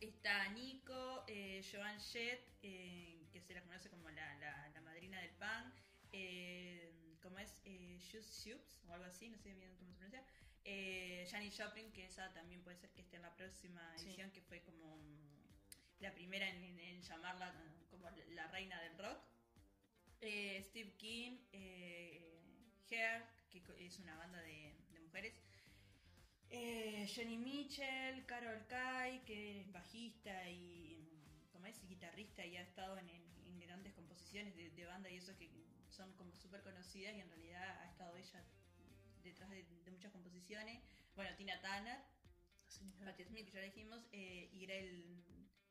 está 0.00 0.48
Nico, 0.50 1.24
eh, 1.28 1.62
Joan 1.72 1.98
Jett, 2.00 2.40
eh, 2.62 3.26
que 3.32 3.40
se 3.40 3.54
la 3.54 3.62
conoce 3.62 3.88
como 3.90 4.10
la, 4.10 4.34
la- 4.36 4.68
la 4.68 4.80
madrina 4.82 5.20
del 5.20 5.30
pan. 5.36 5.72
Eh, 6.12 7.16
como 7.22 7.38
es 7.38 7.60
eh, 7.64 7.98
Shoes 7.98 8.44
Shoops 8.44 8.84
o 8.86 8.92
algo 8.92 9.06
así, 9.06 9.28
no 9.28 9.38
sé 9.38 9.54
bien 9.54 9.74
cómo 9.76 9.90
se 9.90 9.96
pronuncia. 9.96 10.24
Eh, 10.64 11.26
Janis 11.30 11.56
Joplin, 11.60 11.90
que 11.92 12.04
esa 12.06 12.32
también 12.32 12.62
puede 12.62 12.76
ser 12.76 12.90
que 12.92 13.00
esté 13.02 13.16
en 13.16 13.22
la 13.22 13.34
próxima 13.34 13.92
Sí. 13.98 14.06
edición, 14.06 14.30
que 14.30 14.40
fue 14.42 14.62
como 14.62 14.96
la 16.04 16.14
primera 16.14 16.48
en, 16.48 17.02
llamarla 17.02 17.48
eh, 17.48 17.86
como 17.90 18.08
la 18.10 18.46
reina 18.48 18.80
del 18.82 18.96
rock. 18.98 19.18
Eh, 20.20 20.62
Steve 20.68 20.92
King, 20.96 21.38
eh, 21.52 22.40
que 22.88 23.22
es 23.78 23.98
una 23.98 24.16
banda 24.16 24.40
de, 24.42 24.74
de 24.92 25.00
mujeres. 25.00 25.34
Eh, 26.50 27.06
Johnny 27.14 27.36
Mitchell, 27.36 28.24
Carol 28.26 28.64
Kai, 28.68 29.24
que 29.24 29.60
es 29.60 29.72
bajista 29.72 30.48
y 30.50 31.08
como 31.50 31.66
es 31.66 31.86
guitarrista 31.88 32.44
y 32.44 32.56
ha 32.56 32.62
estado 32.62 32.98
en, 32.98 33.08
en- 33.10 33.46
en 33.46 33.60
grandes 33.60 33.92
composiciones 33.94 34.54
de, 34.56 34.70
de 34.70 34.84
banda 34.86 35.10
y 35.10 35.16
eso 35.16 35.36
que 35.36 35.50
son 35.88 36.12
como 36.14 36.34
súper 36.36 36.62
conocidas 36.62 37.14
y 37.14 37.20
en 37.20 37.28
realidad 37.28 37.80
ha 37.82 37.86
estado 37.86 38.16
ella 38.16 38.42
detrás 39.22 39.50
de, 39.50 39.64
de 39.84 39.90
muchas 39.90 40.12
composiciones. 40.12 40.80
Bueno, 41.16 41.34
Tina 41.36 41.60
Turner, 41.60 41.98
Patti 43.04 43.24
Smith, 43.24 43.46
que 43.46 43.52
ya 43.52 43.60
la 43.60 43.66
dijimos, 43.66 44.02
eh, 44.12 44.48
y 44.52 44.60
Grell 44.60 45.22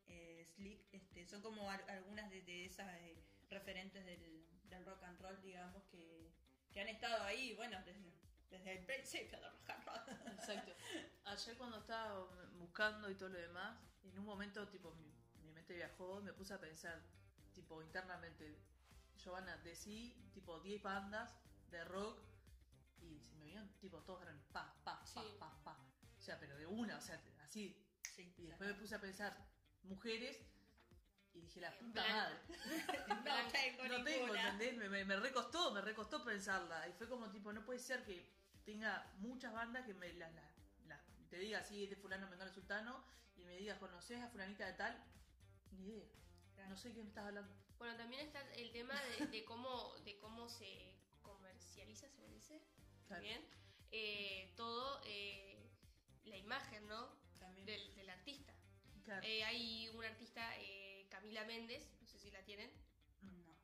eh, 0.08 0.46
Slick, 0.56 0.94
este, 0.94 1.26
son 1.26 1.42
como 1.42 1.70
al- 1.70 1.90
algunas 1.90 2.30
de, 2.30 2.42
de 2.44 2.66
esas 2.66 2.88
eh, 3.02 3.18
referentes 3.50 4.06
del, 4.06 4.46
del 4.70 4.86
rock 4.86 5.04
and 5.04 5.20
roll, 5.22 5.42
digamos, 5.42 5.84
que, 5.92 6.32
que 6.72 6.82
han 6.82 6.88
estado 6.88 7.24
ahí, 7.24 7.54
bueno, 7.56 7.78
desde, 7.86 8.14
desde 8.50 8.80
el 8.80 8.86
principio 8.86 9.40
del 9.40 9.52
rock 9.52 9.70
and 9.70 9.86
roll. 9.86 10.28
Exacto. 10.34 10.74
Ayer 11.26 11.58
cuando 11.58 11.78
estaba 11.80 12.26
buscando 12.54 13.10
y 13.10 13.16
todo 13.16 13.30
lo 13.30 13.40
demás, 13.40 13.80
en 14.04 14.20
un 14.20 14.26
momento 14.26 14.68
tipo 14.70 14.94
mi, 14.96 15.14
mi 15.42 15.52
mente 15.52 15.74
viajó 15.76 16.20
y 16.20 16.24
me 16.24 16.34
puse 16.34 16.54
a 16.54 16.60
pensar, 16.60 17.02
tipo 17.54 17.82
internamente, 17.82 18.58
Giovanna, 19.16 19.56
decí 19.58 20.30
tipo 20.34 20.60
10 20.60 20.82
bandas 20.82 21.32
de 21.70 21.84
rock 21.86 22.20
y 23.00 23.20
se 23.22 23.36
me 23.36 23.46
vieron 23.46 23.70
tipo 23.80 24.02
todos 24.04 24.22
grandes, 24.22 24.46
pa, 24.52 24.74
pa, 24.84 25.00
pa, 25.00 25.06
Sí. 25.06 25.20
pa, 25.40 25.64
pa. 25.64 25.78
O 26.18 26.22
sea, 26.22 26.40
pero 26.40 26.56
de 26.58 26.66
una, 26.66 26.98
o 26.98 27.02
sea, 27.02 27.22
así. 27.44 27.78
Sí, 28.16 28.34
Y 28.38 28.46
después 28.48 28.70
me 28.70 28.76
puse 28.76 28.96
a 28.96 29.02
pensar, 29.02 29.36
mujeres, 29.84 30.38
y 31.34 31.42
dije, 31.42 31.60
la 31.62 31.78
puta 31.78 32.08
madre. 32.08 32.40
no 33.08 33.24
tengo 33.52 33.88
No 33.98 34.04
tengo. 34.04 34.36
¿entendés? 34.36 34.78
Me, 34.78 34.90
me, 34.90 35.06
me 35.06 35.16
recostó, 35.18 35.72
me 35.72 35.82
recostó 35.82 36.24
pensarla. 36.24 36.88
Y 36.88 36.94
fue 36.94 37.10
como 37.10 37.30
tipo, 37.32 37.52
no 37.54 37.66
puede 37.66 37.80
ser 37.80 38.04
que 38.06 38.32
tenga 38.66 39.12
muchas 39.18 39.52
bandas 39.54 39.86
que 39.86 39.94
me 39.94 40.14
las, 40.14 40.32
las- 40.34 40.54
las- 40.86 41.02
te 41.30 41.38
diga 41.38 41.60
así, 41.60 41.84
este 41.84 41.96
fulano 41.96 42.30
Mengano 42.30 42.52
Sultano, 42.52 43.04
y 43.36 43.46
me 43.46 43.56
digas, 43.58 43.80
¿conoces 43.80 44.22
a 44.22 44.28
fulanita 44.30 44.66
de 44.68 44.74
tal? 44.74 45.04
Ni 45.72 45.88
idea. 45.90 46.08
No 46.70 46.78
sé 46.78 46.90
de 46.90 46.96
qué 46.96 47.02
me 47.02 47.10
estás 47.10 47.26
hablando. 47.26 47.52
Bueno, 47.80 47.98
también 47.98 48.26
está 48.26 48.40
el 48.54 48.72
tema 48.72 48.94
de, 49.04 49.26
de 49.28 49.44
cómo, 49.44 49.96
de 50.06 50.18
cómo 50.20 50.48
se 50.48 50.96
comercializa, 51.24 52.08
se 52.10 52.22
le 52.22 52.30
dice. 52.30 52.62
Claro. 53.08 53.22
Bien. 53.24 53.46
Eh, 53.92 54.54
todo, 54.56 55.02
eh, 55.06 55.70
la 56.26 56.38
imagen, 56.38 56.88
¿no? 56.88 57.10
También. 57.40 57.66
Del. 57.66 57.93
Claro. 59.06 59.22
Eh, 59.26 59.44
hay 59.44 59.90
una 59.90 60.08
artista, 60.08 60.58
eh, 60.58 61.08
Camila 61.10 61.44
Méndez, 61.46 61.90
no 62.02 62.08
sé 62.08 62.20
si 62.20 62.32
la 62.32 62.42
tienen. 62.44 62.72
No. 63.22 63.56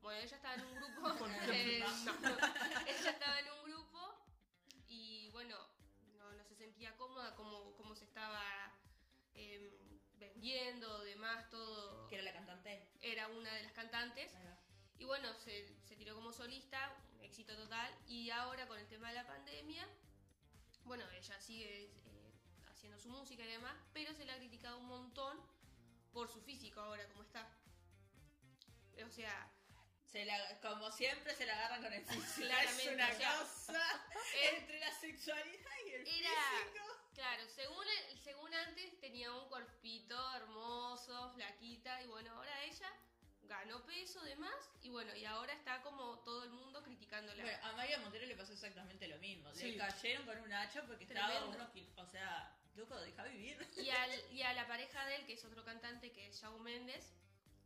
Bueno, 0.00 0.20
ella 0.20 0.36
estaba 0.36 0.54
en 0.54 0.64
un 0.64 0.74
grupo. 0.74 1.26
Eh, 1.52 1.78
ejemplo. 1.78 2.30
no, 2.30 2.36
no. 2.36 2.86
Ella 2.86 3.10
estaba 3.10 3.38
en 3.40 3.48
un 3.50 3.64
grupo 3.64 4.26
y 4.88 5.28
bueno, 5.30 5.56
no, 6.18 6.32
no 6.32 6.44
se 6.44 6.54
sentía 6.54 6.96
cómoda 6.96 7.34
como, 7.36 7.74
como 7.76 7.94
se 7.94 8.04
estaba 8.04 8.42
em, 9.34 9.70
vendiendo, 10.14 11.04
demás, 11.04 11.48
todo. 11.50 12.06
Que 12.08 12.16
era 12.16 12.24
la 12.24 12.32
cantante. 12.32 12.88
Era 13.00 13.28
una 13.28 13.52
de 13.54 13.62
las 13.62 13.72
cantantes. 13.72 14.32
Y 14.98 15.04
bueno, 15.04 15.32
se, 15.34 15.76
se 15.84 15.94
tiró 15.94 16.14
como 16.14 16.32
solista, 16.32 16.96
un 17.12 17.22
éxito 17.22 17.54
total. 17.54 17.94
Y 18.06 18.30
ahora 18.30 18.66
con 18.66 18.78
el 18.78 18.88
tema 18.88 19.08
de 19.08 19.14
la 19.14 19.26
pandemia, 19.26 19.86
bueno, 20.84 21.04
ella 21.10 21.40
sigue 21.40 21.90
haciendo 22.86 22.98
su 23.02 23.08
música 23.08 23.42
y 23.42 23.48
demás, 23.48 23.76
pero 23.92 24.12
se 24.14 24.24
le 24.24 24.32
ha 24.32 24.36
criticado 24.36 24.78
un 24.78 24.86
montón 24.86 25.40
por 26.12 26.28
su 26.30 26.40
físico 26.40 26.80
ahora, 26.80 27.04
como 27.08 27.22
está. 27.22 27.46
O 29.04 29.10
sea, 29.10 29.50
Se 30.04 30.24
la, 30.24 30.60
como 30.60 30.90
siempre 30.92 31.34
se 31.34 31.44
la 31.46 31.54
agarran 31.54 31.82
con 31.82 31.92
el 31.92 32.04
físico. 32.04 32.46
Claramente, 32.46 32.84
es 32.84 32.94
una 32.94 33.08
o 33.10 33.16
sea, 33.16 33.38
cosa 33.38 34.04
entre 34.56 34.78
la 34.80 34.92
sexualidad 34.92 35.70
y 35.86 35.90
el 35.90 36.06
Era- 36.06 36.30
físico. 36.30 36.84
claro, 37.14 37.42
según, 37.48 37.84
el- 37.88 38.18
según 38.20 38.54
antes 38.54 39.00
tenía 39.00 39.32
un 39.32 39.48
cuerpito 39.48 40.34
hermoso, 40.36 41.32
flaquita, 41.34 42.02
y 42.02 42.06
bueno, 42.06 42.32
ahora 42.34 42.62
ella 42.64 42.90
ganó 43.42 43.84
peso, 43.84 44.20
demás, 44.22 44.54
y 44.82 44.88
bueno, 44.90 45.14
y 45.14 45.24
ahora 45.24 45.52
está 45.52 45.80
como 45.82 46.18
todo 46.20 46.44
el 46.44 46.50
mundo 46.50 46.82
criticándola. 46.82 47.42
Bueno, 47.42 47.58
a 47.64 47.72
María 47.72 47.98
Montero 47.98 48.26
le 48.26 48.34
pasó 48.36 48.52
exactamente 48.54 49.06
lo 49.08 49.18
mismo. 49.18 49.52
Sí. 49.54 49.72
Le 49.72 49.76
cayeron 49.76 50.24
con 50.26 50.38
un 50.38 50.52
hacha 50.52 50.82
porque 50.86 51.04
estaba 51.04 51.28
Tremendo. 51.28 51.56
unos 51.58 51.70
kil- 51.70 51.92
O 51.98 52.06
sea, 52.06 52.56
loco, 52.76 52.98
deja 53.00 53.24
vivir. 53.24 53.56
Y, 53.76 53.90
al- 53.90 54.32
y 54.32 54.42
a 54.42 54.52
la 54.52 54.66
pareja 54.66 55.04
de 55.06 55.16
él, 55.16 55.26
que 55.26 55.34
es 55.34 55.44
otro 55.44 55.64
cantante, 55.64 56.12
que 56.12 56.26
es 56.28 56.40
Shawn 56.40 56.62
Méndez, 56.62 57.12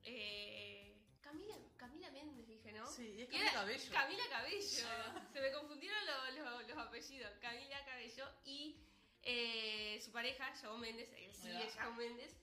eh, 0.04 0.96
Camila, 1.20 1.54
Camila 1.76 2.10
Méndez, 2.10 2.46
dije, 2.46 2.72
¿no? 2.72 2.86
Sí, 2.90 3.20
es 3.20 3.28
Camila 3.28 3.52
Cabello. 3.52 3.92
Camila 3.92 4.22
Cabello. 4.30 4.86
Se 5.32 5.40
me 5.40 5.52
confundieron 5.52 5.98
lo- 6.06 6.30
lo- 6.42 6.62
los 6.62 6.78
apellidos. 6.78 7.32
Camila 7.40 7.84
Cabello 7.84 8.28
y 8.44 8.76
eh, 9.22 10.00
su 10.02 10.10
pareja, 10.12 10.52
Shawn 10.60 10.80
Méndez, 10.80 11.10
él 11.16 11.32
sigue. 11.34 11.68
Shawn 11.74 11.96
Méndez. 11.96 12.34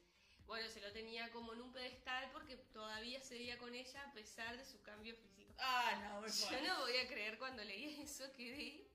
Bueno, 0.45 0.69
se 0.69 0.79
lo 0.79 0.91
tenía 0.93 1.29
como 1.31 1.51
en 1.53 1.61
un 1.61 1.73
pedestal 1.73 2.29
porque 2.31 2.55
todavía 2.71 3.19
seguía 3.19 3.57
con 3.57 3.73
ella 3.75 4.01
a 4.03 4.13
pesar 4.13 4.55
de 4.57 4.63
su 4.63 4.81
cambio 4.81 5.13
físico. 5.15 5.53
Ah, 5.59 5.99
no, 6.21 6.25
Yo 6.25 6.61
no 6.67 6.79
voy 6.81 6.95
a 6.97 7.07
creer 7.07 7.37
cuando 7.37 7.63
leí 7.65 7.99
eso, 8.01 8.23
quedé 8.33 8.86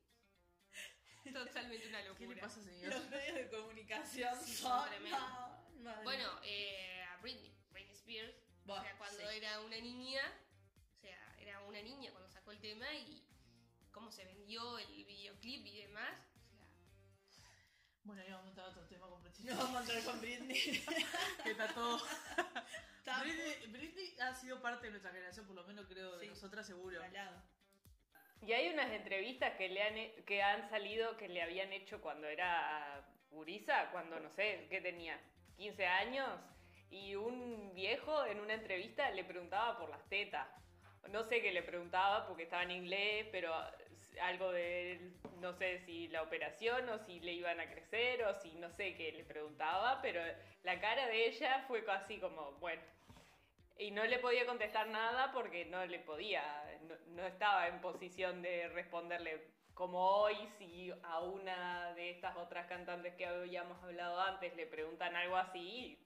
totalmente 1.30 1.88
una 1.88 2.02
locura. 2.02 2.18
¿Qué 2.28 2.34
le 2.34 2.40
pasa, 2.40 2.62
señor? 2.62 2.92
Los 2.94 3.08
medios 3.10 3.34
de 3.36 3.48
comunicación 3.48 4.44
Sí, 4.44 4.54
son. 4.56 4.88
tremendos. 4.88 5.20
Bueno, 6.04 6.28
eh, 6.44 7.02
a 7.10 7.16
Britney, 7.18 7.52
Britney 7.70 7.94
Spears, 7.94 8.34
o 8.66 8.80
sea, 8.80 8.96
cuando 8.98 9.18
sí. 9.18 9.36
era 9.36 9.60
una 9.60 9.76
niña, 9.76 10.22
o 10.96 11.00
sea, 11.00 11.36
era 11.40 11.60
una 11.62 11.80
niña 11.82 12.10
cuando 12.12 12.28
sacó 12.30 12.52
el 12.52 12.60
tema 12.60 12.92
y 12.94 13.24
cómo 13.90 14.10
se 14.12 14.24
vendió 14.24 14.78
el 14.78 15.04
videoclip 15.04 15.66
y 15.66 15.78
demás, 15.82 16.12
o 17.28 17.32
sea, 17.32 17.48
Bueno, 18.04 18.22
ya 18.24 18.36
vamos 18.36 18.46
a 18.46 18.48
entrar 18.50 18.66
a 18.66 18.70
otro 18.70 18.86
tema 18.86 19.08
completito. 19.08 19.52
No 19.54 19.58
vamos 19.60 19.76
a 19.76 19.80
entrar 19.80 20.04
con 20.04 20.20
Britney. 20.20 20.54
que 21.44 21.50
está 21.50 21.68
todo. 21.74 22.00
Britney, 23.20 23.66
Britney 23.68 24.16
ha 24.20 24.34
sido 24.34 24.62
parte 24.62 24.86
de 24.86 24.90
nuestra 24.92 25.10
generación, 25.10 25.46
por 25.46 25.56
lo 25.56 25.64
menos 25.64 25.86
creo, 25.86 26.16
de 26.18 26.28
nosotras 26.28 26.64
seguro. 26.66 27.02
al 27.02 27.12
lado. 27.12 27.42
Y 28.42 28.52
hay 28.52 28.68
unas 28.70 28.90
entrevistas 28.90 29.54
que 29.54 29.68
le 29.68 29.82
han, 29.82 30.24
que 30.24 30.42
han 30.42 30.68
salido 30.68 31.16
que 31.16 31.28
le 31.28 31.42
habían 31.42 31.72
hecho 31.72 32.00
cuando 32.00 32.26
era 32.26 33.04
gurisa, 33.30 33.88
cuando 33.92 34.18
no 34.18 34.30
sé, 34.30 34.66
¿qué 34.68 34.80
tenía? 34.80 35.18
15 35.56 35.86
años 35.86 36.28
y 36.90 37.14
un 37.14 37.72
viejo 37.74 38.26
en 38.26 38.40
una 38.40 38.54
entrevista 38.54 39.10
le 39.10 39.24
preguntaba 39.24 39.78
por 39.78 39.88
las 39.88 40.04
tetas. 40.08 40.46
No 41.08 41.22
sé 41.24 41.40
qué 41.40 41.52
le 41.52 41.62
preguntaba 41.62 42.26
porque 42.26 42.42
estaba 42.44 42.64
en 42.64 42.72
inglés, 42.72 43.26
pero 43.30 43.54
algo 44.20 44.52
de, 44.52 45.12
no 45.40 45.52
sé 45.54 45.78
si 45.86 46.08
la 46.08 46.22
operación 46.22 46.88
o 46.88 46.98
si 46.98 47.20
le 47.20 47.32
iban 47.32 47.60
a 47.60 47.70
crecer 47.70 48.24
o 48.24 48.34
si 48.34 48.52
no 48.56 48.70
sé 48.70 48.94
qué 48.94 49.12
le 49.12 49.24
preguntaba, 49.24 50.00
pero 50.02 50.20
la 50.64 50.80
cara 50.80 51.06
de 51.06 51.28
ella 51.28 51.64
fue 51.66 51.84
casi 51.84 52.18
como, 52.18 52.52
bueno. 52.52 52.82
Y 53.82 53.90
no 53.90 54.04
le 54.04 54.18
podía 54.20 54.46
contestar 54.46 54.88
nada 54.88 55.32
porque 55.32 55.64
no 55.64 55.84
le 55.86 55.98
podía, 55.98 56.42
no, 56.82 56.94
no 57.16 57.26
estaba 57.26 57.66
en 57.66 57.80
posición 57.80 58.40
de 58.40 58.68
responderle 58.68 59.52
como 59.74 59.98
hoy, 59.98 60.36
si 60.58 60.92
a 61.02 61.20
una 61.20 61.92
de 61.94 62.10
estas 62.10 62.36
otras 62.36 62.66
cantantes 62.66 63.14
que 63.14 63.26
habíamos 63.26 63.82
hablado 63.82 64.20
antes 64.20 64.54
le 64.54 64.66
preguntan 64.66 65.16
algo 65.16 65.36
así, 65.36 65.98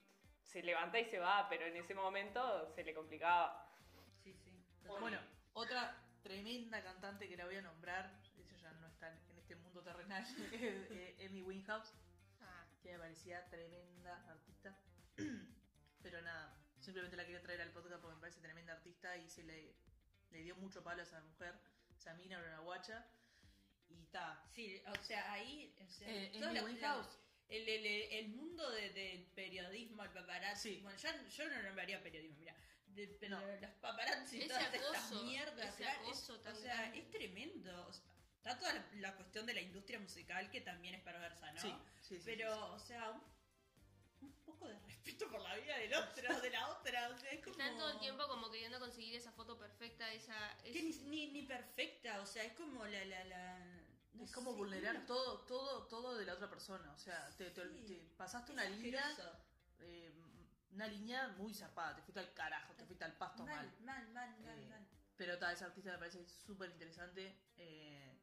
se 0.42 0.62
levanta 0.62 0.98
y 0.98 1.04
se 1.04 1.18
va, 1.18 1.48
pero 1.50 1.66
en 1.66 1.76
ese 1.76 1.94
momento 1.94 2.66
se 2.74 2.84
le 2.84 2.94
complicaba. 2.94 3.68
Sí, 4.22 4.32
sí. 4.32 4.64
Bueno, 5.00 5.18
otra 5.52 6.00
tremenda 6.22 6.82
cantante 6.82 7.28
que 7.28 7.36
la 7.36 7.44
voy 7.44 7.56
a 7.56 7.62
nombrar, 7.62 8.10
ella 8.38 8.56
ya 8.56 8.72
no 8.72 8.86
está 8.86 9.08
en 9.08 9.38
este 9.38 9.56
mundo 9.56 9.82
terrenal, 9.82 10.22
es 10.52 10.90
eh, 10.90 11.26
Amy 11.26 11.42
Winehouse, 11.42 11.92
Ah, 12.40 12.64
que 12.82 12.92
me 12.92 12.98
parecía 12.98 13.44
tremenda 13.50 14.24
artista. 14.30 14.74
Pero 16.02 16.22
nada, 16.22 16.55
simplemente 16.86 17.16
la 17.16 17.24
quería 17.24 17.42
traer 17.42 17.60
al 17.60 17.70
podcast 17.72 18.00
porque 18.00 18.14
me 18.14 18.20
parece 18.20 18.40
tremenda 18.40 18.72
artista 18.72 19.16
y 19.16 19.28
se 19.28 19.42
le, 19.42 19.74
le 20.30 20.38
dio 20.42 20.56
mucho 20.56 20.82
palo 20.82 21.00
a 21.00 21.04
esa 21.04 21.20
mujer. 21.20 21.54
Esa 21.96 22.14
mina 22.14 22.38
era 22.38 22.48
una 22.48 22.60
guacha. 22.60 23.06
Y 23.88 24.00
está. 24.02 24.42
Sí, 24.50 24.82
o 24.86 25.04
sea, 25.04 25.32
ahí. 25.32 25.74
O 25.84 25.88
sea, 25.88 26.08
Eh, 26.08 26.30
toda 26.38 26.52
la- 26.52 26.60
el, 27.48 27.68
el, 27.68 27.86
el- 27.86 28.12
el 28.12 28.28
mundo 28.30 28.68
de- 28.72 28.90
del 28.90 29.22
periodismo, 29.34 30.02
el 30.02 30.10
paparazzi. 30.10 30.74
Sí. 30.76 30.80
Bueno, 30.82 30.98
ya, 30.98 31.28
yo 31.28 31.48
no 31.48 31.62
nombraría 31.62 32.02
periodismo, 32.02 32.38
mira. 32.38 32.56
De, 32.86 33.06
pero 33.20 33.38
No. 33.40 33.46
los 33.60 33.70
paparazzi 33.80 34.38
Ese 34.38 34.48
todas 34.48 34.74
estas 34.74 35.12
mierdas. 35.22 35.80
acoso 36.00 36.34
es, 36.36 36.46
o 36.46 36.54
sea, 36.56 36.74
grande. 36.76 36.98
es 36.98 37.10
tremendo. 37.10 37.86
O 37.88 37.92
sea, 37.92 38.04
está 38.38 38.58
toda 38.58 38.72
la, 38.74 38.86
la 38.94 39.14
cuestión 39.16 39.44
de 39.46 39.54
la 39.54 39.60
industria 39.60 39.98
musical 40.00 40.50
que 40.50 40.60
también 40.62 40.94
es 40.94 41.02
perversa, 41.02 41.52
¿no? 41.52 41.60
Sí, 41.60 41.72
sí, 42.00 42.16
sí, 42.18 42.22
Pero, 42.24 42.52
sí, 42.54 42.60
o 42.72 42.78
sea, 42.78 43.10
un, 43.10 43.16
un 43.20 43.35
respeto 45.16 45.30
por 45.30 45.40
la 45.42 45.56
vida 45.56 45.76
del 45.78 45.94
otro, 45.94 46.40
de 46.40 46.50
la 46.50 46.68
otra. 46.68 47.08
O 47.10 47.18
sea, 47.18 47.30
es 47.30 47.40
como. 47.44 47.52
Están 47.56 47.76
todo 47.76 47.90
el 47.90 47.98
tiempo 47.98 48.26
como 48.28 48.50
queriendo 48.50 48.78
conseguir 48.78 49.16
esa 49.16 49.32
foto 49.32 49.58
perfecta, 49.58 50.12
esa... 50.12 50.56
Que 50.62 50.82
ni, 50.82 50.92
ni, 51.08 51.32
ni 51.32 51.42
perfecta, 51.42 52.20
o 52.20 52.26
sea, 52.26 52.44
es 52.44 52.52
como 52.54 52.84
la. 52.84 53.04
la, 53.04 53.24
la 53.24 53.58
no 54.14 54.24
Es 54.24 54.32
como 54.32 54.52
sé, 54.52 54.56
vulnerar 54.56 55.04
todo, 55.06 55.40
todo, 55.40 55.86
todo 55.86 56.16
de 56.16 56.24
la 56.24 56.34
otra 56.34 56.48
persona. 56.48 56.90
O 56.92 56.98
sea, 56.98 57.28
te, 57.36 57.50
te- 57.50 57.68
Sí. 57.68 57.86
te 57.86 58.14
pasaste 58.16 58.52
una 58.52 58.64
línea, 58.64 59.04
eh, 59.80 60.10
una 60.70 60.86
línea 60.86 61.28
muy 61.36 61.52
zarpada. 61.52 61.94
Te 61.96 62.02
fuiste 62.02 62.20
al 62.20 62.32
carajo, 62.32 62.72
te 62.74 62.84
fuiste 62.86 63.04
al 63.04 63.12
pasto 63.16 63.44
mal. 63.44 63.66
Mal, 63.80 64.08
mal, 64.08 64.08
mal, 64.12 64.40
mal, 64.40 64.58
Eh, 64.58 64.66
mal. 64.68 64.86
Pero 65.16 65.38
ta, 65.38 65.52
esa 65.52 65.66
artista 65.66 65.92
me 65.92 65.98
parece 65.98 66.26
súper 66.28 66.70
interesante. 66.70 67.34
Eh, 67.56 68.18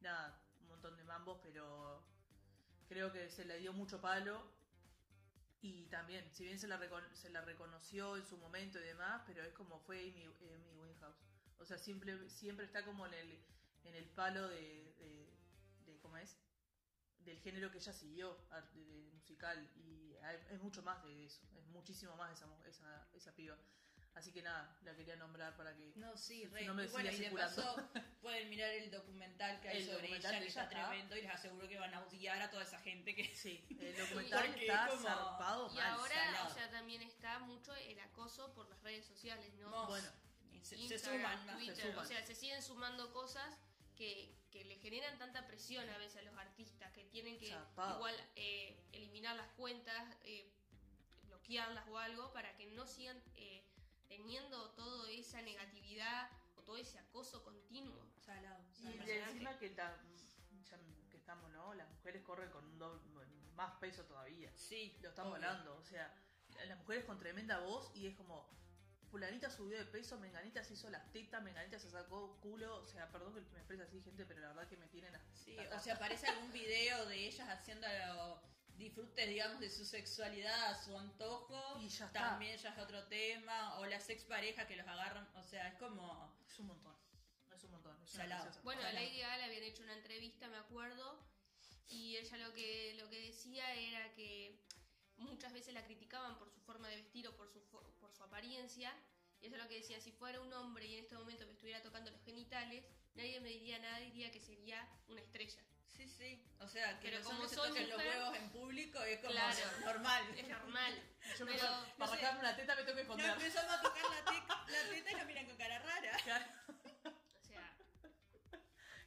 nada, 0.00 0.42
un 0.60 0.68
montón 0.68 0.96
de 0.96 1.04
mambos, 1.04 1.38
pero 1.42 2.02
creo 2.88 3.10
que 3.12 3.28
se 3.30 3.44
le 3.44 3.58
dio 3.58 3.72
mucho 3.72 4.00
palo. 4.00 4.53
Y 5.64 5.86
también, 5.86 6.30
si 6.30 6.44
bien 6.44 6.58
se 6.58 6.68
la, 6.68 6.78
se 7.14 7.30
la 7.30 7.40
reconoció 7.40 8.16
en 8.18 8.26
su 8.26 8.36
momento 8.36 8.78
y 8.78 8.82
demás, 8.82 9.22
pero 9.26 9.42
es 9.42 9.52
como 9.54 9.80
fue 9.80 9.98
Amy, 10.10 10.24
Amy 10.26 10.70
Winehouse. 10.78 11.16
O 11.58 11.64
sea, 11.64 11.78
siempre, 11.78 12.28
siempre 12.28 12.66
está 12.66 12.84
como 12.84 13.06
en 13.06 13.14
el, 13.14 13.38
en 13.84 13.94
el 13.94 14.04
palo 14.10 14.48
de, 14.48 14.92
de, 14.98 15.34
de- 15.86 15.98
¿cómo 16.00 16.18
es? 16.18 16.36
Del 17.20 17.38
género 17.40 17.70
que 17.70 17.78
ella 17.78 17.92
siguió, 17.94 18.36
de- 18.74 19.10
musical. 19.14 19.70
Y 19.76 20.14
hay- 20.22 20.44
es 20.50 20.60
mucho 20.62 20.82
más 20.82 21.02
de 21.02 21.24
eso, 21.24 21.42
es 21.56 21.66
muchísimo 21.68 22.14
más 22.16 22.32
esa, 22.32 22.46
esa, 22.68 23.08
esa 23.14 23.34
piba. 23.34 23.56
Así 24.14 24.30
que 24.30 24.42
nada, 24.42 24.76
la 24.84 24.94
quería 24.94 25.16
nombrar 25.16 25.56
para 25.56 25.74
que... 25.74 25.92
No, 25.96 26.16
sí, 26.16 26.42
Si 26.42 26.46
re. 26.46 26.64
no 26.66 26.74
me 26.74 26.84
y 26.84 26.86
bueno, 26.88 27.10
y 27.10 27.16
de 27.18 27.30
paso 27.32 27.76
pueden 28.22 28.48
mirar 28.48 28.70
el 28.70 28.88
documental 28.90 29.60
que 29.60 29.68
hay 29.68 29.78
El 29.82 29.86
sobre 29.90 30.06
ella, 30.16 30.30
que 30.38 30.46
está 30.46 30.62
está- 30.64 30.68
tremendo, 30.68 31.16
y 31.16 31.22
les 31.22 31.30
aseguro 31.32 31.66
que 31.68 31.78
van 31.80 31.92
a 31.94 32.00
odiar 32.04 32.40
a 32.40 32.48
toda 32.48 32.62
esa 32.62 32.78
gente 32.78 33.14
que... 33.16 33.34
Sí, 33.34 33.66
el 33.80 33.96
documental 33.98 34.54
está 34.54 34.86
como- 34.88 35.02
zarpado 35.02 35.68
Y 35.72 35.74
mal. 35.74 35.86
ahora, 35.94 36.14
salado. 36.14 36.48
o 36.48 36.54
sea, 36.54 36.70
también 36.70 37.02
está 37.02 37.40
mucho 37.40 37.74
el 37.74 37.98
acoso 37.98 38.54
por 38.54 38.68
las 38.68 38.80
redes 38.84 39.04
sociales, 39.04 39.52
¿no? 39.54 39.68
No, 39.70 39.86
Bueno, 39.88 40.08
se, 40.62 40.76
se 40.88 40.98
suman. 40.98 41.46
Twitter, 41.56 41.74
se 41.76 41.82
suman. 41.82 41.98
o 41.98 42.08
sea, 42.08 42.24
se 42.24 42.34
siguen 42.36 42.62
sumando 42.62 43.12
cosas 43.12 43.58
que, 43.96 44.32
que 44.52 44.64
le 44.64 44.76
generan 44.76 45.18
tanta 45.18 45.44
presión 45.48 45.88
a 45.90 45.98
veces 45.98 46.18
a 46.18 46.22
los 46.22 46.36
artistas, 46.36 46.92
que 46.92 47.02
tienen 47.06 47.36
que 47.38 47.48
Zarpado. 47.48 47.96
igual 47.96 48.14
eh, 48.36 48.80
eliminar 48.92 49.34
las 49.34 49.48
cuentas, 49.54 50.16
eh, 50.22 50.48
bloquearlas 51.24 51.84
o 51.88 51.98
algo, 51.98 52.32
para 52.32 52.56
que 52.56 52.66
no 52.66 52.86
sigan 52.86 53.20
eh, 53.34 53.64
teniendo 54.16 54.70
toda 54.70 55.10
esa 55.10 55.42
negatividad 55.42 56.30
o 56.56 56.62
todo 56.62 56.76
ese 56.76 56.98
acoso 56.98 57.42
continuo. 57.42 58.00
Salado, 58.16 58.62
Y 58.78 58.82
salado. 58.82 59.10
encima 59.10 59.58
que, 59.58 59.70
ta- 59.70 60.00
ya 60.70 60.78
que 61.10 61.16
estamos, 61.16 61.50
¿no? 61.52 61.74
Las 61.74 61.88
mujeres 61.90 62.22
corren 62.22 62.50
con 62.50 62.64
un 62.64 62.78
doble- 62.78 63.26
más 63.54 63.72
peso 63.78 64.02
todavía. 64.04 64.50
Sí, 64.56 64.96
Lo 65.00 65.10
estamos 65.10 65.34
obvio. 65.36 65.48
hablando. 65.48 65.76
O 65.76 65.84
sea, 65.84 66.12
las 66.66 66.78
mujeres 66.78 67.04
con 67.04 67.18
tremenda 67.18 67.58
voz 67.60 67.90
y 67.94 68.06
es 68.06 68.16
como. 68.16 68.52
Fulanita 69.10 69.48
subió 69.48 69.78
de 69.78 69.84
peso, 69.84 70.18
Menganita 70.18 70.64
se 70.64 70.74
hizo 70.74 70.90
las 70.90 71.12
tetas, 71.12 71.40
Menganita 71.40 71.78
se 71.78 71.88
sacó 71.88 72.36
culo. 72.40 72.82
O 72.82 72.86
sea, 72.86 73.08
perdón 73.12 73.32
que 73.32 73.40
me 73.52 73.58
exprese 73.58 73.84
así, 73.84 74.00
gente, 74.00 74.24
pero 74.26 74.40
la 74.40 74.48
verdad 74.48 74.66
que 74.68 74.76
me 74.76 74.88
tienen 74.88 75.14
hasta 75.14 75.36
Sí, 75.36 75.56
acá. 75.56 75.76
o 75.76 75.78
sea, 75.80 75.94
aparece 75.94 76.26
algún 76.26 76.50
video 76.50 77.06
de 77.06 77.28
ellas 77.28 77.48
haciendo 77.48 77.86
disfrutes, 78.76 79.28
digamos, 79.28 79.60
de 79.60 79.70
su 79.70 79.84
sexualidad 79.84 80.70
a 80.70 80.82
su 80.82 80.96
antojo. 80.96 81.78
Y 81.80 81.88
ya 81.88 82.06
está. 82.06 82.30
También 82.30 82.56
ya 82.58 82.70
es 82.70 82.78
otro 82.78 83.04
tema. 83.06 83.78
O 83.78 83.86
las 83.86 84.08
exparejas 84.10 84.66
que 84.66 84.76
los 84.76 84.86
agarran. 84.86 85.28
O 85.36 85.42
sea, 85.42 85.68
es 85.68 85.74
como. 85.74 86.36
Es 86.46 86.58
un 86.58 86.66
montón. 86.66 86.94
Es 87.54 87.64
un 87.64 87.70
montón. 87.70 87.96
Es. 88.02 88.14
Bueno, 88.62 88.82
a 88.82 88.84
Ojalá. 88.84 89.00
Lady 89.00 89.20
Gaga 89.20 89.36
le 89.38 89.44
habían 89.44 89.64
hecho 89.64 89.82
una 89.82 89.94
entrevista, 89.94 90.48
me 90.48 90.56
acuerdo, 90.56 91.18
y 91.88 92.16
ella 92.16 92.36
lo 92.38 92.54
que, 92.54 92.94
lo 92.98 93.08
que 93.08 93.20
decía 93.20 93.74
era 93.74 94.12
que 94.14 94.60
muchas 95.16 95.52
veces 95.52 95.74
la 95.74 95.84
criticaban 95.84 96.38
por 96.38 96.50
su 96.50 96.60
forma 96.60 96.88
de 96.88 96.96
vestir 96.96 97.26
o 97.28 97.36
por 97.36 97.48
su, 97.48 97.60
por 97.62 98.12
su 98.12 98.22
apariencia, 98.22 98.92
y 99.40 99.46
eso 99.46 99.56
es 99.56 99.62
lo 99.62 99.68
que 99.68 99.76
decía, 99.76 100.00
si 100.00 100.10
fuera 100.12 100.40
un 100.40 100.52
hombre 100.52 100.86
y 100.86 100.94
en 100.94 101.04
este 101.04 101.16
momento 101.16 101.44
me 101.46 101.52
estuviera 101.52 101.82
tocando 101.82 102.10
los 102.10 102.22
genitales, 102.22 102.84
nadie 103.14 103.40
me 103.40 103.50
diría 103.50 103.78
nada, 103.78 103.98
diría 103.98 104.30
que 104.30 104.40
sería 104.40 104.88
una 105.08 105.20
estrella. 105.20 105.62
Sí, 105.96 106.08
sí. 106.08 106.44
O 106.60 106.68
sea, 106.68 106.98
que 107.00 107.08
Pero 107.08 107.18
los 107.18 107.26
como 107.26 107.46
se 107.48 107.56
toquen 107.56 107.88
los 107.90 107.98
huevos 107.98 108.36
en 108.36 108.50
público 108.50 109.00
es 109.02 109.20
como 109.20 109.32
Claro. 109.32 109.56
normal. 109.84 110.22
Es 110.36 110.48
normal. 110.48 111.02
Yo 111.38 111.44
me 111.46 111.52
pero, 111.52 111.68
para 111.98 112.32
no 112.32 112.40
una 112.40 112.56
teta 112.56 112.74
me 112.76 112.82
tengo 112.82 112.96
que 112.96 113.04
No 113.04 113.14
esconder. 113.14 113.30
empezamos 113.30 113.72
a 113.72 113.82
tocar 113.82 114.02
la, 114.02 114.24
te- 114.24 114.72
la 114.72 114.90
teta 114.90 115.10
y 115.10 115.14
nos 115.14 115.26
miran 115.26 115.46
con 115.46 115.56
cara 115.56 115.78
rara. 115.78 116.16
O 116.16 116.24
sea, 116.24 116.56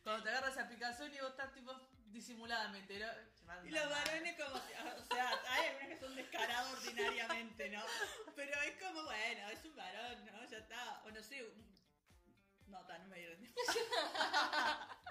Cuando 0.03 0.23
te 0.23 0.29
agarras 0.29 0.53
esa 0.53 0.67
picazón 0.69 1.13
y 1.13 1.19
vos 1.19 1.31
estás 1.31 1.53
tipo 1.53 1.73
disimuladamente, 2.07 2.97
¿no? 2.99 3.07
Y 3.65 3.69
los 3.71 3.89
varones 3.89 4.35
como, 4.41 4.55
o 4.55 5.05
sea, 5.13 5.41
hay 5.49 5.67
algunos 5.67 5.87
que 5.89 5.97
son 5.99 6.15
descarados 6.15 6.71
ordinariamente, 6.79 7.69
¿no? 7.69 7.83
Pero 8.35 8.61
es 8.61 8.81
como, 8.81 9.03
bueno, 9.03 9.49
es 9.49 9.65
un 9.65 9.75
varón, 9.75 10.25
¿no? 10.25 10.45
Ya 10.49 10.57
está. 10.59 11.01
O 11.05 11.11
no 11.11 11.21
sé, 11.21 11.43
un- 11.43 11.77
no, 12.67 12.81
está, 12.81 12.97
no 12.99 13.07
me 13.07 13.17
dieron. 13.19 13.37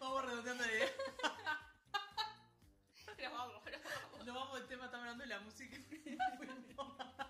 Vamos 0.00 0.24
redondeando 0.24 0.64
la 0.64 0.72
idea. 0.72 0.92
pero 3.16 3.30
vamos, 3.32 3.60
pero 3.64 3.78
vamos. 3.82 4.26
No 4.26 4.34
vamos 4.34 4.58
del 4.60 4.68
tema, 4.68 4.84
estamos 4.86 5.04
hablando 5.04 5.22
de 5.24 5.28
la 5.28 5.40
música. 5.40 5.76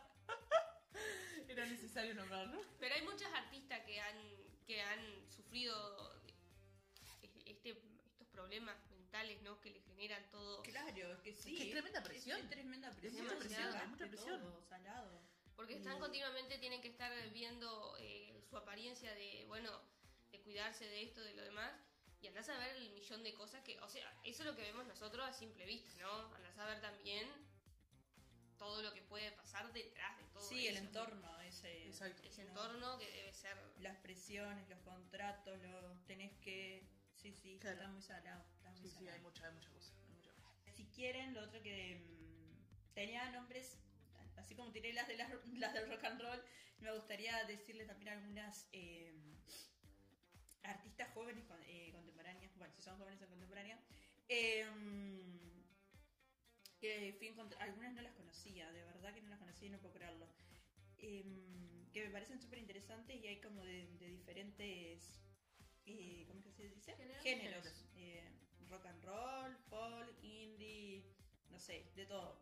Era 1.48 1.66
necesario 1.66 2.14
nombrarlo. 2.14 2.60
Pero 2.78 2.94
hay 2.94 3.02
muchas 3.02 3.32
artistas 3.32 3.80
que 3.84 4.00
han, 4.00 4.16
que 4.66 4.80
han 4.82 5.30
sufrido 5.30 6.14
este, 7.46 7.70
estos 8.04 8.26
problemas 8.28 8.76
mentales, 8.90 9.40
¿no? 9.42 9.60
Que 9.60 9.70
le 9.70 9.80
generan 9.80 10.22
todo. 10.30 10.62
Claro, 10.62 11.12
es 11.12 11.18
que 11.20 11.32
sí. 11.32 11.56
que 11.56 11.64
es 11.64 11.70
tremenda 11.70 12.02
presión. 12.02 12.38
Es, 12.38 12.44
es 12.44 12.50
tremenda 12.50 12.90
presión. 12.92 13.24
mucha 13.24 13.38
presión, 13.38 13.74
hay 13.74 13.86
mucha 13.88 14.06
presión. 14.06 14.40
todo, 14.40 14.62
salado. 14.68 15.20
Porque 15.56 15.74
están 15.74 15.96
Y- 15.96 16.00
continuamente, 16.00 16.58
tienen 16.58 16.80
que 16.80 16.88
estar 16.88 17.10
viendo 17.30 17.96
eh, 17.98 18.40
su 18.48 18.56
apariencia 18.56 19.12
de, 19.14 19.44
bueno, 19.48 19.72
de 20.30 20.40
cuidarse 20.42 20.84
de 20.84 21.02
esto, 21.02 21.20
de 21.22 21.34
lo 21.34 21.42
demás. 21.42 21.72
Y 22.20 22.26
andás 22.26 22.48
a 22.48 22.58
ver 22.58 22.76
el 22.76 22.90
millón 22.90 23.22
de 23.22 23.32
cosas 23.34 23.62
que, 23.62 23.78
o 23.80 23.88
sea, 23.88 24.10
eso 24.24 24.42
es 24.42 24.46
lo 24.48 24.56
que 24.56 24.62
vemos 24.62 24.86
nosotros 24.86 25.24
a 25.26 25.32
simple 25.32 25.64
vista, 25.66 26.02
¿no? 26.02 26.34
Andás 26.34 26.58
a 26.58 26.66
ver 26.66 26.80
también 26.80 27.28
todo 28.58 28.82
lo 28.82 28.92
que 28.92 29.02
puede 29.02 29.30
pasar 29.32 29.72
detrás 29.72 30.18
de 30.18 30.24
todo 30.24 30.42
Sí, 30.42 30.66
el 30.66 30.76
entorno, 30.78 31.40
ese, 31.42 31.86
Exacto. 31.86 32.22
Ese 32.24 32.42
¿no? 32.44 32.48
entorno 32.50 32.98
que 32.98 33.08
debe 33.10 33.32
ser... 33.32 33.56
Las 33.78 33.96
presiones, 33.98 34.68
los 34.68 34.80
contratos, 34.80 35.60
los 35.62 36.04
tenés 36.06 36.32
que. 36.38 36.84
Sí, 37.14 37.32
sí, 37.32 37.56
Claro. 37.60 37.76
está 37.76 37.88
muy 37.88 38.02
salado. 38.02 38.44
Está 38.56 38.70
muy 38.70 38.80
Sí, 38.80 38.90
sí, 38.98 39.08
hay 39.08 39.20
mucha, 39.20 39.46
hay 39.46 39.54
mucha 39.54 39.70
cosa. 39.70 39.92
Hay 40.08 40.14
mucha 40.14 40.32
cosa. 40.32 40.72
Si 40.76 40.86
quieren, 40.86 41.34
lo 41.34 41.42
otro 41.44 41.62
que 41.62 42.00
mm, 42.00 42.94
tenía 42.94 43.30
nombres, 43.30 43.78
así 44.36 44.56
como 44.56 44.72
tiré 44.72 44.92
las 44.92 45.06
de 45.06 45.16
las, 45.16 45.30
las 45.54 45.72
del 45.74 45.88
rock 45.88 46.04
and 46.04 46.20
roll, 46.20 46.42
me 46.80 46.92
gustaría 46.92 47.44
decirles 47.44 47.86
también 47.86 48.14
algunas 48.14 48.66
eh, 48.72 49.14
artistas 50.68 51.08
jóvenes 51.14 51.44
con- 51.46 51.62
eh, 51.64 51.90
contemporáneas, 51.92 52.54
bueno, 52.56 52.72
si 52.74 52.82
son 52.82 52.96
jóvenes 52.98 53.20
o 53.22 53.28
contemporáneas. 53.28 53.80
Eh, 54.28 54.66
que 56.80 57.14
fui 57.18 57.34
algunas 57.58 57.92
no 57.92 58.02
las 58.02 58.12
conocía, 58.12 58.70
de 58.72 58.82
verdad 58.84 59.12
que 59.12 59.20
no 59.22 59.30
las 59.30 59.38
conocía 59.38 59.68
y 59.68 59.70
no 59.70 59.78
puedo 59.80 59.94
creerlo. 59.94 60.26
Em, 60.98 61.90
que 61.92 62.04
me 62.04 62.10
parecen 62.10 62.40
súper 62.40 62.58
interesantes 62.58 63.16
y 63.16 63.26
hay 63.26 63.40
como 63.40 63.64
de, 63.64 63.86
de 63.98 64.08
diferentes, 64.10 65.20
eh, 65.86 66.24
¿cómo 66.28 66.38
es 66.40 66.44
que 66.46 66.52
se 66.52 66.68
dice? 66.68 66.94
Géneros. 66.96 67.22
Géneros. 67.22 67.84
Eh, 67.96 68.22
rock 68.68 68.86
and 68.86 69.04
roll, 69.04 69.56
folk, 69.70 70.22
indie, 70.22 71.04
no 71.50 71.58
sé, 71.58 71.90
de 71.96 72.06
todo. 72.06 72.40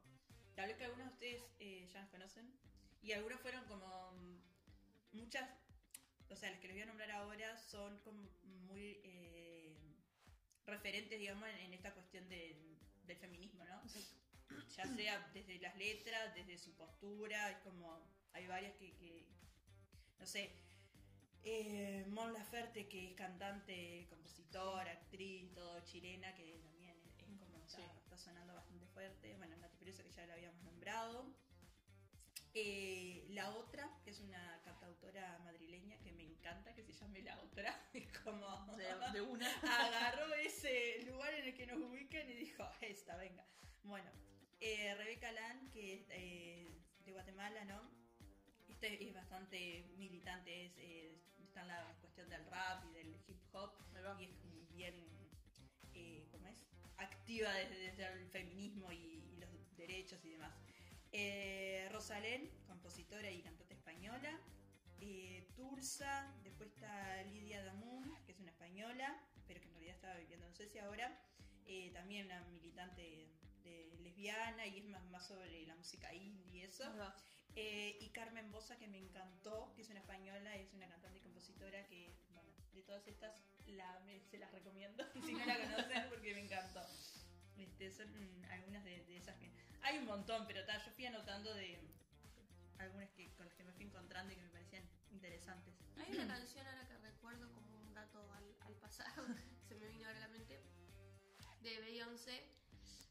Tal 0.55 0.69
vez 0.69 0.77
que 0.77 0.85
algunos 0.85 1.07
de 1.07 1.13
ustedes 1.13 1.43
eh, 1.61 1.87
ya 1.93 2.01
las 2.01 2.11
conocen 2.11 2.53
y 3.03 3.13
algunas 3.13 3.41
fueron 3.41 3.65
como 3.67 4.13
mm, 4.13 4.39
muchas, 5.13 5.49
o 6.31 6.37
sea, 6.37 6.51
las 6.51 6.61
que 6.61 6.69
les 6.69 6.77
voy 6.77 6.83
a 6.83 6.87
nombrar 6.87 7.11
ahora 7.13 7.57
son 7.57 7.99
como 8.01 8.21
muy 8.45 9.01
eh, 9.05 9.77
referentes, 10.67 11.19
digamos, 11.19 11.49
en, 11.49 11.57
en 11.59 11.75
esta 11.75 11.93
cuestión 11.95 12.29
del, 12.29 12.79
del 13.05 13.17
feminismo, 13.17 13.65
¿no? 13.65 13.83
Ya 14.77 14.87
sea 14.87 15.31
desde 15.35 15.59
las 15.59 15.77
letras, 15.77 16.35
desde 16.35 16.59
su 16.59 16.75
postura, 16.77 17.51
es 17.51 17.59
como, 17.59 18.01
hay 18.33 18.47
varias 18.47 18.75
que, 18.77 18.95
que 18.97 19.27
no 20.19 20.27
sé, 20.27 20.53
eh, 21.43 22.05
Mon 22.09 22.33
Laferte, 22.33 22.89
que 22.89 23.09
es 23.11 23.15
cantante, 23.15 24.07
compositora, 24.09 24.91
actriz, 24.93 25.53
todo 25.55 25.81
chilena, 25.85 26.35
que 26.35 26.59
también 26.63 26.91
es, 26.91 26.97
es 27.19 27.39
como 27.39 27.57
está, 27.59 27.77
Sí. 27.77 27.83
está 28.03 28.17
sonando 28.17 28.55
bastante 28.55 28.87
fuerte. 28.87 29.37
Bueno, 29.37 29.57
Nati 29.57 29.77
Peluso, 29.79 30.03
que 30.03 30.11
ya 30.11 30.27
la 30.27 30.35
habíamos 30.35 30.63
nombrado. 30.63 31.35
Eh, 32.59 33.27
la 33.33 33.51
otra, 33.51 33.87
que 34.03 34.09
es 34.09 34.21
una 34.21 34.63
cantautora 34.65 35.39
madrileña 35.45 35.99
que 35.99 36.11
me 36.13 36.23
encanta, 36.23 36.75
que 36.75 36.83
se 36.83 36.95
llame 36.95 37.21
La 37.21 37.39
Otra, 37.43 37.79
es 37.93 38.07
como 38.25 38.75
De, 38.79 38.87
de 39.13 39.21
una. 39.21 39.47
agarró 39.63 40.33
ese 40.37 41.03
lugar 41.05 41.35
en 41.35 41.49
el 41.49 41.55
que 41.55 41.67
nos 41.67 41.77
ubican 41.77 42.27
y 42.31 42.33
dijo, 42.33 42.67
esta, 42.81 43.15
venga. 43.19 43.45
Bueno, 43.85 44.11
eh, 44.61 44.95
Rebeca 44.95 45.31
Lan, 45.33 45.69
que 45.71 45.97
es 45.97 46.07
eh, 46.09 46.67
de 47.05 47.13
Guatemala, 47.13 47.63
¿no? 47.67 47.91
Este 48.69 49.07
es 49.07 49.13
bastante 49.13 49.85
militante, 49.99 50.65
es, 50.65 50.79
eh, 50.79 51.15
está 51.45 51.61
en 51.61 51.69
la 51.69 51.95
cuestión 52.01 52.27
del 52.31 52.47
rap 52.47 52.83
y 52.87 52.95
del 52.95 53.21
hip 53.29 53.37
hop 53.53 53.73
y 54.19 54.25
es 54.25 54.71
bien, 54.71 54.95
eh, 55.93 56.27
¿cómo 56.31 56.47
es? 56.47 56.65
Activa 56.97 57.53
desde, 57.53 57.91
desde 57.91 58.07
el 58.15 58.31
feminismo 58.31 58.91
y, 58.93 59.23
y 59.31 59.37
los 59.37 59.77
derechos 59.77 60.25
y 60.25 60.31
demás. 60.31 60.55
Eh, 61.13 61.89
Rosalén, 61.93 62.51
compositora 62.67 63.31
y 63.31 63.43
cantante 63.43 63.75
española. 63.75 64.39
Eh, 65.01 65.47
Tursa, 65.55 66.35
después 66.43 66.71
está 66.71 67.23
Lidia 67.25 67.63
Damun, 67.65 68.15
que 68.25 68.33
es 68.33 68.39
una 68.39 68.51
española, 68.51 69.19
pero 69.47 69.61
que 69.61 69.67
en 69.69 69.73
realidad 69.75 69.95
estaba 69.95 70.15
viviendo 70.17 70.47
en 70.47 70.55
Suecia 70.55 70.85
ahora. 70.87 71.19
Eh, 71.67 71.91
también 71.93 72.27
una 72.27 72.41
militante 72.45 73.03
de 73.65 73.97
lesbiana 74.01 74.67
y 74.67 74.79
es 74.79 74.85
más, 74.85 75.03
más 75.11 75.27
sobre 75.27 75.67
la 75.67 75.75
música 75.75 76.13
indie 76.15 76.47
y 76.59 76.63
eso. 76.63 76.85
Ahí 76.85 76.99
va. 76.99 77.17
Eh, 77.57 77.99
y 78.01 78.11
Carmen 78.11 78.51
Bosa, 78.53 78.77
que 78.79 78.87
me 78.87 78.99
encantó, 78.99 79.73
que 79.75 79.83
es 79.83 79.89
una 79.89 80.01
española, 80.01 80.55
es 80.57 80.73
una 80.75 80.87
cantante 80.89 81.19
y 81.19 81.23
compositora 81.23 81.87
que, 81.87 82.15
bueno, 82.31 82.51
de 82.75 82.83
todas 82.83 83.07
estas 83.09 83.43
la, 83.67 83.99
me- 84.01 84.21
se 84.21 84.39
las 84.39 84.53
recomiendo, 84.53 85.03
si 85.27 85.33
no 85.33 85.45
la 85.47 85.57
conocen, 85.59 86.09
porque 86.11 86.35
me 86.35 86.41
encantó. 86.43 86.81
Este, 87.57 87.91
son 87.91 88.09
mm, 88.13 88.45
algunas 88.51 88.85
de, 88.85 89.03
de 89.07 89.17
esas 89.17 89.35
que... 89.39 89.51
Hay 89.83 89.99
un 89.99 90.07
montón, 90.07 90.47
pero 90.47 90.65
tal, 90.65 90.83
yo 90.85 90.91
fui 90.93 91.07
anotando 91.07 91.55
de 91.55 91.81
algunas 92.79 93.11
que, 93.11 93.33
con 93.35 93.47
las 93.47 93.55
que 93.55 93.65
me 93.65 93.73
fui 93.73 93.85
encontrando 93.85 94.33
y 94.33 94.37
que 94.37 94.43
me 94.43 94.51
parecían 94.51 94.85
interesantes. 95.11 95.75
Hay 95.97 96.13
una 96.13 96.27
canción 96.35 96.67
ahora 96.67 96.87
que 96.87 96.99
recuerdo 96.99 97.53
como 97.53 97.81
un 97.81 97.95
dato 97.95 98.31
al, 98.33 98.57
al 98.61 98.75
pasado, 98.77 99.27
se 99.69 99.75
me 99.77 99.89
vino 99.89 100.07
ahora 100.07 100.19
a 100.19 100.29
la 100.29 100.29
mente, 100.29 100.61
de 101.61 101.81
Beyoncé, 101.81 102.49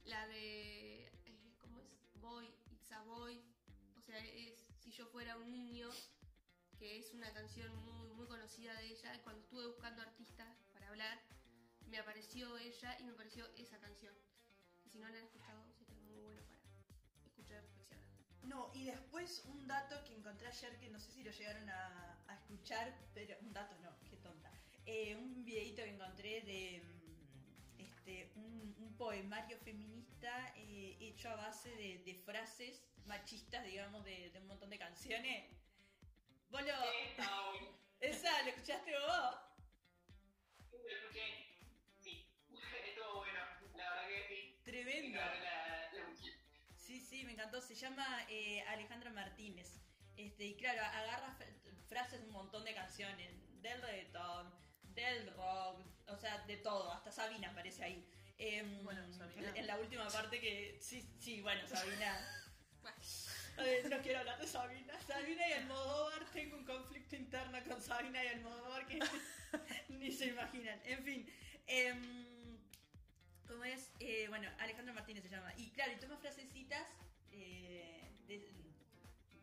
la 0.06 0.28
de, 0.28 1.06
eh, 1.26 1.56
¿cómo 1.60 1.80
es? 1.80 2.22
Boy, 2.22 2.48
It's 2.72 2.92
a 2.92 3.02
Boy, 3.02 3.42
o 3.98 4.02
sea, 4.02 4.18
es 4.20 4.66
Si 4.80 4.92
yo 4.92 5.08
fuera 5.08 5.38
un 5.38 5.52
niño, 5.52 5.90
que 6.78 7.00
es 7.00 7.14
una 7.14 7.32
canción 7.34 7.76
muy, 7.84 8.10
muy 8.12 8.28
conocida 8.28 8.74
de 8.76 8.88
ella, 8.88 9.22
cuando 9.24 9.42
estuve 9.42 9.66
buscando 9.68 10.02
artistas 10.02 10.48
para 10.74 10.88
hablar, 10.90 11.20
me 11.88 11.98
apareció 11.98 12.58
ella 12.58 12.98
y 13.00 13.04
me 13.04 13.12
apareció 13.12 13.46
esa 13.56 13.80
canción. 13.80 14.14
No, 18.56 18.72
y 18.74 18.86
después 18.86 19.44
un 19.48 19.68
dato 19.68 20.02
que 20.06 20.14
encontré 20.14 20.48
ayer 20.48 20.80
que 20.80 20.88
no 20.88 20.98
sé 20.98 21.12
si 21.12 21.24
lo 21.26 21.32
llegaron 21.32 21.70
a, 21.70 22.18
a 22.26 22.36
escuchar, 22.36 22.96
pero 23.14 23.36
un 23.42 23.52
dato 23.52 23.76
no, 23.84 23.92
qué 24.10 24.16
tonta. 24.16 24.50
Eh, 24.86 25.14
un 25.18 25.44
videito 25.44 25.84
que 25.84 25.90
encontré 25.90 26.40
de 26.44 26.82
mm, 26.82 27.80
este, 27.82 28.32
un, 28.36 28.74
un 28.80 28.96
poemario 28.96 29.58
feminista 29.58 30.54
eh, 30.56 30.96
hecho 31.02 31.30
a 31.32 31.36
base 31.36 31.70
de, 31.76 31.98
de 32.06 32.16
frases 32.16 32.82
machistas, 33.06 33.66
digamos, 33.66 34.06
de, 34.06 34.30
de 34.30 34.40
un 34.40 34.48
montón 34.48 34.70
de 34.70 34.80
canciones. 34.80 35.52
¿Vos 36.50 36.62
lo, 36.62 36.74
esa, 38.00 38.42
¿lo 38.44 38.50
escuchaste 38.52 38.92
vos? 38.98 39.36
Lo 40.72 40.96
escuché. 40.96 41.28
Sí. 42.00 42.26
Estuvo 42.88 43.18
bueno. 43.18 43.40
La 43.76 43.90
verdad 43.96 44.08
que 44.08 44.28
sí. 44.30 44.62
Tremendo. 44.64 45.20
Encantó. 47.36 47.62
Se 47.62 47.76
llama 47.76 48.06
eh, 48.30 48.64
Alejandra 48.70 49.12
Martínez. 49.12 49.82
Este, 50.18 50.46
y 50.46 50.56
claro, 50.56 50.82
agarra 50.84 51.38
frases 51.88 52.22
de 52.22 52.28
un 52.28 52.34
montón 52.34 52.64
de 52.64 52.74
canciones. 52.74 53.32
Del 53.62 53.82
reggaetón, 53.82 54.54
del 54.84 55.34
rock, 55.34 55.82
o 56.08 56.18
sea, 56.18 56.38
de 56.46 56.58
todo. 56.58 56.92
Hasta 56.92 57.12
Sabina 57.12 57.50
aparece 57.50 57.84
ahí. 57.84 58.08
Em, 58.38 58.84
Bueno, 58.84 59.12
Sabina. 59.14 59.52
En 59.56 59.68
la 59.68 59.78
última 59.78 60.08
parte 60.08 60.40
que. 60.40 60.78
Sí, 60.82 61.08
sí, 61.20 61.42
bueno, 61.42 61.68
Sabina. 61.68 62.42
Eh, 63.58 63.88
no 63.90 63.98
quiero 64.00 64.20
hablar 64.20 64.38
de 64.38 64.46
Sabina. 64.48 64.94
Sabina 65.08 65.48
y 65.48 65.54
Almodóvar, 65.54 66.30
tengo 66.34 66.58
un 66.58 66.66
conflicto 66.66 67.16
interno 67.16 67.58
con 67.64 67.82
Sabina 67.82 68.22
y 68.22 68.28
Almodóvar 68.28 68.86
que 68.86 69.00
ni 69.90 70.12
se 70.12 70.26
imaginan. 70.26 70.78
En 70.84 71.04
fin, 71.06 71.34
em, 71.66 72.60
¿cómo 73.48 73.64
es? 73.64 73.92
Eh, 74.02 74.26
bueno, 74.28 74.50
Alejandro 74.60 74.94
Martínez 74.94 75.24
se 75.24 75.30
llama. 75.30 75.54
Y 75.56 75.72
claro, 75.72 75.94
y 75.94 75.96
toma 75.96 76.18
frasecitas 76.18 76.86
eh, 77.44 78.12
de- 78.28 78.50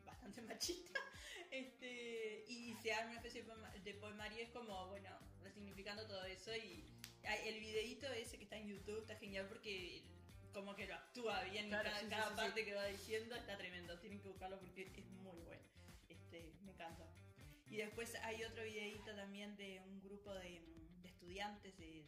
bastante 0.05 0.43
machistas 0.43 1.03
este, 1.51 2.45
y 2.49 2.75
se 2.83 2.93
arma 2.93 3.11
una 3.11 3.19
especie 3.19 3.43
de, 3.43 3.49
poema- 3.49 3.71
de 3.85 3.95
poemario. 3.95 4.43
Es 4.43 4.51
como, 4.51 4.89
bueno, 4.89 5.11
resignificando 5.43 6.07
todo 6.07 6.25
eso. 6.25 6.55
Y 6.57 6.85
el 7.45 7.61
videíto 7.61 8.07
ese 8.13 8.37
que 8.39 8.45
está 8.45 8.57
en 8.57 8.69
YouTube 8.69 9.01
está 9.01 9.17
genial 9.17 9.47
porque 9.49 10.03
como 10.53 10.75
que 10.75 10.87
lo 10.87 10.95
actúa 10.95 11.43
bien 11.45 11.69
Claro, 11.69 11.85
cada, 11.89 12.01
sí, 12.01 12.05
sí, 12.07 12.11
cada 12.11 12.25
sí, 12.25 12.31
sí. 12.31 12.37
parte 12.37 12.65
que 12.65 12.75
va 12.75 12.85
diciendo 12.87 13.35
está 13.37 13.57
tremendo 13.57 13.99
tienen 14.01 14.21
que 14.21 14.29
buscarlo 14.29 14.61
porque 14.61 14.83
es 14.95 15.07
muy 15.13 15.41
bueno 15.41 15.63
este 16.11 16.53
me 16.63 16.73
encanta 16.73 17.09
y 17.71 17.77
después 17.79 18.15
hay 18.17 18.45
otro 18.45 18.63
videíto 18.65 19.15
también 19.15 19.57
de 19.57 19.81
un 19.81 20.03
grupo 20.03 20.35
de, 20.35 20.61
de 21.01 21.09
estudiantes 21.09 21.79
de- 21.79 22.05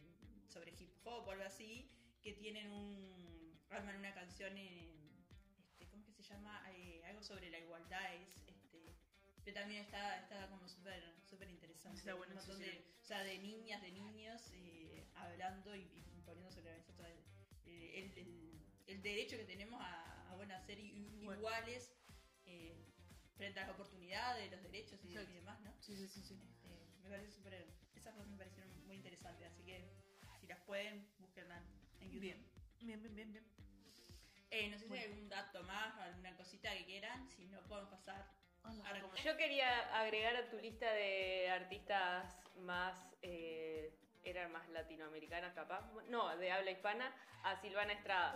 sobre 0.47 0.73
hip 0.79 0.91
hop 1.05 1.27
o 1.27 1.31
algo 1.31 1.43
así 1.43 1.89
que 2.21 2.33
tienen 2.33 2.69
un 2.69 3.59
arman 3.71 3.95
una 3.95 4.13
canción 4.13 4.55
en 4.59 5.04
llama 6.33 6.63
Eh, 6.71 7.03
algo 7.05 7.21
sobre 7.23 7.49
la 7.49 7.59
igualdad 7.59 8.13
es 8.15 8.29
este 8.47 8.95
pero 9.43 9.59
también 9.59 9.83
está, 9.83 10.19
está 10.21 10.49
como 10.49 10.67
súper 10.67 11.01
súper 11.23 11.49
interesante 11.49 11.99
Está 11.99 12.15
bueno, 12.15 12.39
sí, 12.41 12.51
sí. 12.57 12.83
o 13.01 13.05
sea 13.05 13.23
de 13.23 13.37
niñas 13.39 13.81
de 13.81 13.91
niños 13.91 14.41
eh, 14.53 15.05
hablando 15.13 15.75
y, 15.75 15.81
y 16.17 16.21
poniendo 16.25 16.51
sobre 16.51 16.71
la 16.71 16.77
mesa 16.77 16.93
todo 16.93 17.07
el, 17.07 17.19
eh, 17.65 17.99
el- 17.99 18.17
el- 18.17 18.65
el 18.87 19.01
derecho 19.01 19.37
que 19.37 19.45
tenemos 19.45 19.79
a, 19.81 20.29
a, 20.31 20.35
bueno, 20.35 20.53
a 20.55 20.61
ser 20.61 20.79
iguales 20.79 21.91
eh, 22.45 22.75
frente 23.35 23.59
a 23.59 23.63
las 23.67 23.73
oportunidades, 23.73 24.51
los 24.51 24.61
derechos 24.61 24.99
y 25.03 25.13
demás, 25.13 25.59
¿no? 25.61 25.73
Sí, 25.81 25.95
sí, 25.95 26.07
sí, 26.07 26.21
sí. 26.21 26.39
Este, 26.49 26.69
me 27.03 27.09
parece 27.09 27.31
súper. 27.31 27.67
Esas 27.95 28.15
dos 28.15 28.27
me 28.27 28.37
parecieron 28.37 28.69
muy 28.85 28.95
interesantes, 28.97 29.51
así 29.51 29.63
que 29.63 29.83
si 30.39 30.45
las 30.47 30.59
pueden, 30.61 31.07
búsquenlas 31.17 31.63
en 31.99 32.09
YouTube. 32.11 32.21
Bien. 32.21 32.45
Bien, 32.79 33.01
bien, 33.01 33.15
bien, 33.15 33.31
bien. 33.33 33.45
Eh, 34.55 34.69
no 34.69 34.77
sé 34.77 34.87
si 34.87 34.93
hay 34.93 35.03
algún 35.05 35.27
dato 35.27 35.63
más, 35.63 35.97
alguna 35.99 36.33
cosita 36.37 36.71
que 36.71 36.85
quieran, 36.85 37.27
si 37.29 37.45
no 37.47 37.61
podemos 37.63 37.89
pasar 37.89 38.25
a. 38.63 39.15
Yo 39.23 39.35
quería 39.35 39.99
agregar 39.99 40.35
a 40.37 40.49
tu 40.49 40.57
lista 40.57 40.89
de 40.93 41.49
artistas 41.49 42.33
más, 42.59 42.95
eh, 43.21 43.93
eran 44.23 44.51
más 44.53 44.67
latinoamericanas 44.69 45.53
capaz, 45.53 45.81
no, 46.07 46.35
de 46.37 46.51
habla 46.53 46.71
hispana, 46.71 47.13
a 47.43 47.59
Silvana 47.61 47.93
Estrada, 47.93 48.35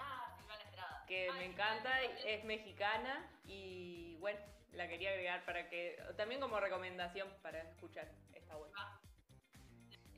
Ah, 0.00 0.34
Silvana 0.36 0.62
Estrada. 0.64 1.04
que 1.06 1.28
Ah, 1.28 1.34
me 1.34 1.38
sí, 1.40 1.44
encanta, 1.52 1.90
también. 1.92 2.18
es 2.26 2.44
mexicana 2.44 3.30
y 3.44 4.16
bueno, 4.16 4.40
la 4.72 4.88
quería 4.88 5.10
agregar 5.10 5.44
para 5.44 5.68
que, 5.68 5.96
también 6.16 6.40
como 6.40 6.58
recomendación 6.58 7.32
para 7.42 7.62
escuchar, 7.62 8.10
está 8.34 8.56
bueno. 8.56 8.74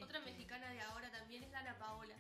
Otra 0.02 0.20
mexicana 0.20 0.72
de 0.72 0.80
ahora 0.80 1.10
también 1.12 1.42
es 1.44 1.52
Dana 1.52 1.78
Paola. 1.78 2.16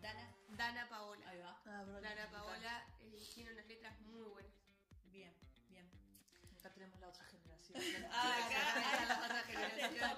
Dana, 0.00 0.29
Dana 0.60 0.86
Paola. 0.90 1.26
ahí 1.30 1.38
va. 1.38 1.58
Ah, 1.64 1.84
Dana 2.02 2.30
Paola 2.30 2.84
eh, 3.00 3.26
tiene 3.34 3.50
unas 3.52 3.66
letras 3.66 3.98
muy 4.00 4.28
buenas. 4.28 4.52
Bien, 5.06 5.34
bien. 5.70 5.90
Acá 6.58 6.70
tenemos 6.74 7.00
la 7.00 7.08
otra 7.08 7.24
generación. 7.24 7.80
Ah, 8.12 8.36
acá 8.44 9.06
la 9.08 9.24
otra 9.24 9.42
generación. 9.44 10.10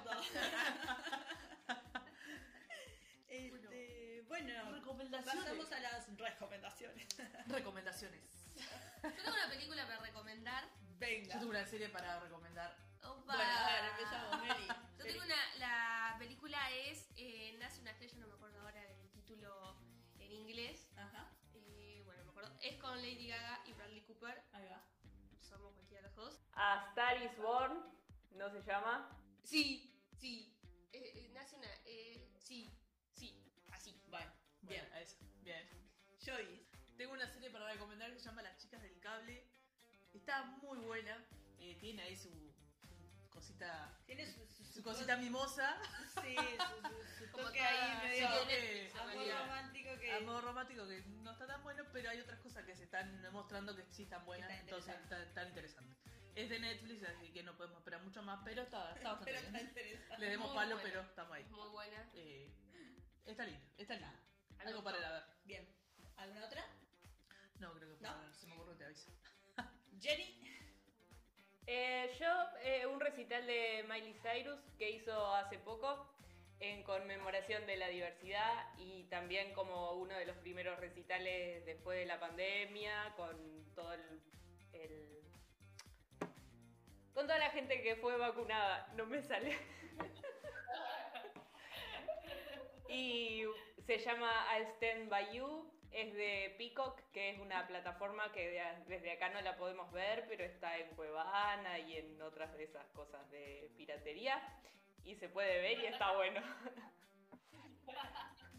Este, 3.28 4.22
bueno, 4.28 4.72
Recomendaciones. 4.72 5.43
Pasamos 5.45 5.72
a 5.72 5.78
las 5.80 6.18
recomendaciones. 6.18 7.07
Recomendaciones. 7.47 8.20
Yo 9.03 9.12
tengo 9.12 9.36
una 9.36 9.49
película 9.49 9.86
para 9.86 10.01
recomendar. 10.01 10.64
Venga. 10.99 11.34
Yo 11.34 11.38
tengo 11.38 11.51
una 11.51 11.66
serie 11.66 11.88
para 11.88 12.18
recomendar. 12.18 12.76
Opa. 13.05 13.36
Bueno, 13.36 13.59
a 13.59 13.66
ver, 13.66 13.84
empezamos, 13.90 14.43
Meli. 14.43 14.66
Yo 14.99 15.05
tengo 15.05 15.22
una. 15.22 15.36
La 15.59 16.16
película 16.18 16.70
es 16.72 17.09
eh, 17.16 17.57
Nace 17.61 17.80
una 17.80 17.93
estrella, 17.93 18.14
no 18.18 18.26
me 18.26 18.34
acuerdo 18.34 18.62
10. 20.63 20.95
Bueno, 22.05 22.25
me 22.25 22.31
acuerdo. 22.31 22.57
Es 22.61 22.77
con 22.77 22.97
Lady 22.99 23.27
Gaga 23.27 23.65
y 23.67 23.73
Bradley 23.73 24.03
Cooper. 24.03 24.45
Ahí 24.53 24.65
va. 24.67 24.81
Somos 25.41 25.73
cualquiera 25.75 26.03
de 26.03 26.09
los 26.09 26.15
dos. 26.15 26.41
A 26.53 26.87
Star 26.91 27.21
is 27.21 27.37
Born, 27.37 27.83
¿no 28.37 28.49
se 28.49 28.63
llama? 28.63 29.11
Sí, 29.43 29.93
sí. 30.17 30.57
Eh, 30.93 31.13
eh, 31.17 31.31
nacional, 31.35 31.71
eh, 31.85 32.31
sí, 32.39 32.71
sí, 33.13 33.43
así. 33.73 34.01
Vale, 34.07 34.31
bien, 34.61 34.87
a 34.93 35.01
eso, 35.01 35.17
bien. 35.41 35.69
Jodie, 36.25 36.65
tengo 36.97 37.15
una 37.15 37.27
serie 37.27 37.51
para 37.51 37.73
recomendar 37.73 38.13
que 38.13 38.21
se 38.21 38.27
llama 38.27 38.43
Las 38.43 38.57
chicas 38.59 38.83
del 38.83 39.01
cable. 39.01 39.45
Está 40.13 40.45
muy 40.63 40.79
buena. 40.79 41.27
Eh, 41.59 41.77
tiene 41.81 42.03
ahí 42.03 42.17
su 42.17 42.52
cosita. 43.43 43.90
Tiene 44.07 44.26
su, 44.26 44.47
su, 44.47 44.64
Su 44.64 44.82
cosita 44.82 45.16
mimosa. 45.16 45.76
Sí, 46.22 46.36
su, 47.18 47.26
toque 47.36 47.61
ahí 47.61 48.09
medio 48.09 48.28
sí, 48.47 48.99
amor 48.99 49.40
romántico 49.40 49.99
que. 49.99 50.12
Amor 50.12 50.45
romántico 50.45 50.86
que 50.86 51.03
no 51.22 51.32
está 51.32 51.47
tan 51.47 51.62
bueno, 51.64 51.82
pero 51.93 52.11
hay 52.11 52.20
otras 52.20 52.38
cosas 52.38 52.64
que 52.64 52.76
se 52.76 52.84
están 52.84 53.20
mostrando 53.32 53.74
que 53.74 53.84
sí 53.90 54.05
están 54.05 54.24
buenas, 54.24 54.51
entonces 54.61 54.95
está, 54.95 55.32
tan 55.34 55.49
interesante. 55.49 55.97
Es 56.36 56.49
de 56.49 56.61
Netflix, 56.61 57.03
así 57.05 57.32
que 57.32 57.43
no 57.43 57.57
podemos 57.57 57.78
esperar 57.78 58.03
mucho 58.03 58.22
más, 58.22 58.40
pero 58.45 58.62
está, 58.62 58.95
está 58.95 59.11
bastante 59.11 59.32
Pero 59.32 59.38
está 59.38 59.51
bien. 59.59 59.68
interesante. 59.68 60.18
Le 60.18 60.30
demos 60.30 60.49
Muy 60.49 60.57
palo, 60.57 60.74
buena. 60.76 60.82
pero 60.82 61.01
estamos 61.03 61.32
ahí. 61.32 61.45
Muy 61.45 61.68
buena. 61.68 62.11
Eh, 62.14 62.51
está 63.26 63.45
linda, 63.45 63.61
está 63.76 63.95
linda. 63.95 64.14
me 64.57 64.64
Algo 64.64 64.84
para 64.84 64.99
ir 64.99 65.05
a 65.05 65.12
ver. 65.12 65.24
Bien. 65.45 65.68
¿Alguna 66.16 66.47
otra? 66.47 66.64
No, 67.59 67.74
creo 67.74 67.99
que 67.99 68.03
¿No? 68.03 68.12
para 68.12 68.32
se 68.32 68.47
me 68.47 68.55
ocurre 68.55 68.76
te 68.76 68.84
aviso. 68.84 69.11
Jenny. 70.01 70.41
Eh, 71.67 72.11
yo, 72.19 72.27
eh, 72.63 72.87
un 72.87 73.01
recital 73.01 73.47
de 73.47 73.85
Miley 73.89 74.15
Cyrus 74.15 74.59
que 74.79 74.91
hizo 74.91 75.35
hace 75.35 75.59
poco 75.59 76.07
en 76.59 76.83
conmemoración 76.83 77.67
de 77.67 77.77
la 77.77 77.89
diversidad 77.89 78.69
y 78.79 79.05
también 79.05 79.53
como 79.53 79.93
uno 79.93 80.17
de 80.17 80.27
los 80.27 80.37
primeros 80.39 80.79
recitales 80.79 81.65
después 81.65 81.99
de 81.99 82.07
la 82.07 82.21
pandemia, 82.21 83.15
con 83.17 83.65
todo 83.75 83.93
el, 83.95 84.21
con 87.15 87.27
toda 87.27 87.39
la 87.39 87.51
gente 87.51 87.83
que 87.83 87.97
fue 87.97 88.17
vacunada, 88.17 88.93
no 88.97 89.07
me 89.07 89.23
sale. 89.23 89.57
y 92.89 93.45
se 93.87 93.99
llama 93.99 94.31
I'll 94.57 94.67
Stand 94.77 95.09
By 95.09 95.37
You, 95.37 95.71
es 95.93 96.12
de 96.14 96.55
Peacock, 96.59 97.01
que 97.12 97.30
es 97.30 97.38
una 97.40 97.66
plataforma 97.66 98.32
que 98.32 98.49
de- 98.51 98.84
desde 98.86 99.12
acá 99.12 99.30
no 99.30 99.40
la 99.40 99.57
podemos 99.57 99.90
ver, 99.93 100.26
pero 100.28 100.45
está 100.45 100.78
en 100.78 100.95
Cuevana 100.97 101.78
y 101.78 101.97
en 101.97 102.20
otras 102.22 102.53
de 102.57 102.64
esas 102.64 102.86
cosas 102.90 103.28
de 103.30 103.72
piratería. 103.76 104.40
Y 105.05 105.16
se 105.16 105.28
puede 105.28 105.61
ver 105.61 105.78
y 105.80 105.86
está 105.86 106.12
bueno. 106.16 106.40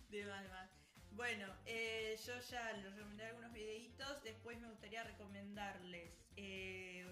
De 0.09 0.25
mal. 0.25 0.69
Bueno, 1.11 1.55
eh, 1.65 2.17
yo 2.25 2.39
ya 2.39 2.73
les 2.73 2.93
recomendé 2.95 3.25
algunos 3.25 3.51
videitos. 3.53 4.23
Después 4.23 4.59
me 4.59 4.69
gustaría 4.69 5.03
recomendarles 5.03 6.11
eh, 6.35 7.05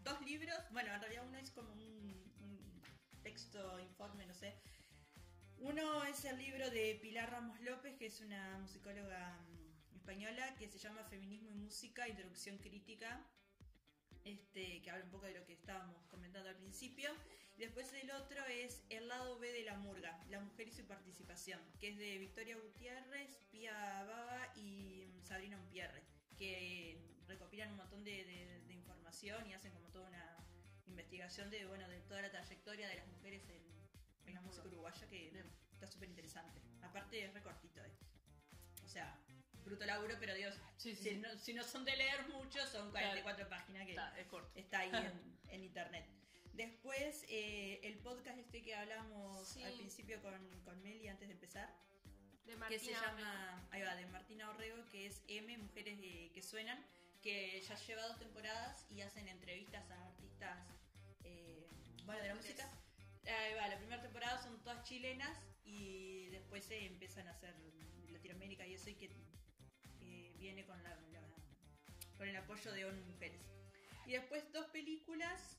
dos 0.00 0.20
libros. 0.22 0.56
Bueno, 0.70 0.92
en 0.94 1.00
realidad 1.00 1.24
uno 1.26 1.38
es 1.38 1.50
como 1.50 1.72
un, 1.72 2.32
un 2.40 2.82
texto, 3.22 3.78
informe, 3.80 4.26
no 4.26 4.34
sé. 4.34 4.61
Uno 5.62 6.02
es 6.04 6.24
el 6.24 6.38
libro 6.38 6.68
de 6.70 6.98
Pilar 7.00 7.30
Ramos 7.30 7.60
López, 7.60 7.94
que 7.96 8.06
es 8.06 8.20
una 8.20 8.58
musicóloga 8.58 9.38
mm, 9.48 9.94
española, 9.96 10.54
que 10.56 10.68
se 10.68 10.78
llama 10.78 11.04
Feminismo 11.04 11.50
y 11.50 11.54
Música, 11.54 12.08
Introducción 12.08 12.58
Crítica, 12.58 13.24
este, 14.24 14.82
que 14.82 14.90
habla 14.90 15.04
un 15.04 15.10
poco 15.10 15.26
de 15.26 15.34
lo 15.34 15.44
que 15.44 15.52
estábamos 15.52 16.04
comentando 16.08 16.48
al 16.48 16.56
principio. 16.56 17.10
Después 17.56 17.92
el 17.92 18.10
otro 18.10 18.44
es 18.46 18.82
El 18.88 19.06
lado 19.08 19.38
B 19.38 19.52
de 19.52 19.62
la 19.62 19.76
murga, 19.76 20.18
la 20.30 20.40
mujer 20.40 20.66
y 20.68 20.72
su 20.72 20.84
participación, 20.86 21.60
que 21.78 21.90
es 21.90 21.98
de 21.98 22.18
Victoria 22.18 22.56
Gutiérrez, 22.56 23.38
Pía 23.52 23.72
Baba 24.04 24.52
y 24.56 25.06
mm, 25.06 25.22
Sabrina 25.24 25.58
Umpierre, 25.58 26.02
que 26.36 26.98
recopilan 27.28 27.70
un 27.70 27.76
montón 27.76 28.02
de, 28.04 28.24
de- 28.24 28.60
de 28.66 28.74
información 28.74 29.46
y 29.48 29.52
hacen 29.54 29.72
como 29.72 29.88
toda 29.90 30.08
una 30.08 30.36
investigación 30.86 31.50
de, 31.50 31.66
bueno, 31.66 31.88
de 31.88 32.00
toda 32.00 32.20
la 32.22 32.30
trayectoria 32.30 32.88
de 32.88 32.96
las 32.96 33.06
mujeres 33.06 33.48
en, 33.48 33.62
en 34.26 34.34
la 34.34 34.40
música 34.40 34.66
uruguaya, 34.68 35.06
que 35.08 35.44
está 35.72 35.86
súper 35.86 36.08
interesante. 36.08 36.60
Aparte 36.82 37.24
es 37.24 37.32
recortito, 37.34 37.80
eh. 37.84 37.92
o 38.84 38.88
sea, 38.88 39.18
bruto 39.64 39.84
laburo, 39.86 40.16
pero 40.18 40.34
Dios, 40.34 40.54
Sí, 40.76 40.94
sí, 40.94 41.02
si, 41.02 41.10
sí. 41.10 41.16
no, 41.16 41.38
si 41.38 41.54
no 41.54 41.62
son 41.62 41.84
de 41.84 41.96
leer 41.96 42.28
mucho, 42.28 42.64
son 42.66 42.90
44 42.90 43.48
páginas 43.48 43.84
que 43.86 43.92
Está, 43.92 44.18
es 44.18 44.26
corto. 44.26 44.50
está 44.58 44.80
ahí 44.80 44.90
en, 44.92 45.38
en 45.48 45.64
internet. 45.64 46.06
Después, 46.54 47.24
eh, 47.28 47.80
el 47.82 47.98
podcast 47.98 48.38
este 48.38 48.62
que 48.62 48.74
hablamos 48.74 49.56
al 49.56 49.72
principio 49.72 50.20
con, 50.20 50.34
con 50.64 50.82
Meli 50.82 51.08
antes 51.08 51.28
de 51.28 51.34
empezar, 51.34 51.74
De 52.44 52.52
que 52.52 52.58
Martina 52.58 52.80
se 52.82 52.90
llama, 52.92 53.66
ahí 53.70 53.80
va, 53.82 53.94
de 53.96 54.06
Martina 54.06 54.50
Orrego, 54.50 54.84
que 54.90 55.06
es 55.06 55.22
M, 55.28 55.56
Mujeres 55.56 55.98
que 55.98 56.42
Suenan, 56.42 56.84
que 57.22 57.62
ya 57.62 57.74
lleva 57.76 58.06
dos 58.08 58.18
temporadas 58.18 58.84
y 58.90 59.00
hacen 59.00 59.28
entrevistas 59.28 59.88
a 59.90 60.06
artistas, 60.08 60.58
eh, 61.24 61.66
bueno, 62.04 62.20
de 62.20 62.28
la 62.28 62.34
música. 62.34 62.68
Va, 63.26 63.68
la 63.68 63.78
primera 63.78 64.02
temporada 64.02 64.42
son 64.42 64.60
todas 64.62 64.82
chilenas 64.84 65.36
y 65.64 66.28
después 66.30 66.64
se 66.64 66.86
empiezan 66.86 67.28
a 67.28 67.30
hacer 67.30 67.54
Latinoamérica 68.10 68.66
y 68.66 68.74
eso 68.74 68.90
y 68.90 68.94
que 68.96 69.10
eh, 70.00 70.34
viene 70.38 70.64
con, 70.66 70.82
la, 70.82 70.90
la- 71.12 72.16
con 72.16 72.28
el 72.28 72.36
apoyo 72.36 72.72
de 72.72 72.84
ONU 72.84 73.02
Mujeres. 73.04 73.40
Y 74.06 74.12
después 74.12 74.50
dos 74.52 74.66
películas, 74.66 75.56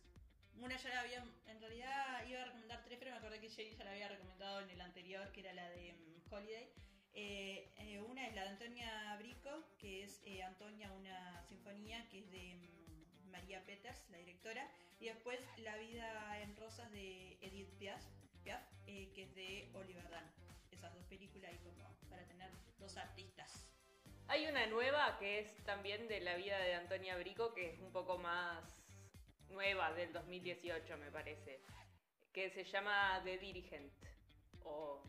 una 0.57 0.75
ya 0.77 0.89
la 0.89 0.99
había, 1.01 1.25
en 1.47 1.59
realidad 1.61 2.25
iba 2.27 2.41
a 2.41 2.45
recomendar 2.45 2.83
tres, 2.83 2.99
pero 2.99 3.11
me 3.11 3.17
acordé 3.17 3.39
que 3.39 3.49
Jerry 3.49 3.75
ya 3.75 3.85
la 3.85 3.91
había 3.91 4.09
recomendado 4.09 4.59
en 4.61 4.69
el 4.69 4.81
anterior, 4.81 5.31
que 5.31 5.39
era 5.39 5.53
la 5.53 5.69
de 5.69 5.93
mm, 5.93 6.33
Holiday. 6.33 6.69
Eh, 7.15 7.71
eh, 7.77 7.99
una 8.01 8.27
es 8.27 8.35
la 8.35 8.43
de 8.43 8.49
Antonia 8.49 9.15
Brico, 9.19 9.63
que 9.77 10.03
es 10.03 10.21
eh, 10.25 10.43
Antonia, 10.43 10.91
una 10.91 11.41
sinfonía, 11.47 12.07
que 12.09 12.19
es 12.19 12.29
de 12.31 12.55
mm, 12.55 13.29
María 13.31 13.63
Peters, 13.63 14.03
la 14.09 14.17
directora. 14.17 14.69
Y 15.03 15.07
después 15.07 15.37
La 15.57 15.75
vida 15.75 16.39
en 16.39 16.55
rosas 16.55 16.89
de 16.93 17.37
Edith 17.41 17.77
Piaf, 17.77 18.01
Piaf, 18.41 18.63
eh, 18.87 19.11
que 19.13 19.23
es 19.23 19.35
de 19.35 19.69
Oliver 19.73 20.09
Dan. 20.09 20.31
Esas 20.71 20.93
dos 20.93 21.03
películas 21.07 21.51
ahí 21.51 21.57
como 21.57 21.93
para 22.09 22.25
tener 22.25 22.49
dos 22.79 22.95
artistas. 22.95 23.69
Hay 24.29 24.47
una 24.47 24.65
nueva 24.67 25.19
que 25.19 25.39
es 25.39 25.57
también 25.65 26.07
de 26.07 26.21
la 26.21 26.37
vida 26.37 26.57
de 26.57 26.75
Antonia 26.75 27.17
Brico, 27.17 27.53
que 27.53 27.71
es 27.71 27.79
un 27.81 27.91
poco 27.91 28.17
más 28.17 28.63
nueva, 29.49 29.91
del 29.91 30.13
2018 30.13 30.97
me 30.97 31.11
parece, 31.11 31.59
que 32.31 32.49
se 32.51 32.63
llama 32.63 33.19
The 33.25 33.37
Dirigent, 33.39 33.91
o 34.63 35.03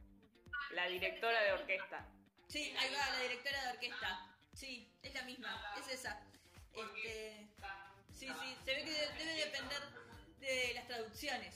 la 0.73 0.89
directora 0.89 1.41
de 1.41 1.53
orquesta. 1.53 2.05
Sí, 2.49 2.75
ahí 2.77 2.93
va, 2.93 3.11
la 3.11 3.21
directora 3.21 3.63
de 3.63 3.69
orquesta. 3.75 4.37
Sí, 4.55 4.93
es 5.05 5.15
la 5.15 5.23
misma, 5.23 5.73
es 5.79 5.87
esa. 5.87 6.21
Este, 6.73 7.49
sí, 8.15 8.29
sí, 8.29 8.57
se 8.65 8.75
ve 8.75 8.85
que 8.85 8.91
de- 8.91 9.25
debe 9.25 9.35
depender 9.47 9.83
de 10.41 10.75
las 10.75 10.87
traducciones. 10.87 11.55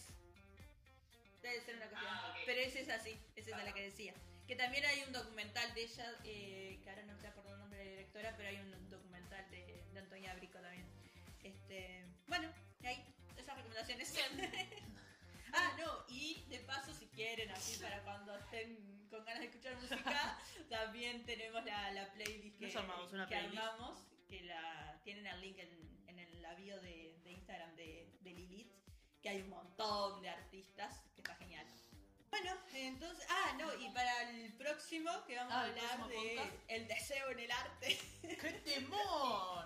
Debe 1.42 1.60
ser 1.60 1.76
una 1.76 1.86
cuestión. 1.88 2.14
Pero 2.46 2.60
es 2.60 2.76
esa, 2.76 2.96
es 2.96 3.18
esa 3.36 3.62
la 3.64 3.72
que 3.72 3.82
decía. 3.82 4.14
Que 4.46 4.56
también 4.56 4.84
hay 4.86 5.02
un 5.02 5.12
documental 5.12 5.72
de 5.74 5.82
ella, 5.82 6.14
eh, 6.24 6.80
que 6.82 6.90
ahora 6.90 7.02
no 7.02 7.16
me 7.18 7.28
acuerdo 7.28 7.52
el 7.52 7.58
nombre 7.58 7.78
de 7.78 7.84
la 7.84 7.90
directora, 7.90 8.34
pero 8.36 8.48
hay 8.48 8.56
un 8.56 8.90
documental 8.90 9.50
de, 9.50 9.84
de 9.92 9.98
Antonia 9.98 10.34
Brico 10.34 10.58
también. 10.58 10.86
Este, 11.42 12.04
bueno, 12.26 12.50
ahí, 12.82 13.04
esas 13.36 13.56
recomendaciones. 13.56 14.14
ah, 15.52 15.76
no, 15.78 16.04
y 16.08 16.44
de 16.48 16.60
paso, 16.60 16.94
si 16.94 17.06
quieren, 17.08 17.50
así 17.50 17.78
para 17.78 18.02
cuando 18.02 18.36
estén 18.38 19.06
con 19.10 19.24
ganas 19.24 19.40
de 19.40 19.46
escuchar 19.48 19.76
música, 19.76 20.38
también 20.70 21.24
tenemos 21.24 21.64
la, 21.64 21.90
la 21.92 22.12
playlist 22.14 22.58
que, 22.58 22.66
Nos 22.66 22.76
armamos 22.76 23.12
una 23.12 23.26
que 23.26 23.34
playlist. 23.36 23.58
armamos, 23.58 23.98
que 24.28 24.42
la 24.42 25.00
tienen 25.04 25.26
el 25.26 25.40
link 25.40 25.58
en, 25.58 25.97
en 26.48 26.62
el 26.62 26.72
avión 26.72 26.82
de, 26.82 27.20
de 27.24 27.30
Instagram 27.32 27.74
de, 27.76 28.10
de 28.20 28.30
Lilith, 28.32 28.72
que 29.22 29.28
hay 29.28 29.42
un 29.42 29.50
montón 29.50 30.20
de 30.22 30.28
artistas, 30.30 31.02
que 31.14 31.20
está 31.22 31.34
genial. 31.36 31.66
Bueno, 32.30 32.52
entonces, 32.74 33.26
ah, 33.30 33.56
no, 33.58 33.74
y 33.80 33.88
para 33.90 34.30
el 34.30 34.52
próximo 34.54 35.10
que 35.26 35.36
vamos 35.36 35.52
Ah, 35.54 35.60
a 35.60 35.64
hablar 35.64 36.08
de 36.08 36.34
podcast. 36.36 36.54
el 36.68 36.86
deseo 36.88 37.30
en 37.30 37.38
el 37.40 37.50
arte. 37.50 37.98
¡Qué 38.22 38.52
temor! 38.64 39.64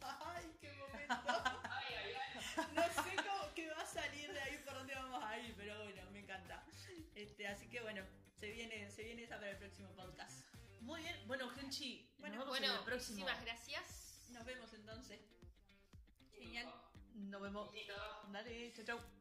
Ay, 0.00 0.50
qué 0.60 0.72
momento. 0.72 1.42
Ay, 1.70 1.94
ay, 1.94 2.12
ay. 2.14 2.64
No 2.74 2.82
sé 3.02 3.14
cómo 3.16 3.54
que 3.54 3.68
va 3.70 3.82
a 3.82 3.86
salir 3.86 4.32
de 4.32 4.40
ahí 4.40 4.58
por 4.64 4.74
dónde 4.74 4.94
vamos 4.94 5.22
a 5.22 5.38
ir, 5.38 5.54
pero 5.56 5.82
bueno, 5.84 6.10
me 6.10 6.20
encanta. 6.20 6.64
Este, 7.14 7.46
así 7.46 7.68
que 7.68 7.80
bueno, 7.82 8.02
se 8.38 8.50
viene, 8.50 8.90
se 8.90 9.02
viene 9.04 9.24
esa 9.24 9.36
para 9.36 9.50
el 9.50 9.58
próximo 9.58 9.90
podcast. 9.94 10.46
Muy 10.80 11.02
bien. 11.02 11.16
Bueno, 11.26 11.50
Genchi, 11.50 12.08
Bueno, 12.18 12.36
nos 12.36 12.46
vemos 12.46 12.56
en 12.58 12.62
Bueno, 12.64 12.78
el 12.78 12.84
próximo. 12.84 13.18
muchísimas 13.20 13.44
gracias. 13.44 14.28
Nos 14.30 14.44
vemos 14.46 14.72
entonces. 14.72 15.20
Genial. 16.38 16.72
Nos 17.14 17.42
vemos. 17.42 17.70
Dale, 18.32 18.72
chau 18.74 18.84
chau. 18.84 19.17